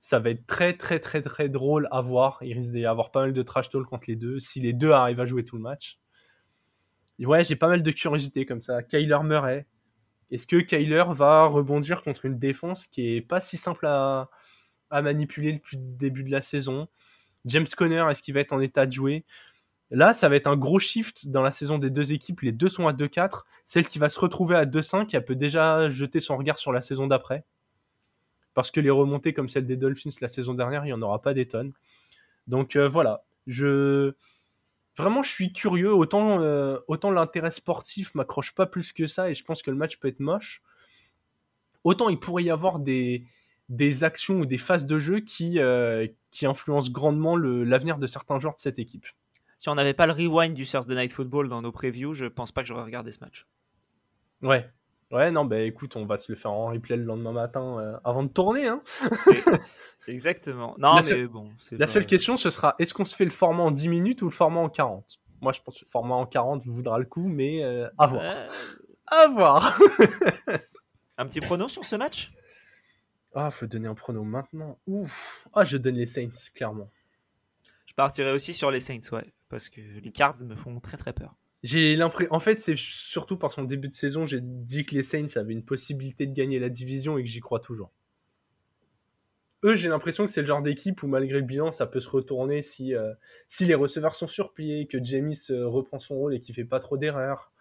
ça 0.04 0.20
va 0.20 0.32
être 0.32 0.46
très, 0.46 0.76
très, 0.76 1.00
très, 1.00 1.22
très 1.22 1.48
drôle 1.48 1.88
à 1.90 2.02
voir. 2.02 2.38
Il 2.42 2.54
risque 2.54 2.74
d'y 2.74 2.86
avoir 2.86 3.10
pas 3.10 3.22
mal 3.22 3.32
de 3.32 3.42
trash 3.42 3.70
talk 3.70 3.86
contre 3.86 4.04
les 4.10 4.18
deux, 4.18 4.38
si 4.42 4.60
les 4.60 4.74
deux 4.74 4.92
arrivent 4.92 5.22
à 5.22 5.26
jouer 5.26 5.46
tout 5.46 5.56
le 5.56 5.62
match. 5.62 5.98
ouais, 7.20 7.46
j'ai 7.46 7.56
pas 7.56 7.70
mal 7.70 7.84
de 7.84 7.92
curiosité 7.92 8.46
comme 8.46 8.60
ça. 8.60 8.84
Kyler 8.84 9.20
Murray. 9.24 9.66
Est-ce 10.30 10.46
que 10.46 10.58
Kyler 10.58 11.06
va 11.12 11.46
rebondir 11.46 12.04
contre 12.04 12.26
une 12.26 12.38
défense 12.38 12.86
qui 12.88 13.16
est 13.16 13.22
pas 13.22 13.40
si 13.40 13.56
simple 13.56 13.86
à, 13.86 14.30
à 14.90 15.02
manipuler 15.02 15.54
depuis 15.54 15.78
le 15.78 15.84
début 15.84 16.26
de 16.26 16.32
la 16.32 16.42
saison? 16.42 16.90
James 17.46 17.68
Conner, 17.78 18.06
est-ce 18.12 18.22
qu'il 18.22 18.34
va 18.34 18.42
être 18.42 18.52
en 18.52 18.60
état 18.60 18.86
de 18.86 18.92
jouer? 18.92 19.24
Là, 19.90 20.14
ça 20.14 20.28
va 20.28 20.36
être 20.36 20.48
un 20.48 20.58
gros 20.58 20.80
shift 20.80 21.30
dans 21.30 21.44
la 21.44 21.52
saison 21.52 21.78
des 21.78 21.90
deux 21.90 22.12
équipes. 22.12 22.42
Les 22.42 22.52
deux 22.52 22.68
sont 22.68 22.90
à 22.90 22.92
2-4. 22.92 23.44
Celle 23.64 23.88
qui 23.88 24.00
va 24.00 24.10
se 24.10 24.20
retrouver 24.20 24.58
à 24.58 24.66
2-5, 24.66 25.12
elle 25.14 25.24
peut 25.24 25.36
déjà 25.36 25.90
jeter 25.90 26.20
son 26.20 26.36
regard 26.36 26.58
sur 26.58 26.74
la 26.74 26.82
saison 26.82 27.08
d'après. 27.08 27.46
Parce 28.54 28.72
que 28.72 28.80
les 28.80 28.90
remontées 28.90 29.34
comme 29.34 29.50
celle 29.50 29.66
des 29.66 29.78
Dolphins 29.78 30.12
la 30.22 30.30
saison 30.30 30.54
dernière, 30.54 30.86
il 30.86 30.90
n'y 30.90 30.94
en 30.94 31.02
aura 31.02 31.22
pas 31.22 31.34
des 31.34 31.48
tonnes. 31.48 31.74
Donc 32.48 32.76
euh, 32.76 32.88
voilà, 32.88 33.24
je 33.48 34.14
vraiment 34.98 35.24
je 35.24 35.30
suis 35.30 35.54
curieux. 35.54 35.94
Autant, 35.94 36.42
euh, 36.42 36.78
autant 36.88 37.12
l'intérêt 37.12 37.52
sportif 37.52 38.14
m'accroche 38.16 38.54
pas 38.54 38.66
plus 38.66 38.94
que 38.94 39.08
ça 39.08 39.30
et 39.30 39.36
je 39.36 39.44
pense 39.44 39.64
que 39.64 39.72
le 39.72 39.78
match 39.78 39.98
peut 39.98 40.08
être 40.08 40.20
moche. 40.20 40.62
Autant 41.84 42.10
il 42.10 42.20
pourrait 42.20 42.44
y 42.44 42.52
avoir 42.52 42.80
des, 42.80 43.26
des 43.70 44.04
actions 44.04 44.40
ou 44.40 44.46
des 44.46 44.58
phases 44.58 44.86
de 44.86 45.00
jeu 45.00 45.20
qui, 45.20 45.60
euh, 45.60 46.08
qui 46.32 46.46
influencent 46.46 46.92
grandement 46.92 47.36
l'avenir 47.38 47.98
de 47.98 48.08
certains 48.08 48.40
joueurs 48.40 48.56
de 48.56 48.60
cette 48.60 48.80
équipe 48.80 49.06
si 49.64 49.70
on 49.70 49.76
n'avait 49.76 49.94
pas 49.94 50.08
le 50.08 50.12
rewind 50.12 50.54
du 50.54 50.66
Thursday 50.66 50.94
Night 50.94 51.14
Football 51.14 51.48
dans 51.48 51.62
nos 51.62 51.72
previews, 51.72 52.14
je 52.14 52.26
pense 52.26 52.52
pas 52.52 52.64
que 52.64 52.68
j'aurais 52.68 52.84
regardé 52.84 53.14
ce 53.14 53.22
match. 53.22 53.48
Ouais. 54.42 54.70
Ouais, 55.14 55.30
non, 55.30 55.46
bah 55.46 55.60
écoute, 55.60 55.96
on 55.96 56.06
va 56.06 56.18
se 56.18 56.32
le 56.32 56.36
faire 56.36 56.52
en 56.52 56.66
replay 56.66 56.98
le 56.98 57.04
lendemain 57.04 57.32
matin 57.32 57.80
euh, 57.80 57.98
avant 58.04 58.24
de 58.24 58.30
tourner. 58.30 58.68
Hein 58.68 58.82
Exactement. 60.08 60.76
Non, 60.80 60.96
la 60.96 61.02
mais 61.02 61.04
seule, 61.04 61.28
bon. 61.28 61.50
La 61.72 61.88
seule 61.88 62.08
question, 62.08 62.36
ce 62.36 62.50
sera 62.50 62.76
est-ce 62.80 62.96
qu'on 62.96 63.06
se 63.06 63.16
fait 63.16 63.24
le 63.24 63.32
format 63.32 63.62
en 63.62 63.72
10 63.72 63.90
minutes 63.90 64.22
ou 64.24 64.26
le 64.26 64.32
format 64.32 64.60
en 64.60 64.70
40 64.70 65.20
Moi, 65.40 65.52
je 65.52 65.62
pense 65.62 65.80
que 65.80 65.86
le 65.86 65.90
format 65.90 66.16
en 66.16 66.26
40 66.26 66.66
voudra 66.66 66.98
le 66.98 67.06
coup, 67.06 67.28
mais 67.28 67.64
euh, 67.64 67.88
à 68.00 68.08
voir. 68.08 68.34
À 69.08 69.28
voir 69.28 69.80
Un 71.20 71.28
petit 71.28 71.42
prono 71.42 71.68
sur 71.68 71.86
ce 71.86 71.96
match? 71.96 72.34
Ah, 73.36 73.52
faut 73.52 73.68
donner 73.68 73.88
un 73.88 73.96
prono 73.96 74.24
maintenant. 74.24 74.80
Ouf. 74.88 75.48
Ah, 75.54 75.64
je 75.64 75.78
donne 75.78 75.96
les 75.96 76.08
Saints, 76.08 76.52
clairement. 76.56 76.90
Je 77.86 77.94
partirai 77.94 78.32
aussi 78.32 78.54
sur 78.54 78.72
les 78.72 78.80
Saints, 78.80 79.12
ouais 79.12 79.32
parce 79.54 79.70
que 79.70 79.82
les 79.82 80.12
Cards 80.12 80.44
me 80.44 80.56
font 80.56 80.80
très 80.80 80.98
très 80.98 81.14
peur. 81.14 81.36
J'ai 81.64 81.96
l'impression, 81.96 82.34
en 82.34 82.40
fait, 82.40 82.60
c'est 82.60 82.76
surtout 82.76 83.38
par 83.38 83.54
son 83.54 83.64
début 83.64 83.88
de 83.88 83.94
saison, 83.94 84.26
j'ai 84.26 84.42
dit 84.42 84.86
que 84.86 84.96
les 84.96 85.04
Saints 85.04 85.38
avaient 85.38 85.54
une 85.54 85.64
possibilité 85.64 86.28
de 86.28 86.34
gagner 86.34 86.60
la 86.60 86.68
division 86.70 87.18
et 87.18 87.24
que 87.24 87.30
j'y 87.30 87.40
crois 87.40 87.62
toujours. 87.62 87.92
eux, 89.64 89.76
j'ai 89.78 89.88
l'impression 89.88 90.26
que 90.26 90.32
c'est 90.32 90.42
le 90.42 90.48
genre 90.48 90.62
d'équipe 90.62 91.02
où 91.04 91.08
malgré 91.08 91.40
le 91.40 91.46
bilan, 91.46 91.72
ça 91.72 91.86
peut 91.86 92.02
se 92.02 92.10
retourner 92.10 92.62
si, 92.64 92.94
euh, 92.94 93.14
si 93.48 93.66
les 93.66 93.76
receveurs 93.76 94.14
sont 94.14 94.28
surpliés, 94.28 94.88
que 94.88 95.02
James 95.02 95.34
euh, 95.52 95.66
reprend 95.66 96.00
son 96.00 96.16
rôle 96.16 96.36
et 96.36 96.42
qu'il 96.42 96.54
fait 96.54 96.66
pas 96.66 96.80
trop 96.80 96.98
d'erreurs. 96.98 97.54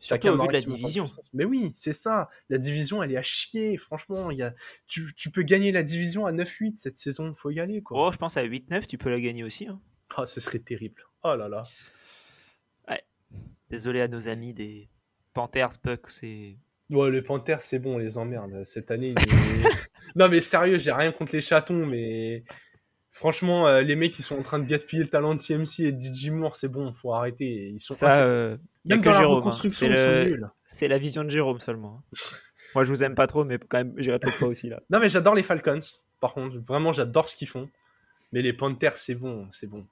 Surtout 0.00 0.28
au 0.28 0.42
vu 0.42 0.48
de 0.48 0.52
la 0.52 0.60
division. 0.60 1.06
Mais 1.32 1.44
oui, 1.44 1.72
c'est 1.76 1.92
ça. 1.92 2.28
La 2.48 2.58
division, 2.58 3.02
elle 3.02 3.12
est 3.12 3.16
à 3.16 3.22
chier. 3.22 3.76
Franchement, 3.76 4.32
y 4.32 4.42
a... 4.42 4.52
tu, 4.88 5.12
tu 5.14 5.30
peux 5.30 5.42
gagner 5.42 5.70
la 5.70 5.84
division 5.84 6.26
à 6.26 6.32
9-8 6.32 6.72
cette 6.76 6.96
saison. 6.96 7.34
faut 7.36 7.50
y 7.50 7.60
aller. 7.60 7.82
Quoi. 7.82 8.08
Oh, 8.08 8.10
je 8.10 8.16
pense 8.16 8.36
à 8.36 8.44
8-9, 8.44 8.86
tu 8.86 8.98
peux 8.98 9.10
la 9.10 9.20
gagner 9.20 9.44
aussi. 9.44 9.68
Hein. 9.68 9.80
Ah, 10.16 10.26
ce 10.26 10.40
serait 10.40 10.58
terrible. 10.58 11.04
Oh 11.22 11.36
là 11.36 11.48
là. 11.48 11.62
Désolé 13.72 14.02
à 14.02 14.08
nos 14.08 14.28
amis 14.28 14.52
des 14.52 14.90
Panthers, 15.32 15.78
Pucks 15.82 16.22
et 16.22 16.58
Ouais, 16.90 17.10
les 17.10 17.22
Panthers, 17.22 17.62
c'est 17.62 17.78
bon, 17.78 17.94
on 17.94 17.98
les 17.98 18.18
emmerde. 18.18 18.64
Cette 18.64 18.90
année, 18.90 19.14
non, 20.14 20.28
mais 20.28 20.42
sérieux, 20.42 20.78
j'ai 20.78 20.92
rien 20.92 21.10
contre 21.10 21.34
les 21.34 21.40
chatons, 21.40 21.86
mais 21.86 22.44
franchement, 23.12 23.66
euh, 23.66 23.80
les 23.80 23.96
mecs 23.96 24.12
qui 24.12 24.20
sont 24.20 24.36
en 24.36 24.42
train 24.42 24.58
de 24.58 24.66
gaspiller 24.66 25.04
le 25.04 25.08
talent 25.08 25.34
de 25.34 25.40
CMC 25.40 25.84
et 25.84 25.92
de 25.92 25.98
DJ 25.98 26.28
Moore, 26.28 26.54
c'est 26.56 26.68
bon, 26.68 26.92
faut 26.92 27.14
arrêter. 27.14 27.70
Ils 27.72 27.80
sont 27.80 27.94
ça, 27.94 28.26
euh, 28.26 28.58
Même 28.84 29.00
que 29.00 29.10
Jérôme. 29.10 29.48
Hein. 29.48 29.52
C'est 29.64 29.88
le... 29.88 30.88
la 30.88 30.98
vision 30.98 31.24
de 31.24 31.30
Jérôme 31.30 31.60
seulement. 31.60 32.02
Hein. 32.12 32.18
Moi, 32.74 32.84
je 32.84 32.90
vous 32.90 33.02
aime 33.02 33.14
pas 33.14 33.26
trop, 33.26 33.46
mais 33.46 33.58
quand 33.58 33.78
même, 33.78 33.94
j'irai 33.96 34.18
peut-être 34.18 34.38
pas 34.38 34.48
aussi 34.48 34.68
là. 34.68 34.82
Non, 34.90 35.00
mais 35.00 35.08
j'adore 35.08 35.34
les 35.34 35.42
Falcons. 35.42 35.80
Par 36.20 36.34
contre, 36.34 36.58
vraiment, 36.58 36.92
j'adore 36.92 37.26
ce 37.26 37.36
qu'ils 37.36 37.48
font. 37.48 37.70
Mais 38.32 38.42
les 38.42 38.52
Panthers, 38.52 38.98
c'est 38.98 39.14
bon, 39.14 39.48
c'est 39.50 39.66
bon. 39.66 39.86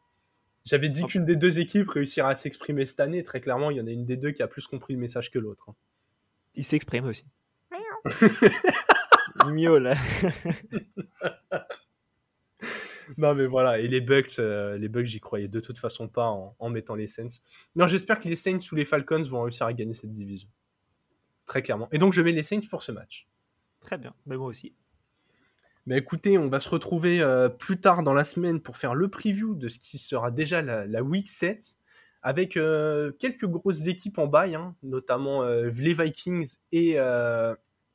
J'avais 0.71 0.89
dit 0.89 1.03
qu'une 1.03 1.25
des 1.25 1.35
deux 1.35 1.59
équipes 1.59 1.89
réussirait 1.89 2.31
à 2.31 2.35
s'exprimer 2.37 2.87
cette 2.87 3.01
année. 3.01 3.25
Très 3.25 3.41
clairement, 3.41 3.73
il 3.73 3.79
y 3.79 3.81
en 3.81 3.89
a 3.89 3.91
une 3.91 4.05
des 4.05 4.17
deux 4.17 4.31
qui 4.31 4.41
a 4.41 4.47
plus 4.47 4.69
compris 4.69 4.95
le 4.95 5.01
message 5.01 5.29
que 5.33 5.41
l'autre. 5.41 5.71
Hein. 5.71 5.75
Il 6.55 6.65
s'exprime 6.65 7.07
aussi. 7.07 7.25
Mieux 9.49 9.79
là. 9.79 9.95
non 13.19 13.35
mais 13.35 13.47
voilà, 13.47 13.81
et 13.81 13.89
les 13.89 14.01
Bucks, 14.01 14.39
euh, 14.39 14.79
les 14.79 14.89
Bucks, 14.89 15.07
j'y 15.07 15.19
croyais 15.19 15.49
de 15.49 15.59
toute 15.59 15.79
façon 15.79 16.07
pas 16.07 16.29
en, 16.29 16.71
mettant 16.71 16.95
les 16.95 17.09
Saints. 17.09 17.41
Non, 17.75 17.89
j'espère 17.89 18.21
que 18.21 18.29
les 18.29 18.37
Saints 18.37 18.61
ou 18.71 18.77
les 18.77 18.85
Falcons 18.85 19.23
vont 19.23 19.43
réussir 19.43 19.67
à 19.67 19.73
gagner 19.73 19.95
cette 19.95 20.13
division. 20.13 20.49
Très 21.47 21.63
clairement. 21.63 21.89
Et 21.91 21.99
donc 21.99 22.13
je 22.13 22.23
mets 22.23 22.31
les 22.31 22.45
Saints 22.45 22.61
pour 22.71 22.85
ce 22.85 22.93
match. 22.93 23.27
Très 23.81 23.99
bien, 23.99 24.15
mais 24.25 24.37
moi 24.37 24.47
aussi. 24.47 24.73
Mais 25.87 25.99
écoutez, 25.99 26.39
on 26.39 26.49
va 26.49 26.61
se 26.61 26.69
retrouver 26.69 27.21
euh, 27.21 27.49
plus 27.49 27.81
tard 27.81 28.03
dans 28.03 28.13
la 28.13 28.25
semaine 28.25 28.61
pour 28.61 28.77
faire 28.77 28.95
le 28.95 29.09
preview 29.09 29.55
de 29.55 29.69
ce 29.69 29.79
qui 29.79 29.99
sera 29.99 30.31
déjà 30.31 30.63
la, 30.63 30.87
la 30.87 31.03
Week 31.03 31.29
7 31.29 31.77
avec 32.23 32.57
euh, 32.57 33.13
quelques 33.19 33.47
grosses 33.47 33.87
équipes 33.87 34.19
en 34.19 34.27
bail, 34.27 34.55
hein, 34.55 34.77
notamment 34.83 35.43
euh, 35.43 35.71
les 35.71 35.95
Vikings 35.95 36.57
et 36.73 36.97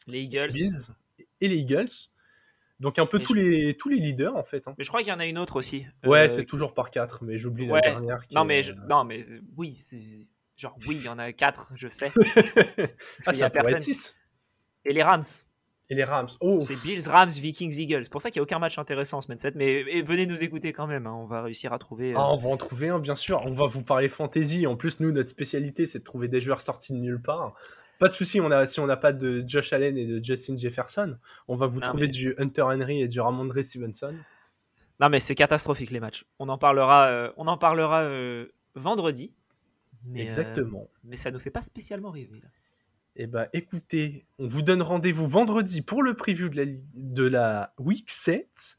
les 0.08 0.20
Eagles. 0.20 0.52
et 1.42 1.48
les 1.48 1.58
Eagles. 1.58 2.10
Donc 2.82 3.00
un 3.00 3.06
peu 3.06 3.20
tous, 3.20 3.34
les, 3.34 3.78
tous 3.78 3.88
les 3.88 3.98
leaders 3.98 4.36
en 4.36 4.44
fait. 4.44 4.68
Hein. 4.68 4.76
Mais 4.78 4.84
je 4.84 4.90
crois 4.90 5.00
qu'il 5.00 5.10
y 5.10 5.14
en 5.14 5.20
a 5.20 5.26
une 5.26 5.38
autre 5.38 5.56
aussi. 5.56 5.86
Ouais, 6.04 6.28
c'est 6.28 6.46
toujours 6.46 6.74
par 6.74 6.92
quatre, 6.92 7.24
mais 7.24 7.38
j'oublie 7.38 7.68
la 7.68 7.80
dernière. 7.80 8.22
non, 8.32 8.44
mais 8.44 8.62
non, 8.90 9.06
mais 9.06 9.24
oui, 9.56 9.76
c'est 9.76 10.28
genre 10.58 10.78
oui, 10.88 10.98
il 10.98 11.04
y 11.04 11.10
en 11.10 11.20
a 11.20 11.32
quatre, 11.32 11.72
je 11.76 11.88
sais. 11.88 12.12
ah, 13.28 13.34
ça 13.34 13.50
personne. 13.50 13.80
Six. 13.80 14.16
Et 14.84 14.94
les 14.94 15.04
Rams. 15.04 15.24
Et 15.90 15.96
les 15.96 16.04
Rams. 16.04 16.30
Oh. 16.40 16.60
C'est 16.62 16.82
Bills, 16.82 17.08
Rams, 17.08 17.30
Vikings, 17.30 17.80
Eagles. 17.80 18.06
C'est 18.06 18.12
pour 18.12 18.22
ça 18.22 18.32
qu'il 18.32 18.40
n'y 18.40 18.42
a 18.42 18.44
aucun 18.44 18.58
match 18.58 18.80
intéressant 18.80 19.20
en 19.20 19.22
semaine 19.22 19.38
7. 19.38 19.56
Mais 19.56 19.84
venez 20.02 20.26
nous 20.26 20.44
écouter 20.44 20.74
quand 20.74 20.88
même. 20.88 21.06
Hein. 21.06 21.14
On 21.14 21.26
va 21.26 21.44
réussir 21.44 21.74
à 21.74 21.80
trouver. 21.80 22.14
Ah, 22.16 22.32
on 22.32 22.36
va 22.38 22.50
en 22.50 22.58
trouver 22.58 22.90
un, 22.90 23.00
bien 23.00 23.16
sûr. 23.16 23.44
On 23.46 23.54
va 23.54 23.68
vous 23.68 23.84
parler 23.84 24.08
fantasy. 24.08 24.66
En 24.66 24.76
plus, 24.76 25.00
nous, 25.00 25.12
notre 25.12 25.30
spécialité, 25.30 25.86
c'est 25.86 26.00
de 26.00 26.04
trouver 26.04 26.28
des 26.28 26.42
joueurs 26.42 26.62
sortis 26.62 26.94
de 26.94 26.98
nulle 26.98 27.22
part. 27.22 27.54
Pas 28.00 28.08
de 28.08 28.14
souci, 28.14 28.42
on 28.42 28.52
a, 28.52 28.66
si 28.68 28.80
on 28.80 28.88
n'a 28.88 28.98
pas 28.98 29.14
de 29.14 29.44
Josh 29.48 29.72
Allen 29.72 29.98
et 29.98 30.06
de 30.06 30.24
Justin 30.24 30.58
Jefferson, 30.58 31.18
on 31.48 31.56
va 31.56 31.68
vous 31.68 31.80
trouver 31.80 32.08
du 32.08 32.36
Hunter 32.38 32.64
Henry 32.64 33.02
et 33.02 33.08
du 33.08 33.22
Ramondre 33.22 33.64
Stevenson. 33.64 34.16
Non, 35.00 35.10
mais 35.10 35.20
c'est 35.20 35.36
catastrophique 35.36 35.92
les 35.92 36.00
matchs. 36.00 36.26
On 36.40 36.50
en 36.50 36.58
parlera, 36.58 37.08
euh, 37.08 37.32
on 37.38 37.48
en 37.48 37.58
parlera 37.58 38.04
euh, 38.04 38.48
vendredi. 38.76 39.34
Mais, 40.06 40.22
Exactement. 40.22 40.84
Euh, 40.84 41.00
mais 41.04 41.16
ça 41.16 41.32
nous 41.32 41.40
fait 41.40 41.52
pas 41.52 41.62
spécialement 41.62 42.12
rêver. 42.12 42.40
Là. 42.42 42.50
Eh 43.18 43.28
ben, 43.28 43.48
écoutez, 43.54 44.26
on 44.40 44.48
vous 44.48 44.62
donne 44.62 44.82
rendez-vous 44.82 45.26
vendredi 45.26 45.82
pour 45.82 46.04
le 46.04 46.16
preview 46.16 46.50
de 46.50 46.58
la, 46.58 46.66
de 46.96 47.24
la 47.24 47.74
Week 47.80 48.12
7. 48.12 48.78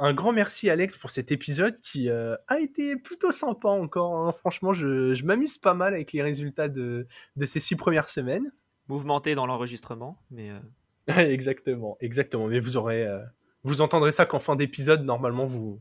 Un 0.00 0.12
grand 0.12 0.32
merci 0.32 0.68
Alex 0.68 0.96
pour 0.96 1.10
cet 1.10 1.30
épisode 1.30 1.80
qui 1.80 2.10
euh, 2.10 2.34
a 2.48 2.58
été 2.58 2.96
plutôt 2.96 3.30
sympa 3.30 3.68
encore. 3.68 4.16
Hein. 4.16 4.32
Franchement, 4.32 4.72
je, 4.72 5.24
m'amuse 5.24 5.58
pas 5.58 5.74
mal 5.74 5.94
avec 5.94 6.12
les 6.12 6.20
résultats 6.20 6.68
de, 6.68 7.06
ces 7.44 7.60
six 7.60 7.76
premières 7.76 8.08
semaines. 8.08 8.50
Mouvementé 8.88 9.36
dans 9.36 9.46
l'enregistrement, 9.46 10.20
mais... 10.32 10.50
Euh, 10.50 10.58
exactement, 11.30 11.96
exactement. 12.00 12.48
Mais 12.48 12.58
vous 12.58 12.76
aurez... 12.76 13.06
Euh, 13.06 13.22
vous 13.62 13.82
entendrez 13.82 14.10
ça 14.10 14.26
qu'en 14.26 14.40
fin 14.40 14.56
d'épisode, 14.56 15.04
normalement, 15.04 15.44
vous, 15.44 15.80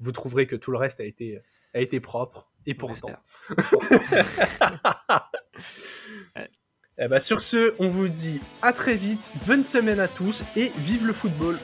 vous 0.00 0.12
trouverez 0.12 0.48
que 0.48 0.56
tout 0.56 0.72
le 0.72 0.78
reste 0.78 0.98
a 0.98 1.04
été, 1.04 1.40
a 1.74 1.80
été 1.80 2.00
propre. 2.00 2.50
Et 2.66 2.74
pourtant. 2.74 3.12
Eh 7.02 7.08
ben, 7.08 7.18
sur 7.18 7.40
ce, 7.40 7.72
on 7.78 7.88
vous 7.88 8.08
dit 8.08 8.42
à 8.60 8.74
très 8.74 8.94
vite, 8.94 9.32
bonne 9.46 9.64
semaine 9.64 10.00
à 10.00 10.06
tous 10.06 10.44
et 10.54 10.70
vive 10.76 11.06
le 11.06 11.14
football 11.14 11.58